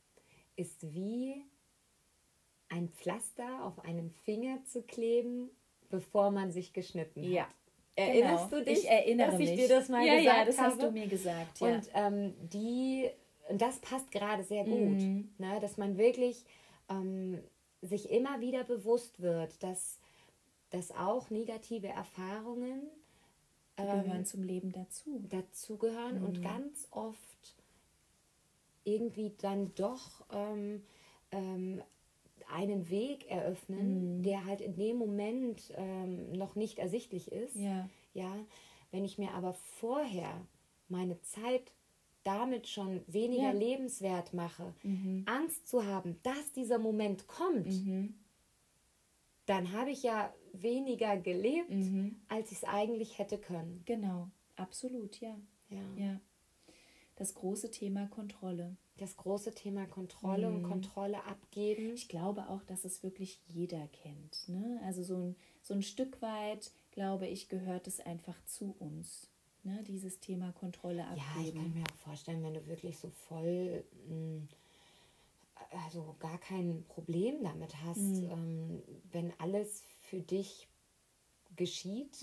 ist 0.55 0.91
wie 0.93 1.35
ein 2.69 2.89
Pflaster 2.89 3.63
auf 3.63 3.79
einem 3.79 4.09
Finger 4.09 4.63
zu 4.65 4.81
kleben 4.81 5.51
bevor 5.89 6.31
man 6.31 6.51
sich 6.51 6.73
geschnitten 6.73 7.21
hat. 7.21 7.49
Erinnerst 7.99 8.49
Genau. 8.49 8.59
du 8.63 8.65
dich, 8.65 8.79
Ich 8.83 8.89
erinnere 8.89 9.31
dass 9.31 9.39
ich 9.39 9.49
mich. 9.51 9.59
dir 9.59 9.67
das 9.69 9.89
mal 9.89 10.05
Ja, 10.05 10.15
gesagt 10.15 10.37
ja, 10.37 10.45
das 10.45 10.57
habe? 10.57 10.69
hast 10.71 10.81
du 10.83 10.91
mir 10.91 11.07
gesagt, 11.07 11.59
ja. 11.59 11.67
Und 11.67 11.89
ähm, 11.93 12.33
die, 12.51 13.09
und 13.49 13.61
das 13.61 13.79
passt 13.79 14.11
gerade 14.11 14.43
sehr 14.43 14.63
gut, 14.63 14.97
Mhm. 14.97 15.29
ne? 15.37 15.59
dass 15.59 15.77
man 15.77 15.97
wirklich 15.97 16.45
ähm, 16.89 17.39
sich 17.81 18.09
immer 18.09 18.39
wieder 18.41 18.63
bewusst 18.63 19.21
wird, 19.21 19.61
dass, 19.63 19.99
dass 20.69 20.91
auch 20.91 21.29
negative 21.29 21.87
Erfahrungen 21.87 22.83
ähm, 23.77 24.03
gehören 24.03 24.25
zum 24.25 24.43
Leben 24.43 24.71
dazu. 24.71 25.23
dazugehören 25.29 26.21
und 26.23 26.41
ganz 26.41 26.87
oft 26.91 27.55
irgendwie 28.83 29.33
dann 29.41 29.73
doch 29.75 30.25
ähm, 30.33 30.83
ähm, 31.31 31.81
einen 32.51 32.89
Weg 32.89 33.29
eröffnen, 33.29 34.23
der 34.23 34.45
halt 34.45 34.61
in 34.61 34.75
dem 34.75 34.97
Moment 34.97 35.71
ähm, 35.75 36.31
noch 36.33 36.55
nicht 36.55 36.79
ersichtlich 36.79 37.31
ist. 37.31 37.55
Ja. 37.55 37.89
Ja, 38.13 38.33
wenn 38.91 39.05
ich 39.05 39.17
mir 39.17 39.31
aber 39.31 39.53
vorher 39.53 40.45
meine 40.87 41.21
Zeit 41.21 41.71
damit 42.23 42.67
schon 42.67 43.01
weniger 43.07 43.51
Ja. 43.53 43.59
lebenswert 43.59 44.33
mache, 44.33 44.73
Angst 45.25 45.67
zu 45.67 45.85
haben, 45.85 46.19
dass 46.23 46.51
dieser 46.53 46.79
Moment 46.79 47.27
kommt, 47.27 47.67
Mhm. 47.67 48.13
dann 49.45 49.71
habe 49.71 49.91
ich 49.91 50.03
ja 50.03 50.33
weniger 50.53 51.17
gelebt, 51.17 51.69
Mhm. 51.69 52.19
als 52.27 52.51
ich 52.51 52.57
es 52.59 52.63
eigentlich 52.63 53.17
hätte 53.19 53.37
können. 53.37 53.83
Genau, 53.85 54.29
absolut, 54.55 55.19
ja. 55.21 55.35
Ja. 55.69 55.81
Ja. 56.03 56.19
Das 57.15 57.33
große 57.35 57.69
Thema 57.71 58.07
Kontrolle. 58.07 58.75
Das 58.99 59.15
große 59.17 59.53
Thema 59.53 59.85
Kontrolle 59.87 60.47
und 60.49 60.63
Kontrolle 60.63 61.23
abgeben. 61.25 61.93
Ich 61.93 62.07
glaube 62.09 62.49
auch, 62.49 62.63
dass 62.63 62.83
es 62.85 63.01
wirklich 63.03 63.39
jeder 63.47 63.87
kennt. 63.87 64.47
Ne? 64.49 64.79
Also 64.85 65.03
so 65.03 65.15
ein, 65.15 65.35
so 65.61 65.73
ein 65.73 65.81
Stück 65.83 66.21
weit, 66.21 66.71
glaube 66.91 67.27
ich, 67.27 67.47
gehört 67.49 67.87
es 67.87 67.99
einfach 67.99 68.35
zu 68.45 68.75
uns. 68.79 69.29
Ne? 69.63 69.83
Dieses 69.87 70.19
Thema 70.19 70.51
Kontrolle 70.53 70.99
Ja, 71.01 71.13
ich 71.15 71.21
abgeben. 71.21 71.57
kann 71.57 71.73
mir 71.73 71.83
auch 71.83 71.95
vorstellen, 72.03 72.43
wenn 72.43 72.53
du 72.53 72.67
wirklich 72.67 72.97
so 72.97 73.09
voll, 73.09 73.83
mh, 74.07 74.41
also 75.85 76.15
gar 76.19 76.37
kein 76.39 76.83
Problem 76.87 77.43
damit 77.43 77.75
hast, 77.83 77.97
ähm, 77.99 78.81
wenn 79.11 79.33
alles 79.39 79.83
für 79.99 80.19
dich 80.21 80.67
geschieht, 81.55 82.17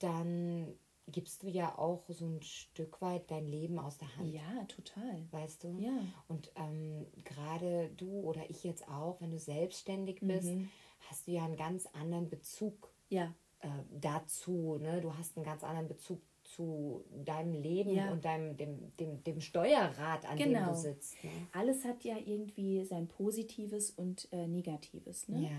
dann 0.00 0.66
gibst 1.08 1.42
du 1.42 1.48
ja 1.48 1.78
auch 1.78 2.02
so 2.08 2.26
ein 2.26 2.42
Stück 2.42 3.00
weit 3.00 3.30
dein 3.30 3.46
Leben 3.46 3.78
aus 3.78 3.98
der 3.98 4.14
Hand. 4.16 4.32
ja, 4.32 4.64
total. 4.64 5.24
Weißt 5.30 5.62
du? 5.64 5.76
Ja. 5.78 5.96
Und 6.28 6.50
ähm, 6.56 7.06
gerade 7.24 7.90
du 7.96 8.20
oder 8.20 8.48
ich 8.50 8.64
jetzt 8.64 8.88
auch, 8.88 9.20
wenn 9.20 9.30
du 9.30 9.38
selbstständig 9.38 10.20
bist, 10.20 10.50
hast 11.08 11.26
du 11.26 11.32
ja 11.32 11.44
einen 11.44 11.56
ganz 11.56 11.86
anderen 11.92 12.28
Bezug 12.28 12.92
Ja, 13.08 13.32
äh, 13.60 13.68
dazu. 14.00 14.78
Ne? 14.78 15.00
Du 15.00 15.16
hast 15.16 15.36
einen 15.36 15.44
ganz 15.46 15.62
anderen 15.62 15.88
Bezug 15.88 16.20
zu 16.42 17.04
deinem 17.24 17.54
Leben 17.54 17.90
Ja. 17.94 18.10
und 18.12 18.24
deinem, 18.24 18.56
dem, 18.56 18.96
dem, 18.96 19.22
dem 19.24 19.40
Steuerrad, 19.40 20.26
an 20.26 20.36
dem 20.38 20.52
Genau. 20.52 20.70
du 20.70 20.74
sitzt. 20.76 21.22
Ne? 21.24 21.30
alles 21.52 21.84
hat 21.84 22.04
ja 22.04 22.16
irgendwie 22.24 22.84
sein 22.84 23.08
Positives 23.08 23.90
und 23.90 24.28
äh, 24.32 24.46
Negatives. 24.46 25.28
Ne? 25.28 25.44
Ja. 25.44 25.50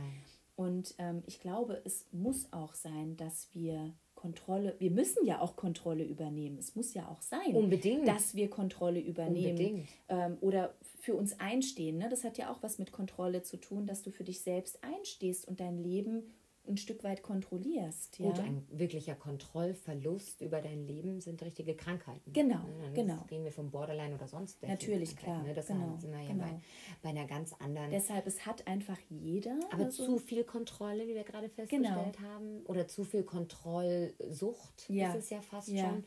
Und 0.56 0.96
ähm, 0.98 1.24
ich 1.26 1.40
glaube, 1.40 1.82
es 1.86 2.06
muss 2.12 2.52
auch 2.52 2.74
sein, 2.74 3.16
dass 3.18 3.54
wir 3.54 3.94
Kontrolle, 4.18 4.76
wir 4.80 4.92
müssen 4.92 5.26
ja 5.26 5.40
auch 5.40 5.56
Kontrolle 5.56 6.04
übernehmen. 6.04 6.58
Es 6.58 6.76
muss 6.76 6.94
ja 6.94 7.08
auch 7.08 7.22
sein, 7.22 7.56
Unbedingt. 7.56 8.08
dass 8.08 8.36
wir 8.36 8.50
Kontrolle 8.50 9.00
übernehmen 9.00 9.88
ähm, 10.10 10.38
oder 10.42 10.74
für 11.00 11.16
uns 11.16 11.40
einstehen. 11.40 12.00
Ne? 12.00 12.10
Das 12.10 12.26
hat 12.26 12.38
ja 12.38 12.52
auch 12.52 12.62
was 12.62 12.80
mit 12.80 12.92
Kontrolle 12.92 13.44
zu 13.44 13.58
tun, 13.58 13.86
dass 13.86 14.02
du 14.02 14.12
für 14.12 14.26
dich 14.26 14.42
selbst 14.42 14.84
einstehst 14.84 15.48
und 15.48 15.62
dein 15.62 15.78
Leben 15.78 16.34
ein 16.68 16.78
Stück 16.78 17.04
weit 17.04 17.24
kontrollierst. 17.24 18.20
Ja? 18.20 18.28
Gut, 18.28 18.40
ein 18.40 18.68
wirklicher 18.72 19.16
Kontrollverlust 19.16 20.42
über 20.42 20.62
dein 20.62 20.86
Leben 20.86 21.22
sind 21.22 21.42
richtige 21.44 21.76
Krankheiten. 21.76 22.32
Genau, 22.34 22.60
Ne? 22.64 22.92
Genau. 22.94 23.24
Reden 23.32 23.44
wir 23.46 23.52
vom 23.52 23.72
Borderline 23.72 24.16
oder 24.16 24.28
sonst 24.28 24.62
Natürlich, 24.62 25.16
klar, 25.16 25.44
Ne? 25.44 25.54
Das 25.54 25.68
genau, 25.68 25.98
sind 26.00 26.12
wir 26.12 26.22
ja 26.22 26.28
genau. 26.28 26.44
bei, 26.44 26.62
bei 27.02 27.10
einer 27.10 27.26
ganz 27.26 27.54
anderen. 27.54 27.90
Deshalb, 27.92 28.28
es 28.28 28.46
hat 28.46 28.68
einfach 28.68 28.98
jeder. 29.10 29.58
aber 29.72 29.86
also- 29.86 30.06
zu 30.06 30.18
viel 30.20 30.44
Kontrolle, 30.44 31.08
wie 31.08 31.16
wir 31.16 31.24
gerade 31.24 31.50
festgestellt 31.50 32.20
haben, 32.22 32.62
oder 32.66 32.88
zu 32.88 33.04
viel 33.04 33.24
Kontrollsucht 33.24 34.90
Ja. 34.90 35.10
ist 35.14 35.16
es 35.26 35.30
ja 35.30 35.42
fast 35.42 35.70
Ja. 35.70 35.90
schon. 35.90 36.04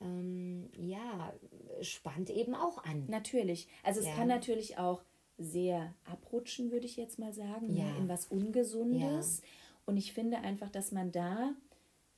Ähm, 0.00 0.70
ja, 0.76 1.32
spannt 1.80 2.30
eben 2.30 2.54
auch 2.54 2.84
an. 2.84 3.06
Natürlich. 3.08 3.66
Also 3.82 4.00
es 4.00 4.06
Ja. 4.06 4.14
kann 4.14 4.28
natürlich 4.28 4.78
auch 4.78 5.02
sehr 5.38 5.94
abrutschen, 6.04 6.70
würde 6.72 6.86
ich 6.86 6.96
jetzt 6.96 7.18
mal 7.18 7.32
sagen, 7.32 7.74
Ja. 7.76 7.84
ne, 7.84 7.98
in 7.98 8.08
was 8.08 8.26
Ungesundes. 8.26 9.42
Und 9.88 9.96
ich 9.96 10.12
finde 10.12 10.36
einfach, 10.40 10.68
dass 10.68 10.92
man 10.92 11.12
da 11.12 11.54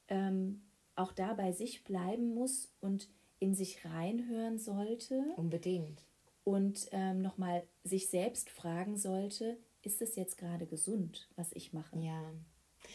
ähm, 0.08 0.60
auch 0.96 1.12
da 1.12 1.34
bei 1.34 1.52
sich 1.52 1.84
bleiben 1.84 2.34
muss 2.34 2.68
und 2.80 3.08
in 3.38 3.54
sich 3.54 3.84
reinhören 3.84 4.58
sollte 4.58 5.22
Unbedingt. 5.36 6.02
und 6.42 6.88
ähm, 6.90 7.22
nochmal 7.22 7.62
sich 7.84 8.08
selbst 8.08 8.50
fragen 8.50 8.96
sollte, 8.96 9.56
ist 9.82 10.02
es 10.02 10.16
jetzt 10.16 10.36
gerade 10.36 10.66
gesund, 10.66 11.28
was 11.36 11.52
ich 11.52 11.72
mache? 11.72 11.96
Ja. 12.00 12.20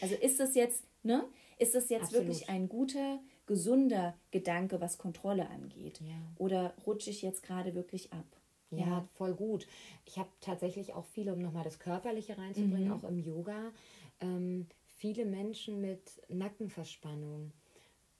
Also 0.02 0.14
ist 0.14 0.40
es 0.40 0.54
jetzt, 0.54 0.84
ne? 1.02 1.24
Ist 1.58 1.74
es 1.74 1.88
jetzt 1.88 2.08
Absolut. 2.08 2.26
wirklich 2.26 2.50
ein 2.50 2.68
guter, 2.68 3.18
gesunder 3.46 4.14
Gedanke, 4.30 4.78
was 4.82 4.98
Kontrolle 4.98 5.48
angeht? 5.48 6.02
Ja. 6.04 6.20
Oder 6.36 6.74
rutsche 6.86 7.08
ich 7.08 7.22
jetzt 7.22 7.42
gerade 7.42 7.74
wirklich 7.74 8.12
ab? 8.12 8.26
Ja, 8.72 9.08
voll 9.14 9.34
gut. 9.34 9.66
Ich 10.04 10.18
habe 10.18 10.28
tatsächlich 10.40 10.92
auch 10.92 11.04
viele, 11.06 11.32
um 11.32 11.40
nochmal 11.40 11.64
das 11.64 11.78
Körperliche 11.78 12.36
reinzubringen, 12.36 12.92
auch 12.92 13.04
im 13.04 13.18
Yoga, 13.18 13.72
ähm, 14.20 14.66
viele 14.96 15.24
Menschen 15.24 15.80
mit 15.80 16.20
Nackenverspannung. 16.28 17.52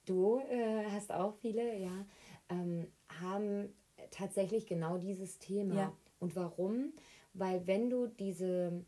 Du 0.05 0.38
äh, 0.38 0.84
hast 0.90 1.12
auch 1.12 1.34
viele, 1.34 1.76
ja, 1.78 2.07
ähm, 2.49 2.86
haben 3.20 3.74
tatsächlich 4.11 4.66
genau 4.66 4.99
dieses 4.99 5.38
Thema. 5.38 5.74
Ja. 5.74 5.97
Und 6.20 6.36
warum? 6.36 6.92
Weil 7.34 7.66
wenn 7.66 7.90
du 7.90 8.07
diese, 8.07 8.84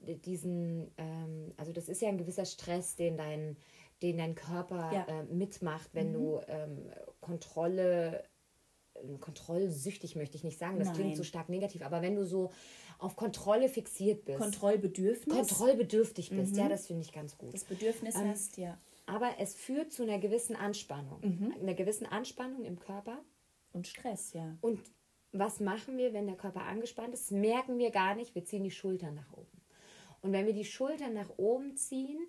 diesen, 0.00 0.90
ähm, 0.96 1.52
also 1.56 1.72
das 1.72 1.88
ist 1.88 2.00
ja 2.00 2.08
ein 2.08 2.18
gewisser 2.18 2.44
Stress, 2.44 2.96
den 2.96 3.16
dein, 3.16 3.56
den 4.02 4.18
dein 4.18 4.34
Körper 4.34 4.92
Ja. 4.92 5.06
äh, 5.08 5.24
mitmacht, 5.24 5.90
wenn 5.94 6.12
du 6.12 6.40
ähm, 6.46 6.90
Kontrolle 7.20 8.24
ähm, 9.02 9.20
kontrollsüchtig 9.20 10.16
möchte 10.16 10.36
ich 10.36 10.44
nicht 10.44 10.58
sagen, 10.58 10.78
das 10.78 10.88
Nein. 10.88 10.96
klingt 10.96 11.16
so 11.16 11.24
stark 11.24 11.48
negativ, 11.48 11.82
aber 11.82 12.02
wenn 12.02 12.14
du 12.14 12.24
so 12.24 12.50
auf 13.02 13.16
Kontrolle 13.16 13.68
fixiert 13.68 14.24
bist, 14.24 14.38
Kontrollbedürfnis. 14.38 15.34
kontrollbedürftig 15.36 16.30
bist, 16.30 16.56
ja, 16.56 16.68
das 16.68 16.86
finde 16.86 17.02
ich 17.02 17.12
ganz 17.12 17.36
gut. 17.36 17.52
das 17.54 17.64
Bedürfnis 17.64 18.14
Ähm, 18.16 18.28
hast, 18.28 18.56
ja. 18.56 18.78
Aber 19.06 19.30
es 19.38 19.54
führt 19.54 19.92
zu 19.92 20.02
einer 20.04 20.18
gewissen 20.18 20.54
Anspannung, 20.56 21.20
Mhm. 21.22 21.54
einer 21.60 21.74
gewissen 21.74 22.06
Anspannung 22.06 22.64
im 22.64 22.78
Körper. 22.78 23.18
Und 23.72 23.86
Stress, 23.88 24.32
ja. 24.32 24.56
Und 24.60 24.80
was 25.32 25.60
machen 25.60 25.96
wir, 25.98 26.12
wenn 26.12 26.26
der 26.26 26.36
Körper 26.36 26.62
angespannt 26.62 27.12
ist? 27.14 27.24
Das 27.24 27.30
merken 27.30 27.78
wir 27.78 27.90
gar 27.90 28.14
nicht. 28.14 28.34
Wir 28.34 28.44
ziehen 28.44 28.62
die 28.64 28.70
Schultern 28.70 29.14
nach 29.14 29.32
oben. 29.32 29.60
Und 30.20 30.32
wenn 30.32 30.46
wir 30.46 30.52
die 30.52 30.64
Schultern 30.64 31.14
nach 31.14 31.30
oben 31.38 31.74
ziehen, 31.76 32.20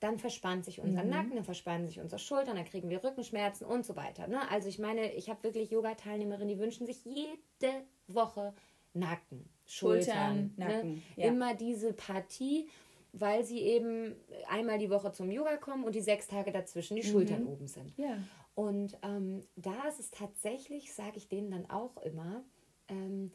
dann 0.00 0.18
verspannt 0.18 0.64
sich 0.64 0.78
Mhm. 0.78 0.84
unser 0.90 1.04
Nacken, 1.04 1.34
dann 1.34 1.44
verspannen 1.44 1.86
sich 1.86 2.00
unsere 2.00 2.18
Schultern, 2.18 2.56
dann 2.56 2.64
kriegen 2.64 2.88
wir 2.88 3.04
Rückenschmerzen 3.04 3.66
und 3.66 3.84
so 3.84 3.94
weiter. 3.94 4.26
Ne? 4.26 4.48
Also 4.50 4.68
ich 4.68 4.78
meine, 4.78 5.12
ich 5.12 5.28
habe 5.28 5.42
wirklich 5.44 5.70
Yoga-Teilnehmerinnen, 5.70 6.48
die 6.48 6.58
wünschen 6.58 6.86
sich 6.86 7.04
jede 7.04 7.84
Woche 8.08 8.54
Nacken, 8.94 9.48
Schultern, 9.66 10.06
Schultern, 10.06 10.54
Nacken, 10.56 10.94
Ne? 10.94 11.02
ja. 11.16 11.26
Immer 11.28 11.54
diese 11.54 11.92
Partie, 11.92 12.68
weil 13.12 13.44
sie 13.44 13.60
eben 13.60 14.16
einmal 14.48 14.78
die 14.78 14.90
Woche 14.90 15.12
zum 15.12 15.30
Yoga 15.30 15.56
kommen 15.56 15.84
und 15.84 15.94
die 15.94 16.00
sechs 16.00 16.26
Tage 16.28 16.50
dazwischen 16.52 16.96
die 16.96 17.02
Schultern 17.02 17.46
oben 17.46 17.66
sind. 17.66 17.92
Ja. 17.96 18.16
Und 18.54 18.98
ähm, 19.02 19.42
da 19.56 19.88
ist 19.88 20.00
es 20.00 20.10
tatsächlich, 20.10 20.92
sage 20.92 21.16
ich 21.16 21.28
denen 21.28 21.50
dann 21.50 21.70
auch 21.70 21.96
immer, 22.02 22.44
ähm, 22.88 23.30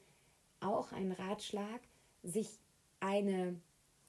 auch 0.60 0.92
ein 0.92 1.12
Ratschlag, 1.12 1.82
sich 2.24 2.60
eine, 3.00 3.60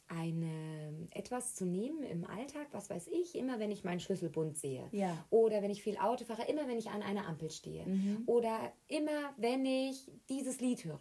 eine 0.08 1.08
etwas 1.10 1.54
zu 1.54 1.66
nehmen 1.66 2.02
im 2.02 2.24
Alltag, 2.24 2.68
was 2.72 2.88
weiß 2.90 3.08
ich, 3.08 3.34
immer 3.36 3.58
wenn 3.58 3.70
ich 3.70 3.84
meinen 3.84 4.00
Schlüsselbund 4.00 4.56
sehe. 4.56 4.88
Ja. 4.92 5.24
Oder 5.30 5.62
wenn 5.62 5.70
ich 5.70 5.82
viel 5.82 5.98
Auto 5.98 6.24
fahre, 6.24 6.48
immer 6.48 6.66
wenn 6.66 6.78
ich 6.78 6.88
an 6.90 7.02
einer 7.02 7.26
Ampel 7.26 7.50
stehe. 7.50 7.84
Oder 8.26 8.72
immer 8.88 9.34
wenn 9.36 9.64
ich 9.66 10.10
dieses 10.30 10.60
Lied 10.60 10.84
höre. 10.84 11.00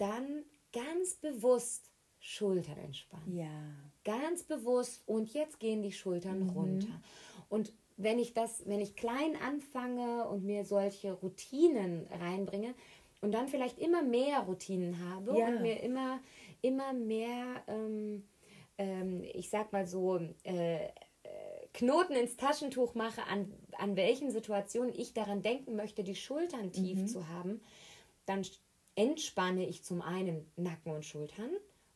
Dann 0.00 0.44
ganz 0.72 1.16
bewusst 1.16 1.90
Schultern 2.20 2.78
entspannen 2.78 3.36
Ja. 3.36 3.50
ganz 4.04 4.44
bewusst 4.44 5.02
und 5.06 5.32
jetzt 5.34 5.60
gehen 5.60 5.82
die 5.82 5.92
Schultern 5.92 6.42
runter. 6.50 7.00
Und 7.48 7.72
wenn 7.96 8.18
ich 8.18 8.32
das, 8.32 8.62
wenn 8.66 8.80
ich 8.80 8.96
klein 8.96 9.36
anfange 9.46 10.26
und 10.28 10.44
mir 10.44 10.64
solche 10.64 11.12
Routinen 11.12 12.06
reinbringe 12.06 12.74
und 13.20 13.32
dann 13.32 13.48
vielleicht 13.48 13.78
immer 13.78 14.02
mehr 14.02 14.40
Routinen 14.40 14.98
habe 15.10 15.36
Ja. 15.36 15.48
und 15.48 15.62
mir 15.62 15.80
immer, 15.82 16.20
immer 16.62 16.92
mehr, 16.94 17.62
ähm, 17.66 18.26
ähm, 18.78 19.22
ich 19.34 19.50
sag 19.50 19.72
mal 19.72 19.86
so, 19.86 20.18
äh, 20.44 20.86
äh, 20.86 20.88
Knoten 21.74 22.14
ins 22.14 22.36
Taschentuch 22.36 22.94
mache, 22.94 23.22
an, 23.24 23.52
an 23.78 23.96
welchen 23.96 24.30
Situationen 24.30 24.94
ich 24.94 25.12
daran 25.12 25.42
denken 25.42 25.76
möchte, 25.76 26.02
die 26.04 26.16
Schultern 26.16 26.72
tief 26.72 27.06
zu 27.06 27.28
haben, 27.28 27.60
dann 28.26 28.44
entspanne 29.00 29.66
ich 29.66 29.82
zum 29.82 30.02
einen 30.02 30.46
Nacken 30.56 30.92
und 30.92 31.06
Schultern 31.06 31.50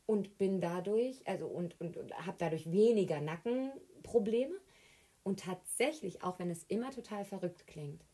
und 0.07 0.39
bin 0.39 0.63
dadurch, 0.63 1.27
also 1.27 1.47
und, 1.47 1.79
und, 1.79 1.99
und 1.99 2.17
habe 2.27 2.37
dadurch 2.39 2.73
weniger 2.73 3.21
Nackenprobleme. 3.21 4.55
Und 5.23 5.41
tatsächlich, 5.41 6.23
auch 6.23 6.39
wenn 6.39 6.51
es 6.51 6.65
immer 6.65 6.91
total 6.91 7.25
verrückt 7.25 7.67
klingt, 7.67 8.05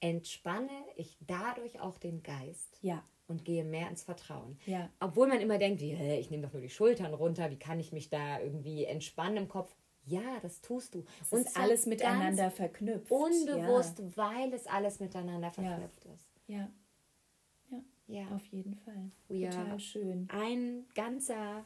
entspanne 0.00 0.70
ich 0.96 1.18
dadurch 1.26 1.80
auch 1.80 1.98
den 1.98 2.22
Geist. 2.22 2.78
Ja. 2.80 3.04
Und 3.28 3.44
gehe 3.44 3.64
mehr 3.64 3.88
ins 3.90 4.02
Vertrauen. 4.02 4.58
Ja. 4.66 4.88
Obwohl 5.00 5.26
man 5.26 5.40
immer 5.40 5.58
denkt, 5.58 5.82
ich 5.82 6.30
nehme 6.30 6.44
doch 6.44 6.52
nur 6.52 6.62
die 6.62 6.70
Schultern 6.70 7.12
runter, 7.12 7.50
wie 7.50 7.58
kann 7.58 7.80
ich 7.80 7.92
mich 7.92 8.08
da 8.08 8.40
irgendwie 8.40 8.84
entspannen 8.84 9.36
im 9.36 9.48
Kopf? 9.48 9.74
Ja, 10.04 10.38
das 10.42 10.60
tust 10.60 10.94
du. 10.94 11.04
Es 11.20 11.32
und 11.32 11.40
ist 11.40 11.56
alles 11.56 11.86
miteinander 11.86 12.50
verknüpft. 12.52 13.10
Unbewusst, 13.10 13.98
ja. 13.98 14.16
weil 14.16 14.54
es 14.54 14.66
alles 14.68 15.00
miteinander 15.00 15.50
verknüpft 15.50 16.04
ist. 16.04 16.28
Ja. 16.46 16.70
Ja. 18.08 18.22
Ja. 18.22 18.34
Auf 18.34 18.44
jeden 18.46 18.74
Fall. 18.74 19.10
We 19.28 19.48
Total 19.48 19.78
schön. 19.80 20.28
Ein 20.30 20.84
ganzer, 20.94 21.64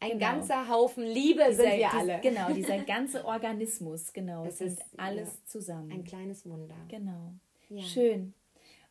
ein 0.00 0.10
Genau. 0.12 0.20
ganzer 0.20 0.68
Haufen 0.68 1.04
Liebe 1.04 1.42
Dieser- 1.48 1.62
sind 1.62 1.72
wir 1.72 1.88
dies- 1.90 1.94
alle. 1.94 2.20
Genau, 2.20 2.52
dieser 2.54 2.78
ganze 2.84 3.24
Organismus, 3.24 4.12
genau. 4.12 4.44
Das 4.44 4.60
ist, 4.60 4.82
alles 4.96 5.28
ja, 5.34 5.44
zusammen. 5.46 5.90
Ein 5.92 6.04
kleines 6.04 6.44
Wunder. 6.46 6.74
Genau. 6.88 7.32
Ja. 7.68 7.82
Schön. 7.82 8.34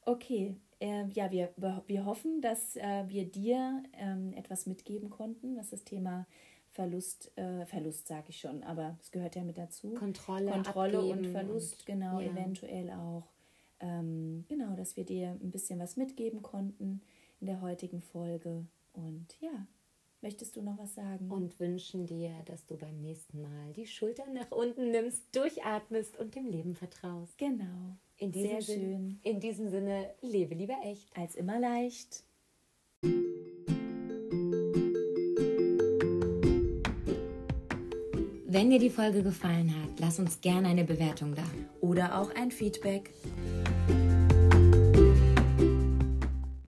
Okay. 0.06 0.56
Äh, 0.80 1.06
ja, 1.14 1.32
wir, 1.32 1.54
wir 1.88 2.06
hoffen, 2.06 2.42
dass 2.42 2.76
äh, 2.76 3.04
wir 3.08 3.26
dir 3.26 3.84
ähm, 3.94 4.34
etwas 4.34 4.66
mitgeben 4.66 5.10
konnten, 5.10 5.56
was 5.56 5.70
das 5.70 5.84
Thema 5.86 6.26
Verlust, 6.72 7.32
äh, 7.38 7.66
Verlust 7.68 8.08
sage 8.08 8.26
ich 8.30 8.40
schon, 8.40 8.64
aber 8.64 8.98
es 9.00 9.12
gehört 9.12 9.36
ja 9.36 9.44
mit 9.44 9.58
dazu. 9.58 9.94
Kontrolle, 9.94 10.52
Kontrolle 10.52 11.02
und 11.02 11.28
Verlust, 11.28 11.86
genau, 11.86 12.20
ja. 12.20 12.32
eventuell 12.32 12.90
auch. 12.92 13.24
Ähm, 13.86 14.46
genau, 14.48 14.76
dass 14.78 14.96
wir 14.96 15.04
dir 15.04 15.32
ein 15.42 15.52
bisschen 15.52 15.78
was 15.80 15.98
mitgeben 15.98 16.42
konnten 16.42 17.02
in 17.42 17.48
der 17.48 17.60
heutigen 17.60 18.02
Folge. 18.02 18.66
Und 18.94 19.28
ja, 19.42 19.68
möchtest 20.22 20.56
du 20.56 20.62
noch 20.62 20.78
was 20.78 20.96
sagen? 20.96 21.30
Und 21.30 21.60
wünschen 21.60 22.06
dir, 22.06 22.32
dass 22.46 22.66
du 22.66 22.78
beim 22.78 23.02
nächsten 23.02 23.42
Mal 23.42 23.74
die 23.76 23.86
Schultern 23.86 24.34
nach 24.34 24.52
unten 24.52 24.92
nimmst, 24.92 25.24
durchatmest 25.36 26.18
und 26.18 26.34
dem 26.36 26.48
Leben 26.48 26.76
vertraust. 26.76 27.38
genau, 27.38 27.98
In 28.18 28.32
diesem, 28.32 28.50
sehr 28.52 28.62
Sinn- 28.62 28.80
schön. 28.82 29.20
in 29.24 29.40
diesem 29.42 29.68
Sinne, 29.70 30.14
lebe 30.22 30.56
lieber 30.56 30.78
echt. 30.86 31.10
Als 31.18 31.36
immer 31.36 31.60
leicht. 31.60 32.24
Wenn 38.48 38.70
dir 38.70 38.78
die 38.80 38.90
Folge 38.92 39.24
gefallen 39.24 39.74
hat, 39.82 40.00
lass 40.00 40.20
uns 40.20 40.40
gerne 40.42 40.68
eine 40.68 40.84
Bewertung 40.84 41.34
da. 41.36 41.44
Oder 41.82 42.20
auch 42.20 42.34
ein 42.36 42.52
Feedback. 42.52 43.12